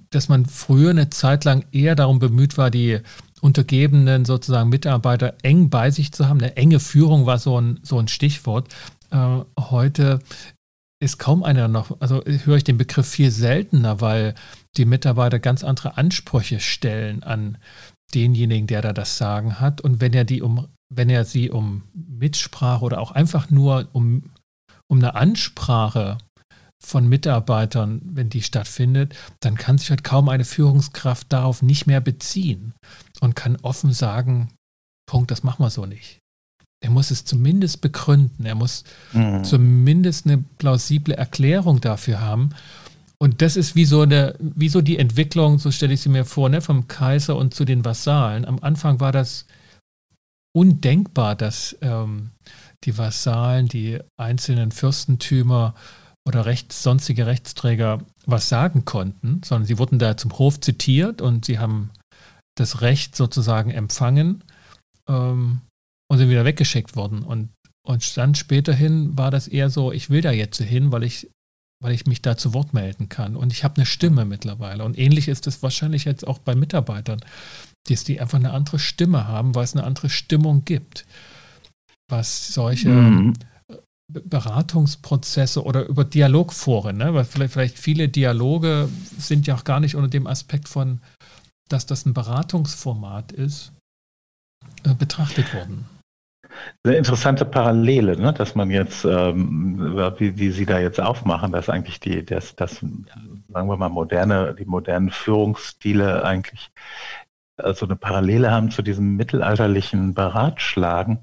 dass 0.10 0.30
man 0.30 0.46
früher 0.46 0.92
eine 0.92 1.10
Zeit 1.10 1.44
lang 1.44 1.66
eher 1.72 1.96
darum 1.96 2.20
bemüht 2.20 2.58
war, 2.58 2.70
die 2.70 3.00
untergebenen 3.42 4.26
sozusagen 4.26 4.70
Mitarbeiter 4.70 5.36
eng 5.44 5.70
bei 5.70 5.92
sich 5.92 6.12
zu 6.12 6.28
haben. 6.28 6.40
Eine 6.40 6.58
enge 6.58 6.80
Führung 6.80 7.26
war 7.26 7.38
so 7.38 7.60
ein, 7.60 7.80
so 7.84 8.00
ein 8.00 8.08
Stichwort. 8.08 8.74
Äh, 9.12 9.40
heute 9.60 10.20
ist 11.00 11.20
kaum 11.20 11.44
einer 11.44 11.68
noch, 11.68 12.00
also 12.00 12.24
höre 12.26 12.58
ich 12.58 12.64
den 12.64 12.78
Begriff 12.78 13.08
viel 13.08 13.32
seltener, 13.32 14.02
weil 14.02 14.34
die 14.78 14.86
Mitarbeiter 14.86 15.40
ganz 15.40 15.64
andere 15.64 15.98
Ansprüche 15.98 16.60
stellen 16.60 17.24
an 17.24 17.58
denjenigen, 18.14 18.68
der 18.68 18.82
da 18.82 18.94
das 18.94 19.18
Sagen 19.18 19.60
hat. 19.60 19.82
Und 19.82 20.00
wenn 20.00 20.14
er 20.14 20.24
die 20.24 20.42
um, 20.42 20.68
wenn 20.94 21.10
er 21.10 21.26
sie 21.26 21.50
um 21.50 21.84
Mitsprache 21.94 22.86
oder 22.86 23.00
auch 23.00 23.12
einfach 23.12 23.50
nur 23.50 23.90
um, 23.92 24.32
um 24.88 25.00
eine 25.00 25.16
Ansprache 25.16 26.18
von 26.82 27.08
Mitarbeitern, 27.08 28.02
wenn 28.06 28.30
die 28.30 28.42
stattfindet, 28.42 29.16
dann 29.42 29.56
kann 29.56 29.78
sich 29.78 29.90
halt 29.90 30.04
kaum 30.04 30.30
eine 30.30 30.46
Führungskraft 30.46 31.32
darauf 31.34 31.62
nicht 31.62 31.88
mehr 31.88 32.02
beziehen 32.02 32.74
und 33.22 33.36
kann 33.36 33.58
offen 33.62 33.94
sagen, 33.94 34.50
Punkt, 35.08 35.32
das 35.32 35.44
machen 35.44 35.64
wir 35.64 35.70
so 35.70 35.86
nicht. 35.86 36.20
Er 36.84 36.90
muss 36.92 37.12
es 37.12 37.26
zumindest 37.26 37.82
begründen, 37.82 38.46
er 38.46 38.56
muss 38.56 38.84
mhm. 39.14 39.44
zumindest 39.44 40.26
eine 40.26 40.38
plausible 40.38 41.16
Erklärung 41.16 41.82
dafür 41.82 42.22
haben. 42.22 42.52
Und 43.18 43.42
das 43.42 43.56
ist 43.56 43.76
wie 43.76 43.86
so, 43.86 44.02
eine, 44.02 44.36
wie 44.40 44.70
so 44.70 44.82
die 44.82 45.00
Entwicklung, 45.00 45.58
so 45.58 45.72
stelle 45.72 45.94
ich 45.94 46.02
sie 46.02 46.10
mir 46.10 46.26
vor, 46.26 46.50
ne, 46.50 46.62
vom 46.62 46.88
Kaiser 46.88 47.38
und 47.38 47.54
zu 47.54 47.66
den 47.66 47.86
Vasallen. 47.86 48.46
Am 48.46 48.60
Anfang 48.60 49.00
war 49.00 49.12
das 49.12 49.46
undenkbar, 50.54 51.36
dass 51.36 51.78
ähm, 51.82 52.32
die 52.84 52.98
Vasallen, 52.98 53.68
die 53.68 54.00
einzelnen 54.18 54.72
Fürstentümer 54.72 55.76
oder 56.28 56.46
rechts, 56.46 56.84
sonstige 56.84 57.26
Rechtsträger 57.26 58.00
was 58.26 58.50
sagen 58.50 58.86
konnten, 58.86 59.42
sondern 59.44 59.66
sie 59.66 59.78
wurden 59.78 60.00
da 60.00 60.18
zum 60.18 60.38
Hof 60.38 60.60
zitiert 60.60 61.22
und 61.22 61.46
sie 61.46 61.60
haben 61.60 61.92
das 62.56 62.82
Recht 62.82 63.16
sozusagen 63.16 63.72
empfangen 63.72 64.44
ähm, 65.08 65.62
und 66.10 66.18
sind 66.18 66.30
wieder 66.30 66.46
weggeschickt 66.46 66.96
worden. 66.96 67.22
Und 67.24 67.50
Und 67.88 68.18
dann 68.18 68.34
späterhin 68.34 69.16
war 69.18 69.30
das 69.30 69.48
eher 69.48 69.70
so, 69.70 69.92
ich 69.92 70.10
will 70.10 70.22
da 70.22 70.32
jetzt 70.32 70.60
hin, 70.60 70.92
weil 70.92 71.04
ich, 71.04 71.30
weil 71.84 71.94
ich 71.94 72.08
mich 72.08 72.22
da 72.22 72.36
zu 72.36 72.54
Wort 72.54 72.74
melden 72.74 73.10
kann. 73.10 73.36
Und 73.36 73.54
ich 73.54 73.64
habe 73.64 73.76
eine 73.76 73.86
Stimme 73.86 74.26
mittlerweile. 74.26 74.84
Und 74.84 74.98
ähnlich 74.98 75.28
ist 75.28 75.46
es 75.46 75.62
wahrscheinlich 75.62 76.06
jetzt 76.06 76.26
auch 76.26 76.40
bei 76.40 76.56
Mitarbeitern, 76.56 77.20
dass 77.88 78.04
die 78.04 78.20
einfach 78.20 78.40
eine 78.40 78.54
andere 78.54 78.80
Stimme 78.80 79.28
haben, 79.28 79.54
weil 79.54 79.66
es 79.66 79.76
eine 79.76 79.84
andere 79.84 80.10
Stimmung 80.10 80.66
gibt. 80.66 81.06
Was 82.10 82.54
solche 82.54 82.90
mhm. 82.90 83.34
Beratungsprozesse 84.12 85.64
oder 85.64 85.86
über 85.86 86.06
Dialogforen, 86.06 86.98
ne? 86.98 87.14
weil 87.14 87.26
vielleicht, 87.26 87.54
vielleicht 87.54 87.78
viele 87.80 88.08
Dialoge 88.10 88.90
sind 89.18 89.48
ja 89.48 89.56
auch 89.56 89.64
gar 89.64 89.80
nicht 89.80 89.96
unter 89.96 90.10
dem 90.10 90.28
Aspekt 90.28 90.70
von, 90.70 91.02
dass 91.70 91.86
das 91.86 92.06
ein 92.06 92.14
Beratungsformat 92.14 93.32
ist, 93.32 93.74
äh, 94.84 94.94
betrachtet 94.94 95.54
worden. 95.54 95.86
Eine 96.84 96.96
interessante 96.96 97.44
Parallele, 97.44 98.18
ne? 98.18 98.32
dass 98.32 98.56
man 98.56 98.70
jetzt, 98.70 99.04
ähm, 99.04 99.98
wie, 100.18 100.38
wie 100.38 100.52
Sie 100.52 100.66
da 100.66 100.80
jetzt 100.80 101.02
aufmachen, 101.02 101.52
dass 101.52 101.70
eigentlich 101.70 102.00
die, 102.00 102.24
das, 102.26 102.56
das, 102.56 102.78
sagen 102.78 103.68
wir 103.68 103.78
mal, 103.78 103.90
moderne, 103.90 104.56
die 104.58 104.66
modernen 104.66 105.10
Führungsstile 105.10 106.24
eigentlich 106.24 106.72
also 107.58 107.86
eine 107.86 107.96
Parallele 107.96 108.52
haben 108.52 108.72
zu 108.72 108.82
diesem 108.82 109.16
mittelalterlichen 109.16 110.14
Beratschlagen. 110.14 111.20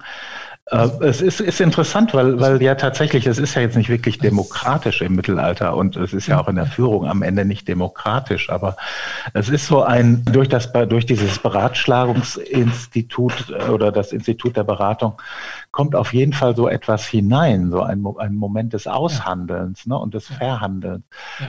Äh, 0.72 0.88
es 1.00 1.20
ist, 1.20 1.40
ist 1.40 1.60
interessant, 1.60 2.14
weil, 2.14 2.40
weil 2.40 2.62
ja 2.62 2.74
tatsächlich, 2.74 3.26
es 3.26 3.38
ist 3.38 3.54
ja 3.54 3.62
jetzt 3.62 3.76
nicht 3.76 3.90
wirklich 3.90 4.18
demokratisch 4.18 5.02
im 5.02 5.14
Mittelalter 5.14 5.76
und 5.76 5.96
es 5.96 6.14
ist 6.14 6.26
ja 6.26 6.40
auch 6.40 6.48
in 6.48 6.56
der 6.56 6.66
Führung 6.66 7.06
am 7.06 7.22
Ende 7.22 7.44
nicht 7.44 7.68
demokratisch, 7.68 8.48
aber 8.48 8.76
es 9.34 9.50
ist 9.50 9.66
so 9.66 9.82
ein, 9.82 10.24
durch 10.24 10.48
das, 10.48 10.72
durch 10.72 11.04
dieses 11.04 11.38
Beratschlagungsinstitut 11.38 13.50
äh, 13.50 13.68
oder 13.68 13.92
das 13.92 14.12
Institut 14.12 14.56
der 14.56 14.64
Beratung 14.64 15.20
kommt 15.72 15.94
auf 15.94 16.12
jeden 16.12 16.32
Fall 16.32 16.56
so 16.56 16.68
etwas 16.68 17.06
hinein, 17.06 17.70
so 17.70 17.82
ein, 17.82 18.04
ein 18.18 18.34
Moment 18.34 18.72
des 18.72 18.86
Aushandelns 18.86 19.86
ne, 19.86 19.98
und 19.98 20.14
des 20.14 20.26
Verhandelns. 20.26 21.04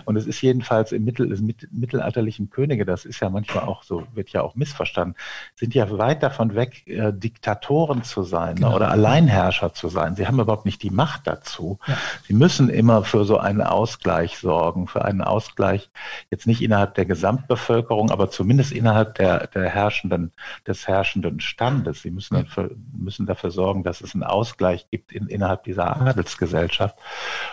Und 0.05 0.15
es 0.15 0.25
ist 0.25 0.41
jedenfalls 0.41 0.91
im 0.91 1.03
Mittel, 1.03 1.31
im 1.31 1.53
mittelalterlichen 1.71 2.49
Könige, 2.49 2.85
das 2.85 3.05
ist 3.05 3.19
ja 3.19 3.29
manchmal 3.29 3.65
auch 3.65 3.83
so, 3.83 4.03
wird 4.13 4.29
ja 4.29 4.41
auch 4.41 4.55
missverstanden, 4.55 5.15
sind 5.55 5.73
ja 5.73 5.89
weit 5.97 6.23
davon 6.23 6.55
weg, 6.55 6.87
äh, 6.87 7.11
Diktatoren 7.13 8.03
zu 8.03 8.23
sein 8.23 8.55
ne, 8.55 8.57
genau. 8.61 8.69
ne, 8.69 8.75
oder 8.75 8.89
Alleinherrscher 9.13 9.73
zu 9.73 9.89
sein. 9.89 10.15
Sie 10.15 10.25
haben 10.25 10.39
überhaupt 10.39 10.65
nicht 10.65 10.81
die 10.81 10.89
Macht 10.89 11.27
dazu. 11.27 11.77
Ja. 11.85 11.97
Sie 12.27 12.33
müssen 12.33 12.69
immer 12.69 13.03
für 13.03 13.25
so 13.25 13.37
einen 13.37 13.61
Ausgleich 13.61 14.39
sorgen, 14.39 14.87
für 14.87 15.05
einen 15.05 15.21
Ausgleich 15.21 15.89
jetzt 16.31 16.47
nicht 16.47 16.61
innerhalb 16.61 16.95
der 16.95 17.05
Gesamtbevölkerung, 17.05 18.09
aber 18.09 18.31
zumindest 18.31 18.71
innerhalb 18.71 19.15
der, 19.15 19.47
der 19.47 19.69
herrschenden, 19.69 20.31
des 20.67 20.87
herrschenden 20.87 21.39
Standes. 21.39 22.01
Sie 22.01 22.09
müssen, 22.09 22.35
ja. 22.35 22.43
dafür, 22.43 22.71
müssen 22.91 23.25
dafür 23.25 23.51
sorgen, 23.51 23.83
dass 23.83 24.01
es 24.01 24.15
einen 24.15 24.23
Ausgleich 24.23 24.87
gibt 24.89 25.11
in, 25.11 25.27
innerhalb 25.27 25.63
dieser 25.63 25.95
Adelsgesellschaft. 26.01 26.97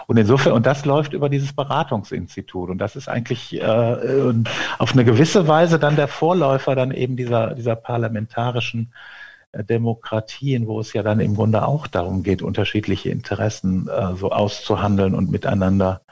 Und 0.06 0.16
insofern, 0.16 0.54
und 0.54 0.64
das 0.64 0.84
läuft 0.86 1.12
über 1.12 1.28
dieses 1.28 1.52
Beratungsinstitut. 1.52 2.70
Und 2.70 2.78
das 2.78 2.96
ist 2.96 3.08
eigentlich 3.08 3.60
äh, 3.60 4.32
auf 4.78 4.92
eine 4.92 5.04
gewisse 5.04 5.46
Weise 5.46 5.78
dann 5.78 5.96
der 5.96 6.08
Vorläufer 6.08 6.74
dann 6.74 6.90
eben 6.90 7.16
dieser, 7.16 7.54
dieser 7.54 7.76
parlamentarischen 7.76 8.92
äh, 8.92 9.19
Demokratien, 9.52 10.66
wo 10.66 10.80
es 10.80 10.92
ja 10.92 11.02
dann 11.02 11.20
im 11.20 11.34
Grunde 11.34 11.66
auch 11.66 11.86
darum 11.86 12.22
geht, 12.22 12.42
unterschiedliche 12.42 13.10
Interessen 13.10 13.88
äh, 13.88 14.14
so 14.16 14.30
auszuhandeln 14.30 15.14
und 15.14 15.30
miteinander 15.30 16.02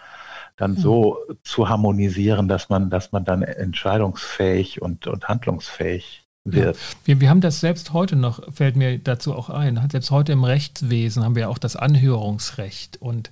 dann 0.56 0.76
so 0.76 1.18
zu 1.44 1.68
harmonisieren, 1.68 2.48
dass 2.48 2.68
man, 2.68 2.90
dass 2.90 3.12
man 3.12 3.24
dann 3.24 3.42
entscheidungsfähig 3.42 4.82
und, 4.82 5.06
und 5.06 5.28
handlungsfähig 5.28 6.26
wird. 6.44 6.76
Ja. 6.76 6.82
Wir, 7.04 7.20
wir 7.20 7.30
haben 7.30 7.40
das 7.40 7.60
selbst 7.60 7.92
heute 7.92 8.16
noch, 8.16 8.52
fällt 8.52 8.74
mir 8.74 8.98
dazu 8.98 9.34
auch 9.34 9.50
ein, 9.50 9.80
selbst 9.90 10.10
heute 10.10 10.32
im 10.32 10.42
Rechtswesen 10.44 11.24
haben 11.24 11.36
wir 11.36 11.48
auch 11.48 11.58
das 11.58 11.76
Anhörungsrecht 11.76 13.00
und 13.00 13.30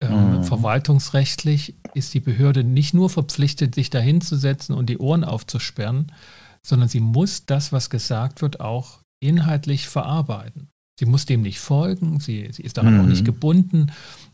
ähm, 0.00 0.36
mhm. 0.36 0.42
verwaltungsrechtlich 0.44 1.74
ist 1.94 2.14
die 2.14 2.20
Behörde 2.20 2.62
nicht 2.62 2.94
nur 2.94 3.10
verpflichtet, 3.10 3.74
sich 3.74 3.90
dahinzusetzen 3.90 4.74
und 4.74 4.86
die 4.86 4.98
Ohren 4.98 5.24
aufzusperren, 5.24 6.12
sondern 6.62 6.88
sie 6.88 7.00
muss 7.00 7.46
das, 7.46 7.72
was 7.72 7.90
gesagt 7.90 8.42
wird, 8.42 8.60
auch 8.60 9.00
inhaltlich 9.22 9.88
verarbeiten. 9.88 10.68
Sie 10.98 11.06
muss 11.06 11.26
dem 11.26 11.42
nicht 11.42 11.60
folgen, 11.60 12.20
sie, 12.20 12.48
sie 12.52 12.62
ist 12.62 12.78
daran 12.78 12.94
mhm. 12.94 13.00
auch 13.00 13.06
nicht 13.06 13.22
mhm. 13.22 13.26
gebunden, 13.26 13.92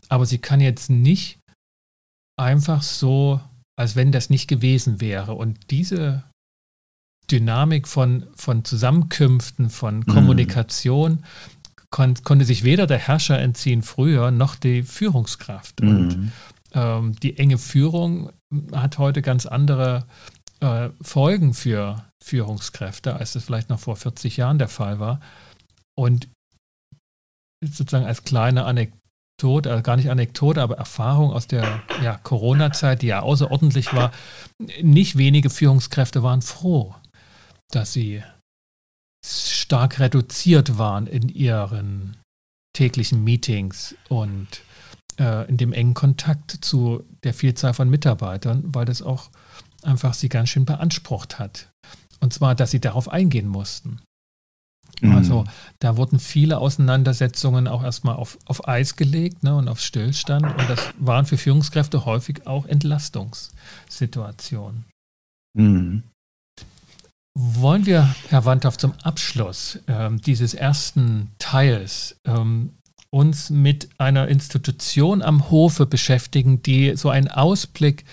aber 0.09 0.25
sie 0.25 0.37
kann 0.37 0.61
jetzt 0.61 0.89
nicht 0.89 1.39
einfach 2.39 2.81
so, 2.81 3.41
als 3.77 3.95
wenn 3.95 4.11
das 4.11 4.29
nicht 4.29 4.47
gewesen 4.47 5.01
wäre. 5.01 5.33
Und 5.33 5.71
diese 5.71 6.23
Dynamik 7.29 7.87
von, 7.87 8.27
von 8.35 8.63
Zusammenkünften, 8.63 9.69
von 9.69 9.97
mhm. 9.97 10.05
Kommunikation 10.05 11.11
mhm. 11.11 11.23
kon, 11.89 12.13
konnte 12.23 12.45
sich 12.45 12.63
weder 12.63 12.87
der 12.87 12.99
Herrscher 12.99 13.39
entziehen 13.39 13.81
früher 13.81 14.31
noch 14.31 14.55
die 14.55 14.83
Führungskraft. 14.83 15.81
Mhm. 15.81 15.89
Und 15.89 16.31
ähm, 16.73 17.15
die 17.21 17.37
enge 17.37 17.57
Führung 17.57 18.31
hat 18.71 18.97
heute 18.97 19.21
ganz 19.21 19.45
andere 19.45 20.05
äh, 20.63 20.91
Folgen 21.01 21.53
für 21.53 22.05
Führungskräfte, 22.23 23.15
als 23.15 23.35
es 23.35 23.43
vielleicht 23.43 23.69
noch 23.69 23.79
vor 23.79 23.97
40 23.97 24.37
Jahren 24.37 24.57
der 24.57 24.69
Fall 24.69 24.99
war. 24.99 25.19
Und 25.95 26.29
sozusagen 27.63 28.05
als 28.05 28.23
kleine 28.23 28.65
Anekdote, 28.65 29.69
also 29.69 29.83
gar 29.83 29.97
nicht 29.97 30.09
Anekdote, 30.09 30.61
aber 30.61 30.77
Erfahrung 30.77 31.31
aus 31.31 31.47
der 31.47 31.83
ja, 32.01 32.17
Corona-Zeit, 32.17 33.01
die 33.01 33.07
ja 33.07 33.19
außerordentlich 33.19 33.93
war, 33.93 34.11
nicht 34.81 35.17
wenige 35.17 35.49
Führungskräfte 35.49 36.23
waren 36.23 36.41
froh, 36.41 36.95
dass 37.71 37.91
sie 37.91 38.23
stark 39.25 39.99
reduziert 39.99 40.77
waren 40.77 41.07
in 41.07 41.27
ihren 41.29 42.17
täglichen 42.73 43.23
Meetings 43.23 43.95
und 44.07 44.47
äh, 45.19 45.47
in 45.49 45.57
dem 45.57 45.73
engen 45.73 45.93
Kontakt 45.93 46.51
zu 46.51 47.03
der 47.23 47.33
Vielzahl 47.33 47.73
von 47.73 47.89
Mitarbeitern, 47.89 48.63
weil 48.73 48.85
das 48.85 49.01
auch 49.01 49.29
einfach 49.85 50.13
sie 50.13 50.29
ganz 50.29 50.49
schön 50.49 50.65
beansprucht 50.65 51.39
hat. 51.39 51.71
Und 52.19 52.33
zwar, 52.33 52.55
dass 52.55 52.71
sie 52.71 52.79
darauf 52.79 53.09
eingehen 53.09 53.47
mussten. 53.47 53.99
Mhm. 55.01 55.15
Also 55.15 55.45
da 55.79 55.97
wurden 55.97 56.19
viele 56.19 56.59
Auseinandersetzungen 56.59 57.67
auch 57.67 57.83
erstmal 57.83 58.15
auf, 58.15 58.37
auf 58.45 58.67
Eis 58.67 58.95
gelegt 58.95 59.43
ne, 59.43 59.55
und 59.55 59.67
auf 59.67 59.79
Stillstand. 59.79 60.45
Und 60.45 60.69
das 60.69 60.93
waren 60.99 61.25
für 61.25 61.37
Führungskräfte 61.37 62.05
häufig 62.05 62.47
auch 62.47 62.65
Entlastungssituationen. 62.65 64.85
Mhm. 65.57 66.03
Wollen 67.35 67.87
wir, 67.87 68.15
Herr 68.29 68.45
Wandhoff, 68.45 68.77
zum 68.77 68.93
Abschluss 69.01 69.79
ähm, 69.87 70.21
dieses 70.21 70.53
ersten 70.53 71.31
Teils 71.39 72.15
ähm, 72.25 72.73
uns 73.09 73.49
mit 73.49 73.89
einer 73.97 74.27
Institution 74.27 75.21
am 75.21 75.49
Hofe 75.49 75.85
beschäftigen, 75.85 76.61
die 76.61 76.95
so 76.95 77.09
einen 77.09 77.27
Ausblick 77.27 78.05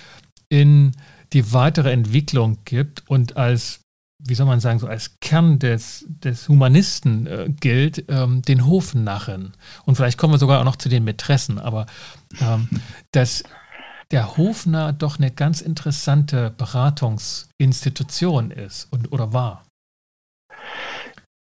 in 0.48 0.92
die 1.32 1.52
weitere 1.52 1.92
Entwicklung 1.92 2.58
gibt 2.64 3.08
und 3.08 3.36
als 3.36 3.80
wie 4.26 4.34
soll 4.34 4.46
man 4.46 4.60
sagen, 4.60 4.78
so 4.78 4.86
als 4.86 5.18
Kern 5.20 5.58
des, 5.58 6.04
des 6.08 6.48
Humanisten 6.48 7.26
äh, 7.26 7.48
gilt, 7.48 8.04
ähm, 8.08 8.42
den 8.42 8.66
Hofnarren. 8.66 9.54
Und 9.84 9.96
vielleicht 9.96 10.18
kommen 10.18 10.34
wir 10.34 10.38
sogar 10.38 10.60
auch 10.60 10.64
noch 10.64 10.76
zu 10.76 10.88
den 10.88 11.04
Mätressen, 11.04 11.58
aber 11.58 11.86
ähm, 12.40 12.68
dass 13.12 13.44
der 14.10 14.36
Hofnarr 14.36 14.92
doch 14.92 15.18
eine 15.18 15.30
ganz 15.30 15.60
interessante 15.60 16.52
Beratungsinstitution 16.56 18.50
ist 18.50 18.92
und, 18.92 19.12
oder 19.12 19.32
war. 19.32 19.64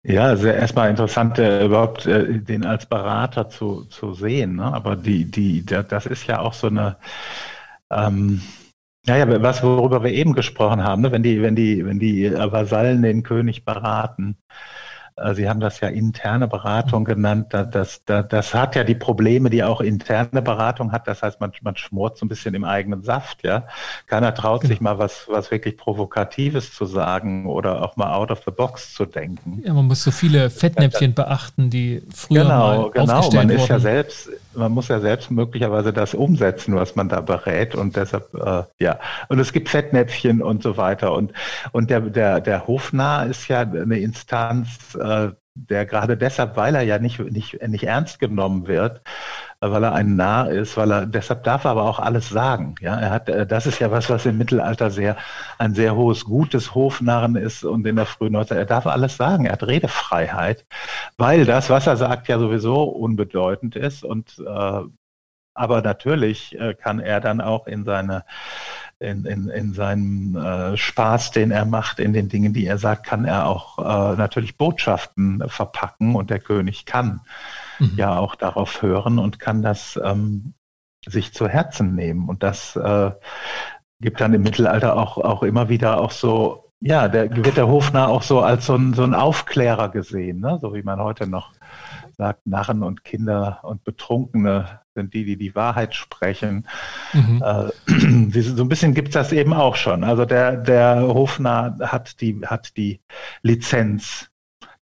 Ja, 0.02 0.24
also 0.24 0.46
erstmal 0.46 0.88
interessant, 0.90 1.38
äh, 1.38 1.64
überhaupt 1.64 2.06
äh, 2.06 2.38
den 2.38 2.64
als 2.64 2.86
Berater 2.86 3.50
zu, 3.50 3.84
zu 3.84 4.14
sehen. 4.14 4.56
Ne? 4.56 4.64
Aber 4.64 4.96
die, 4.96 5.30
die, 5.30 5.64
das 5.64 6.06
ist 6.06 6.26
ja 6.26 6.38
auch 6.38 6.54
so 6.54 6.68
eine, 6.68 6.96
ähm, 7.90 8.40
ja, 9.11 9.16
ja, 9.16 9.42
was, 9.42 9.62
worüber 9.62 10.04
wir 10.04 10.12
eben 10.12 10.34
gesprochen 10.34 10.84
haben, 10.84 11.02
ne? 11.02 11.11
wenn 11.11 11.24
die, 11.24 11.42
wenn 11.42 11.56
die, 11.56 11.84
wenn 11.84 11.98
die 11.98 12.30
Vasallen 12.32 13.02
den 13.02 13.24
König 13.24 13.64
beraten, 13.64 14.36
äh, 15.16 15.34
Sie 15.34 15.48
haben 15.48 15.61
das 15.61 15.80
ja 15.80 15.88
interne 15.88 16.48
Beratung 16.48 17.04
genannt. 17.04 17.48
Das, 17.50 18.02
das, 18.04 18.26
das 18.28 18.54
hat 18.54 18.76
ja 18.76 18.84
die 18.84 18.94
Probleme, 18.94 19.50
die 19.50 19.62
auch 19.62 19.80
interne 19.80 20.42
Beratung 20.42 20.92
hat. 20.92 21.08
Das 21.08 21.22
heißt, 21.22 21.40
man, 21.40 21.52
man 21.62 21.76
schmort 21.76 22.18
so 22.18 22.24
ein 22.24 22.28
bisschen 22.28 22.54
im 22.54 22.64
eigenen 22.64 23.02
Saft. 23.02 23.42
Ja, 23.44 23.66
keiner 24.06 24.34
traut 24.34 24.62
genau. 24.62 24.70
sich 24.70 24.80
mal 24.80 24.98
was, 24.98 25.26
was 25.28 25.50
wirklich 25.50 25.76
Provokatives 25.76 26.72
zu 26.72 26.86
sagen 26.86 27.46
oder 27.46 27.82
auch 27.82 27.96
mal 27.96 28.14
out 28.14 28.30
of 28.30 28.42
the 28.44 28.50
box 28.50 28.94
zu 28.94 29.04
denken. 29.04 29.62
Ja, 29.64 29.74
man 29.74 29.86
muss 29.86 30.02
so 30.02 30.11
viele 30.11 30.50
Fettnäpfchen 30.50 31.14
beachten, 31.14 31.70
die 31.70 32.02
früher 32.14 32.42
genau, 32.42 32.58
mal 32.58 32.90
genau. 32.90 33.12
aufgestellt 33.14 33.48
man 33.48 33.56
ist 33.56 33.68
ja 33.68 33.78
selbst, 33.78 34.30
man 34.55 34.72
muss 34.72 34.88
ja 34.88 35.01
selbst 35.01 35.30
möglicherweise 35.30 35.92
das 35.92 36.14
umsetzen, 36.14 36.74
was 36.74 36.96
man 36.96 37.09
da 37.09 37.20
berät 37.20 37.74
und 37.74 37.96
deshalb 37.96 38.34
äh, 38.34 38.64
ja. 38.78 38.98
Und 39.28 39.38
es 39.38 39.53
gibt 39.53 39.68
Fettnäpfchen 39.68 40.42
und 40.42 40.62
so 40.62 40.76
weiter 40.76 41.12
und 41.12 41.32
und 41.72 41.90
der 41.90 42.01
der 42.01 42.40
der 42.40 42.66
Hofnarr 42.66 43.26
ist 43.26 43.48
ja 43.48 43.61
eine 43.61 43.98
Instanz 43.98 44.94
äh, 44.94 45.30
der 45.55 45.84
gerade 45.86 46.16
deshalb, 46.16 46.57
weil 46.57 46.74
er 46.74 46.82
ja 46.82 46.98
nicht, 46.98 47.18
nicht, 47.18 47.61
nicht 47.66 47.84
ernst 47.84 48.18
genommen 48.18 48.66
wird, 48.66 49.03
weil 49.61 49.84
er 49.84 49.92
ein 49.92 50.16
Narr 50.16 50.50
ist, 50.50 50.76
weil 50.76 50.90
er, 50.90 51.06
deshalb 51.06 51.44
darf 51.44 51.64
er 51.64 51.72
aber 51.72 51.82
auch 51.82 51.98
alles 51.98 52.30
sagen. 52.30 52.76
Ja, 52.80 52.98
er 52.98 53.11
hat, 53.11 53.28
äh, 53.28 53.46
das 53.46 53.66
ist 53.66 53.78
ja 53.78 53.90
was, 53.90 54.08
was 54.08 54.24
im 54.24 54.38
Mittelalter 54.38 54.90
sehr, 54.90 55.16
ein 55.58 55.74
sehr 55.74 55.94
hohes 55.94 56.24
Gut 56.24 56.54
des 56.54 56.74
Hofnarren 56.74 57.36
ist 57.36 57.64
und 57.64 57.86
in 57.86 57.96
der 57.96 58.06
frühen 58.06 58.32
Neuzeit, 58.32 58.58
er 58.58 58.64
darf 58.64 58.86
alles 58.86 59.16
sagen, 59.16 59.44
er 59.44 59.52
hat 59.52 59.66
Redefreiheit, 59.66 60.64
weil 61.18 61.44
das, 61.44 61.68
was 61.68 61.86
er 61.86 61.96
sagt, 61.96 62.28
ja 62.28 62.38
sowieso 62.38 62.84
unbedeutend 62.84 63.76
ist 63.76 64.02
und, 64.02 64.38
äh, 64.38 64.80
aber 65.52 65.82
natürlich 65.82 66.58
äh, 66.58 66.74
kann 66.74 67.00
er 67.00 67.20
dann 67.20 67.40
auch 67.42 67.66
in 67.66 67.84
seine 67.84 68.24
in, 68.98 69.24
in, 69.24 69.48
in 69.48 69.72
seinem 69.72 70.36
äh, 70.36 70.76
Spaß, 70.76 71.30
den 71.30 71.50
er 71.50 71.64
macht, 71.64 72.00
in 72.00 72.12
den 72.12 72.28
Dingen, 72.28 72.52
die 72.52 72.66
er 72.66 72.76
sagt, 72.76 73.06
kann 73.06 73.24
er 73.24 73.46
auch 73.46 73.78
äh, 73.78 74.16
natürlich 74.16 74.58
Botschaften 74.58 75.42
verpacken 75.48 76.14
und 76.16 76.28
der 76.28 76.38
König 76.38 76.84
kann 76.84 77.22
mhm. 77.80 77.92
ja 77.96 78.18
auch 78.18 78.34
darauf 78.34 78.82
hören 78.82 79.18
und 79.18 79.38
kann 79.38 79.62
das 79.62 79.98
ähm, 80.02 80.54
sich 81.06 81.32
zu 81.32 81.48
Herzen 81.48 81.94
nehmen. 81.94 82.28
Und 82.28 82.42
das 82.42 82.76
äh, 82.76 83.10
gibt 84.00 84.20
dann 84.20 84.34
im 84.34 84.42
Mittelalter 84.42 84.96
auch, 84.96 85.18
auch 85.18 85.42
immer 85.42 85.68
wieder 85.68 86.00
auch 86.00 86.10
so, 86.10 86.72
ja, 86.80 87.08
der 87.08 87.34
wird 87.44 87.56
der 87.56 87.68
Hofnarr 87.68 88.08
auch 88.08 88.22
so 88.22 88.40
als 88.40 88.66
so 88.66 88.74
ein, 88.74 88.94
so 88.94 89.02
ein 89.02 89.14
Aufklärer 89.14 89.90
gesehen, 89.90 90.40
ne? 90.40 90.58
so 90.62 90.74
wie 90.74 90.82
man 90.82 91.00
heute 91.00 91.26
noch 91.26 91.52
sagt, 92.16 92.46
Narren 92.46 92.82
und 92.82 93.04
Kinder 93.04 93.60
und 93.62 93.84
Betrunkene 93.84 94.80
sind 94.94 95.14
die, 95.14 95.24
die 95.24 95.36
die 95.36 95.54
Wahrheit 95.54 95.94
sprechen. 95.94 96.66
Mhm. 97.12 97.42
Äh, 97.42 98.40
so 98.42 98.62
ein 98.62 98.68
bisschen 98.68 98.94
gibt 98.94 99.08
es 99.08 99.14
das 99.14 99.32
eben 99.32 99.52
auch 99.52 99.76
schon. 99.76 100.04
Also 100.04 100.24
der, 100.24 100.56
der 100.56 101.02
Hofnarr 101.02 101.78
hat 101.80 102.20
die, 102.20 102.40
hat 102.44 102.76
die 102.76 103.00
Lizenz, 103.42 104.29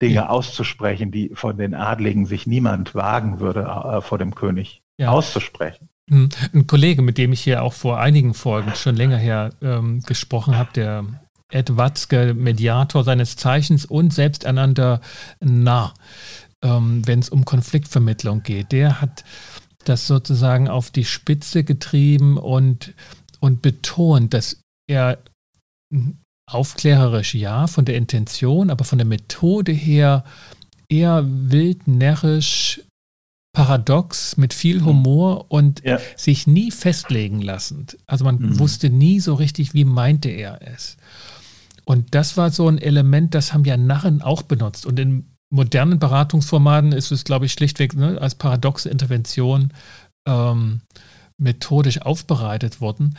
Dinge 0.01 0.29
auszusprechen, 0.29 1.11
die 1.11 1.31
von 1.33 1.57
den 1.57 1.73
Adligen 1.73 2.25
sich 2.25 2.47
niemand 2.47 2.93
wagen 2.93 3.39
würde, 3.39 3.61
äh, 3.61 4.01
vor 4.01 4.17
dem 4.17 4.35
König 4.35 4.81
ja. 4.97 5.09
auszusprechen. 5.09 5.89
Mhm. 6.09 6.29
Ein 6.53 6.67
Kollege, 6.67 7.01
mit 7.01 7.17
dem 7.17 7.33
ich 7.33 7.41
hier 7.41 7.63
auch 7.63 7.73
vor 7.73 7.99
einigen 7.99 8.33
Folgen 8.33 8.73
schon 8.75 8.95
länger 8.95 9.17
her 9.17 9.51
ähm, 9.61 10.01
gesprochen 10.01 10.57
habe, 10.57 10.69
der 10.73 11.05
Ed 11.49 11.77
Watzke, 11.77 12.33
Mediator 12.33 13.03
seines 13.03 13.35
Zeichens 13.35 13.85
und 13.85 14.13
selbsternannter 14.13 15.01
Narr, 15.39 15.93
ähm, 16.63 17.05
wenn 17.05 17.19
es 17.19 17.29
um 17.29 17.45
Konfliktvermittlung 17.45 18.43
geht. 18.43 18.71
Der 18.71 19.01
hat 19.01 19.23
das 19.85 20.07
sozusagen 20.07 20.67
auf 20.67 20.91
die 20.91 21.05
Spitze 21.05 21.63
getrieben 21.63 22.37
und, 22.37 22.93
und 23.39 23.61
betont, 23.61 24.33
dass 24.33 24.61
er 24.87 25.19
aufklärerisch 26.47 27.35
ja 27.35 27.67
von 27.67 27.85
der 27.85 27.95
Intention, 27.95 28.69
aber 28.69 28.85
von 28.85 28.97
der 28.97 29.07
Methode 29.07 29.71
her 29.71 30.23
eher 30.89 31.25
wild, 31.27 31.87
närrisch, 31.87 32.81
paradox, 33.53 34.37
mit 34.37 34.53
viel 34.53 34.83
Humor 34.83 35.47
und 35.49 35.83
ja. 35.83 35.99
sich 36.15 36.47
nie 36.47 36.71
festlegen 36.71 37.41
lassend. 37.41 37.97
Also 38.05 38.23
man 38.23 38.37
mhm. 38.37 38.59
wusste 38.59 38.89
nie 38.89 39.19
so 39.19 39.33
richtig, 39.33 39.73
wie 39.73 39.83
meinte 39.83 40.29
er 40.29 40.59
es. 40.61 40.97
Und 41.83 42.13
das 42.15 42.37
war 42.37 42.51
so 42.51 42.67
ein 42.67 42.77
Element, 42.77 43.33
das 43.33 43.53
haben 43.53 43.65
ja 43.65 43.75
Narren 43.75 44.21
auch 44.21 44.43
benutzt. 44.43 44.85
Und 44.85 44.99
in 44.99 45.25
modernen 45.49 45.99
Beratungsformaten 45.99 46.91
ist 46.91 47.11
es, 47.11 47.23
glaube 47.23 47.45
ich, 47.45 47.53
schlichtweg 47.53 47.95
ne, 47.95 48.21
als 48.21 48.35
paradoxe 48.35 48.89
Intervention 48.89 49.73
ähm, 50.27 50.81
methodisch 51.37 52.01
aufbereitet 52.01 52.81
worden. 52.81 53.17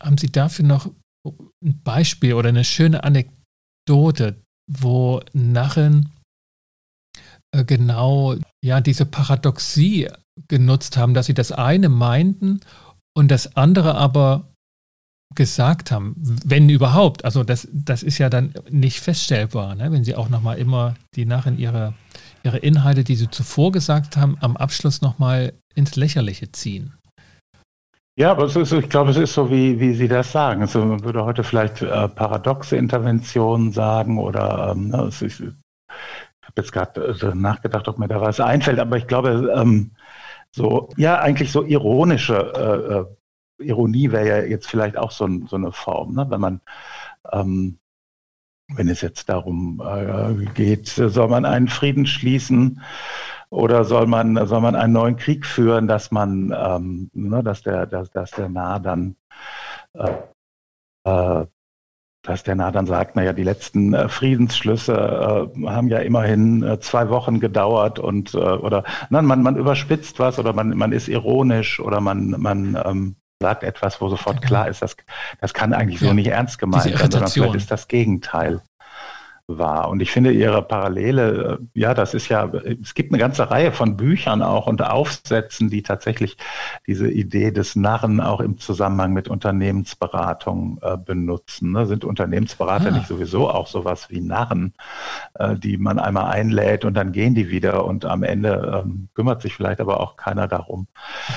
Haben 0.00 0.18
Sie 0.18 0.30
dafür 0.30 0.66
noch 0.66 0.90
ein 1.24 1.80
Beispiel 1.82 2.34
oder 2.34 2.50
eine 2.50 2.64
schöne 2.64 3.04
Anekdote, 3.04 4.42
wo 4.70 5.20
Narren 5.32 6.10
äh, 7.54 7.64
genau 7.64 8.36
ja 8.64 8.80
diese 8.80 9.06
Paradoxie 9.06 10.08
genutzt 10.48 10.96
haben, 10.96 11.14
dass 11.14 11.26
sie 11.26 11.34
das 11.34 11.52
eine 11.52 11.88
meinten 11.88 12.60
und 13.16 13.30
das 13.30 13.56
andere 13.56 13.94
aber 13.94 14.50
gesagt 15.34 15.90
haben, 15.90 16.14
wenn 16.16 16.68
überhaupt. 16.68 17.24
Also 17.24 17.42
das, 17.42 17.68
das 17.72 18.02
ist 18.02 18.18
ja 18.18 18.30
dann 18.30 18.54
nicht 18.70 19.00
feststellbar, 19.00 19.74
ne? 19.74 19.90
wenn 19.90 20.04
sie 20.04 20.14
auch 20.14 20.28
nochmal 20.28 20.58
immer 20.58 20.94
die 21.14 21.26
Narren 21.26 21.58
ihre, 21.58 21.94
ihre 22.42 22.58
Inhalte, 22.58 23.04
die 23.04 23.16
sie 23.16 23.30
zuvor 23.30 23.72
gesagt 23.72 24.16
haben, 24.16 24.36
am 24.40 24.56
Abschluss 24.56 25.00
nochmal 25.00 25.54
ins 25.74 25.96
Lächerliche 25.96 26.52
ziehen. 26.52 26.94
Ja, 28.16 28.30
aber 28.30 28.44
ist, 28.44 28.72
ich 28.72 28.88
glaube, 28.88 29.10
es 29.10 29.16
ist 29.16 29.34
so, 29.34 29.50
wie, 29.50 29.80
wie 29.80 29.92
Sie 29.92 30.06
das 30.06 30.30
sagen. 30.30 30.60
Also 30.60 30.84
man 30.84 31.02
würde 31.02 31.24
heute 31.24 31.42
vielleicht 31.42 31.82
äh, 31.82 32.08
paradoxe 32.08 32.76
Interventionen 32.76 33.72
sagen 33.72 34.18
oder 34.18 34.70
ähm, 34.70 34.88
ne, 34.88 35.08
ich, 35.08 35.22
ich 35.22 35.40
habe 35.40 36.54
jetzt 36.56 36.72
gerade 36.72 37.00
äh, 37.20 37.34
nachgedacht, 37.34 37.88
ob 37.88 37.98
mir 37.98 38.06
da 38.06 38.20
was 38.20 38.38
einfällt, 38.38 38.78
aber 38.78 38.96
ich 38.98 39.08
glaube, 39.08 39.52
ähm, 39.56 39.90
so, 40.52 40.90
ja, 40.96 41.18
eigentlich 41.18 41.50
so 41.50 41.64
ironische 41.64 42.36
äh, 42.36 42.94
äh 42.94 43.06
Ironie 43.58 44.10
wäre 44.10 44.26
ja 44.26 44.38
jetzt 44.42 44.66
vielleicht 44.68 44.96
auch 44.96 45.12
so, 45.12 45.28
so 45.46 45.54
eine 45.54 45.70
Form, 45.70 46.14
ne? 46.14 46.26
wenn 46.28 46.40
man 46.40 46.60
ähm, 47.32 47.78
wenn 48.68 48.88
es 48.88 49.00
jetzt 49.00 49.28
darum 49.28 49.80
äh, 49.84 50.44
geht, 50.54 50.88
soll 50.88 51.28
man 51.28 51.44
einen 51.44 51.68
Frieden 51.68 52.06
schließen 52.06 52.80
oder 53.50 53.84
soll 53.84 54.06
man, 54.06 54.46
soll 54.46 54.60
man 54.60 54.74
einen 54.74 54.92
neuen 54.92 55.16
Krieg 55.16 55.46
führen, 55.46 55.86
dass 55.86 56.10
man, 56.10 56.54
ähm, 56.56 57.10
ne, 57.12 57.42
dass 57.42 57.62
der, 57.62 57.86
dass, 57.86 58.10
dass 58.10 58.30
der 58.32 58.48
Nah 58.48 58.78
dann, 58.78 59.16
äh, 59.94 60.10
äh, 61.04 61.46
dass 62.22 62.42
der 62.42 62.54
Nah 62.54 62.70
dann 62.70 62.86
sagt, 62.86 63.16
naja, 63.16 63.32
die 63.32 63.42
letzten 63.42 63.94
äh, 63.94 64.08
Friedensschlüsse 64.08 65.50
äh, 65.54 65.66
haben 65.66 65.88
ja 65.88 65.98
immerhin 65.98 66.62
äh, 66.62 66.80
zwei 66.80 67.08
Wochen 67.10 67.38
gedauert 67.38 67.98
und 67.98 68.34
äh, 68.34 68.38
oder 68.38 68.84
nein, 69.10 69.26
man, 69.26 69.42
man 69.42 69.56
überspitzt 69.56 70.18
was 70.18 70.38
oder 70.38 70.52
man, 70.52 70.76
man 70.76 70.92
ist 70.92 71.08
ironisch 71.08 71.80
oder 71.80 72.00
man, 72.00 72.30
man 72.38 72.80
ähm, 72.84 73.16
sagt 73.40 73.62
etwas, 73.62 74.00
wo 74.00 74.08
sofort 74.08 74.40
klar 74.40 74.68
ist, 74.68 74.80
dass 74.80 74.96
das 75.40 75.52
kann 75.52 75.74
eigentlich 75.74 76.00
so 76.00 76.12
nicht 76.14 76.28
ernst 76.28 76.58
gemeint 76.58 76.84
sein, 76.84 77.10
sondern 77.10 77.30
vielleicht 77.30 77.54
ist 77.56 77.70
das 77.70 77.88
Gegenteil 77.88 78.62
war. 79.46 79.90
Und 79.90 80.00
ich 80.00 80.10
finde 80.10 80.32
ihre 80.32 80.62
Parallele, 80.62 81.58
äh, 81.74 81.78
ja, 81.78 81.92
das 81.92 82.14
ist 82.14 82.28
ja, 82.28 82.46
es 82.46 82.94
gibt 82.94 83.12
eine 83.12 83.18
ganze 83.18 83.50
Reihe 83.50 83.72
von 83.72 83.96
Büchern 83.96 84.42
auch 84.42 84.66
und 84.66 84.82
Aufsätzen, 84.82 85.68
die 85.68 85.82
tatsächlich 85.82 86.36
diese 86.86 87.10
Idee 87.10 87.50
des 87.50 87.76
Narren 87.76 88.20
auch 88.20 88.40
im 88.40 88.58
Zusammenhang 88.58 89.12
mit 89.12 89.28
Unternehmensberatung 89.28 90.78
äh, 90.80 90.96
benutzen. 90.96 91.72
Ne? 91.72 91.86
Sind 91.86 92.04
Unternehmensberater 92.04 92.88
ah. 92.88 92.92
nicht 92.92 93.06
sowieso 93.06 93.50
auch 93.50 93.66
sowas 93.66 94.08
wie 94.08 94.22
Narren, 94.22 94.72
äh, 95.34 95.56
die 95.56 95.76
man 95.76 95.98
einmal 95.98 96.32
einlädt 96.32 96.86
und 96.86 96.94
dann 96.94 97.12
gehen 97.12 97.34
die 97.34 97.50
wieder 97.50 97.84
und 97.84 98.06
am 98.06 98.22
Ende 98.22 98.82
ähm, 98.82 99.08
kümmert 99.14 99.42
sich 99.42 99.54
vielleicht 99.54 99.80
aber 99.80 100.00
auch 100.00 100.16
keiner 100.16 100.48
darum. 100.48 100.86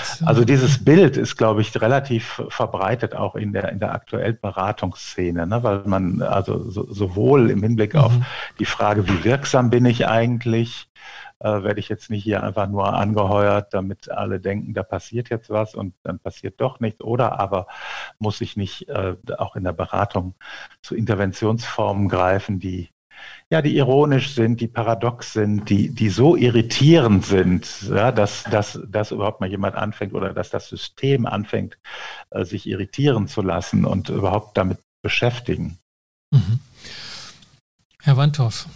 So. 0.04 0.26
Also 0.26 0.46
dieses 0.46 0.84
Bild 0.84 1.18
ist, 1.18 1.36
glaube 1.36 1.60
ich, 1.60 1.80
relativ 1.82 2.42
verbreitet 2.48 3.16
auch 3.16 3.36
in 3.36 3.52
der, 3.52 3.70
in 3.70 3.80
der 3.80 3.94
aktuellen 3.94 4.38
Beratungsszene, 4.42 5.46
ne? 5.46 5.62
weil 5.62 5.82
man 5.86 6.22
also 6.22 6.70
so, 6.70 6.88
sowohl 6.90 7.50
im 7.50 7.62
Hinblick 7.62 7.97
auf 7.98 8.14
mhm. 8.14 8.26
die 8.60 8.66
Frage, 8.66 9.08
wie 9.08 9.24
wirksam 9.24 9.70
bin 9.70 9.86
ich 9.86 10.08
eigentlich, 10.08 10.90
äh, 11.40 11.64
werde 11.64 11.80
ich 11.80 11.90
jetzt 11.90 12.10
nicht 12.10 12.24
hier 12.24 12.44
einfach 12.44 12.68
nur 12.68 12.94
angeheuert, 12.94 13.74
damit 13.74 14.10
alle 14.10 14.40
denken, 14.40 14.74
da 14.74 14.84
passiert 14.84 15.30
jetzt 15.30 15.50
was 15.50 15.76
und 15.76 15.94
dann 16.04 16.20
passiert 16.20 16.60
doch 16.60 16.80
nichts. 16.80 17.02
Oder 17.02 17.40
aber 17.40 17.68
muss 18.20 18.42
ich 18.42 18.58
nicht 18.58 18.90
äh, 18.90 19.16
auch 19.38 19.56
in 19.56 19.64
der 19.64 19.74
Beratung 19.74 20.36
zu 20.82 20.96
Interventionsformen 20.96 22.10
greifen, 22.10 22.60
die 22.60 22.90
ja, 23.50 23.62
die 23.62 23.76
ironisch 23.78 24.34
sind, 24.34 24.62
die 24.62 24.68
paradox 24.68 25.34
sind, 25.34 25.70
die, 25.70 25.90
die 25.90 26.10
so 26.10 26.36
irritierend 26.36 27.26
sind, 27.26 27.84
ja, 27.90 28.12
dass, 28.12 28.44
dass, 28.44 28.80
dass 28.88 29.12
überhaupt 29.12 29.40
mal 29.40 29.50
jemand 29.50 29.76
anfängt 29.76 30.14
oder 30.14 30.34
dass 30.34 30.50
das 30.50 30.68
System 30.68 31.26
anfängt, 31.26 31.78
äh, 32.30 32.44
sich 32.44 32.68
irritieren 32.68 33.28
zu 33.28 33.42
lassen 33.42 33.86
und 33.86 34.10
überhaupt 34.10 34.58
damit 34.58 34.80
beschäftigen. 35.02 35.80
Mhm. 36.32 36.60
Herr 38.08 38.16
Wandhoff, 38.16 38.70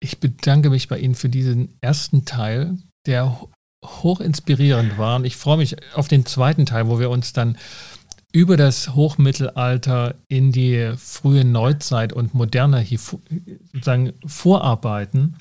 ich 0.00 0.20
bedanke 0.20 0.70
mich 0.70 0.86
bei 0.86 0.96
Ihnen 0.96 1.16
für 1.16 1.28
diesen 1.28 1.76
ersten 1.80 2.24
Teil, 2.24 2.78
der 3.06 3.36
hoch 3.84 4.20
inspirierend 4.20 4.98
war. 4.98 5.16
Und 5.16 5.24
ich 5.24 5.36
freue 5.36 5.56
mich 5.56 5.74
auf 5.96 6.06
den 6.06 6.26
zweiten 6.26 6.64
Teil, 6.64 6.86
wo 6.86 7.00
wir 7.00 7.10
uns 7.10 7.32
dann 7.32 7.58
über 8.30 8.56
das 8.56 8.94
Hochmittelalter 8.94 10.14
in 10.28 10.52
die 10.52 10.92
frühe 10.96 11.44
Neuzeit 11.44 12.12
und 12.12 12.34
Moderne 12.34 12.86
sozusagen 12.86 14.12
vorarbeiten 14.24 15.38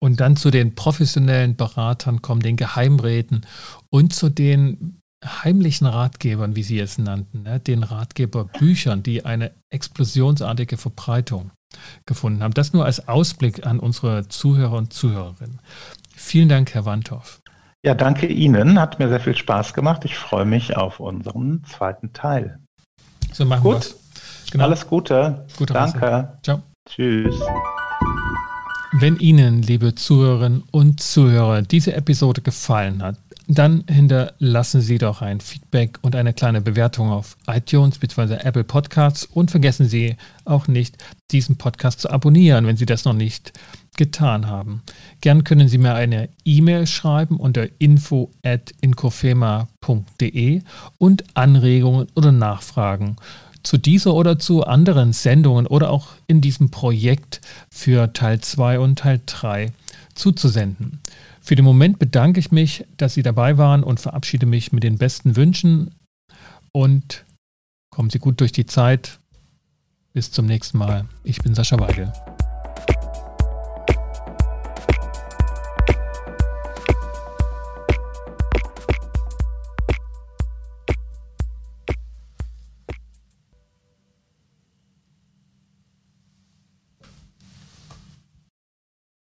und 0.00 0.18
dann 0.18 0.34
zu 0.36 0.50
den 0.50 0.74
professionellen 0.74 1.54
Beratern 1.54 2.20
kommen, 2.20 2.42
den 2.42 2.56
Geheimräten 2.56 3.46
und 3.90 4.12
zu 4.12 4.28
den 4.28 4.98
heimlichen 5.24 5.86
Ratgebern, 5.86 6.56
wie 6.56 6.64
Sie 6.64 6.80
es 6.80 6.98
nannten, 6.98 7.44
ne? 7.44 7.60
den 7.60 7.84
Ratgeberbüchern, 7.84 9.04
die 9.04 9.24
eine 9.24 9.52
explosionsartige 9.72 10.78
Verbreitung 10.78 11.52
gefunden 12.06 12.42
haben. 12.42 12.54
Das 12.54 12.72
nur 12.72 12.84
als 12.84 13.08
Ausblick 13.08 13.66
an 13.66 13.78
unsere 13.78 14.28
Zuhörer 14.28 14.76
und 14.76 14.92
Zuhörerinnen. 14.92 15.60
Vielen 16.14 16.48
Dank, 16.48 16.74
Herr 16.74 16.84
Wandhoff. 16.84 17.40
Ja, 17.82 17.94
danke 17.94 18.26
Ihnen. 18.26 18.78
Hat 18.78 18.98
mir 18.98 19.08
sehr 19.08 19.20
viel 19.20 19.36
Spaß 19.36 19.72
gemacht. 19.72 20.04
Ich 20.04 20.16
freue 20.16 20.44
mich 20.44 20.76
auf 20.76 21.00
unseren 21.00 21.64
zweiten 21.64 22.12
Teil. 22.12 22.58
So 23.32 23.44
machen 23.44 23.64
wir 23.64 23.78
es. 23.78 23.96
Genau. 24.50 24.64
Alles 24.64 24.86
Gute. 24.86 25.46
Gute 25.56 25.72
danke. 25.72 26.02
Reise. 26.02 26.38
Ciao. 26.42 26.62
Tschüss. 26.88 27.40
Wenn 28.92 29.16
Ihnen, 29.18 29.62
liebe 29.62 29.94
Zuhörerinnen 29.94 30.64
und 30.72 31.00
Zuhörer, 31.00 31.62
diese 31.62 31.94
Episode 31.94 32.42
gefallen 32.42 33.02
hat, 33.02 33.16
dann 33.58 33.84
hinterlassen 33.88 34.80
Sie 34.80 34.98
doch 34.98 35.22
ein 35.22 35.40
Feedback 35.40 35.98
und 36.02 36.14
eine 36.14 36.32
kleine 36.32 36.60
Bewertung 36.60 37.10
auf 37.10 37.36
iTunes 37.48 37.98
bzw. 37.98 38.34
Apple 38.34 38.62
Podcasts 38.64 39.24
und 39.24 39.50
vergessen 39.50 39.88
Sie 39.88 40.16
auch 40.44 40.68
nicht, 40.68 40.96
diesen 41.30 41.56
Podcast 41.56 42.00
zu 42.00 42.10
abonnieren, 42.10 42.66
wenn 42.66 42.76
Sie 42.76 42.86
das 42.86 43.04
noch 43.04 43.12
nicht 43.12 43.52
getan 43.96 44.46
haben. 44.46 44.82
Gern 45.20 45.44
können 45.44 45.68
Sie 45.68 45.78
mir 45.78 45.94
eine 45.94 46.28
E-Mail 46.44 46.86
schreiben 46.86 47.38
unter 47.38 47.68
info@inkofema.de 47.78 50.62
und 50.98 51.24
Anregungen 51.34 52.08
oder 52.14 52.32
Nachfragen 52.32 53.16
zu 53.62 53.78
dieser 53.78 54.14
oder 54.14 54.38
zu 54.38 54.64
anderen 54.64 55.12
Sendungen 55.12 55.66
oder 55.66 55.90
auch 55.90 56.08
in 56.26 56.40
diesem 56.40 56.70
Projekt 56.70 57.40
für 57.68 58.12
Teil 58.12 58.40
2 58.40 58.78
und 58.78 59.00
Teil 59.00 59.20
3 59.26 59.72
zuzusenden. 60.14 61.00
Für 61.40 61.54
den 61.54 61.64
Moment 61.64 61.98
bedanke 61.98 62.38
ich 62.38 62.52
mich, 62.52 62.84
dass 62.96 63.14
Sie 63.14 63.22
dabei 63.22 63.58
waren 63.58 63.82
und 63.82 63.98
verabschiede 63.98 64.46
mich 64.46 64.72
mit 64.72 64.84
den 64.84 64.98
besten 64.98 65.36
Wünschen 65.36 65.94
und 66.72 67.24
kommen 67.90 68.10
Sie 68.10 68.18
gut 68.18 68.40
durch 68.40 68.52
die 68.52 68.66
Zeit. 68.66 69.18
Bis 70.12 70.30
zum 70.30 70.46
nächsten 70.46 70.78
Mal. 70.78 71.06
Ich 71.24 71.40
bin 71.40 71.54
Sascha 71.54 71.78
Weigel. 71.78 72.12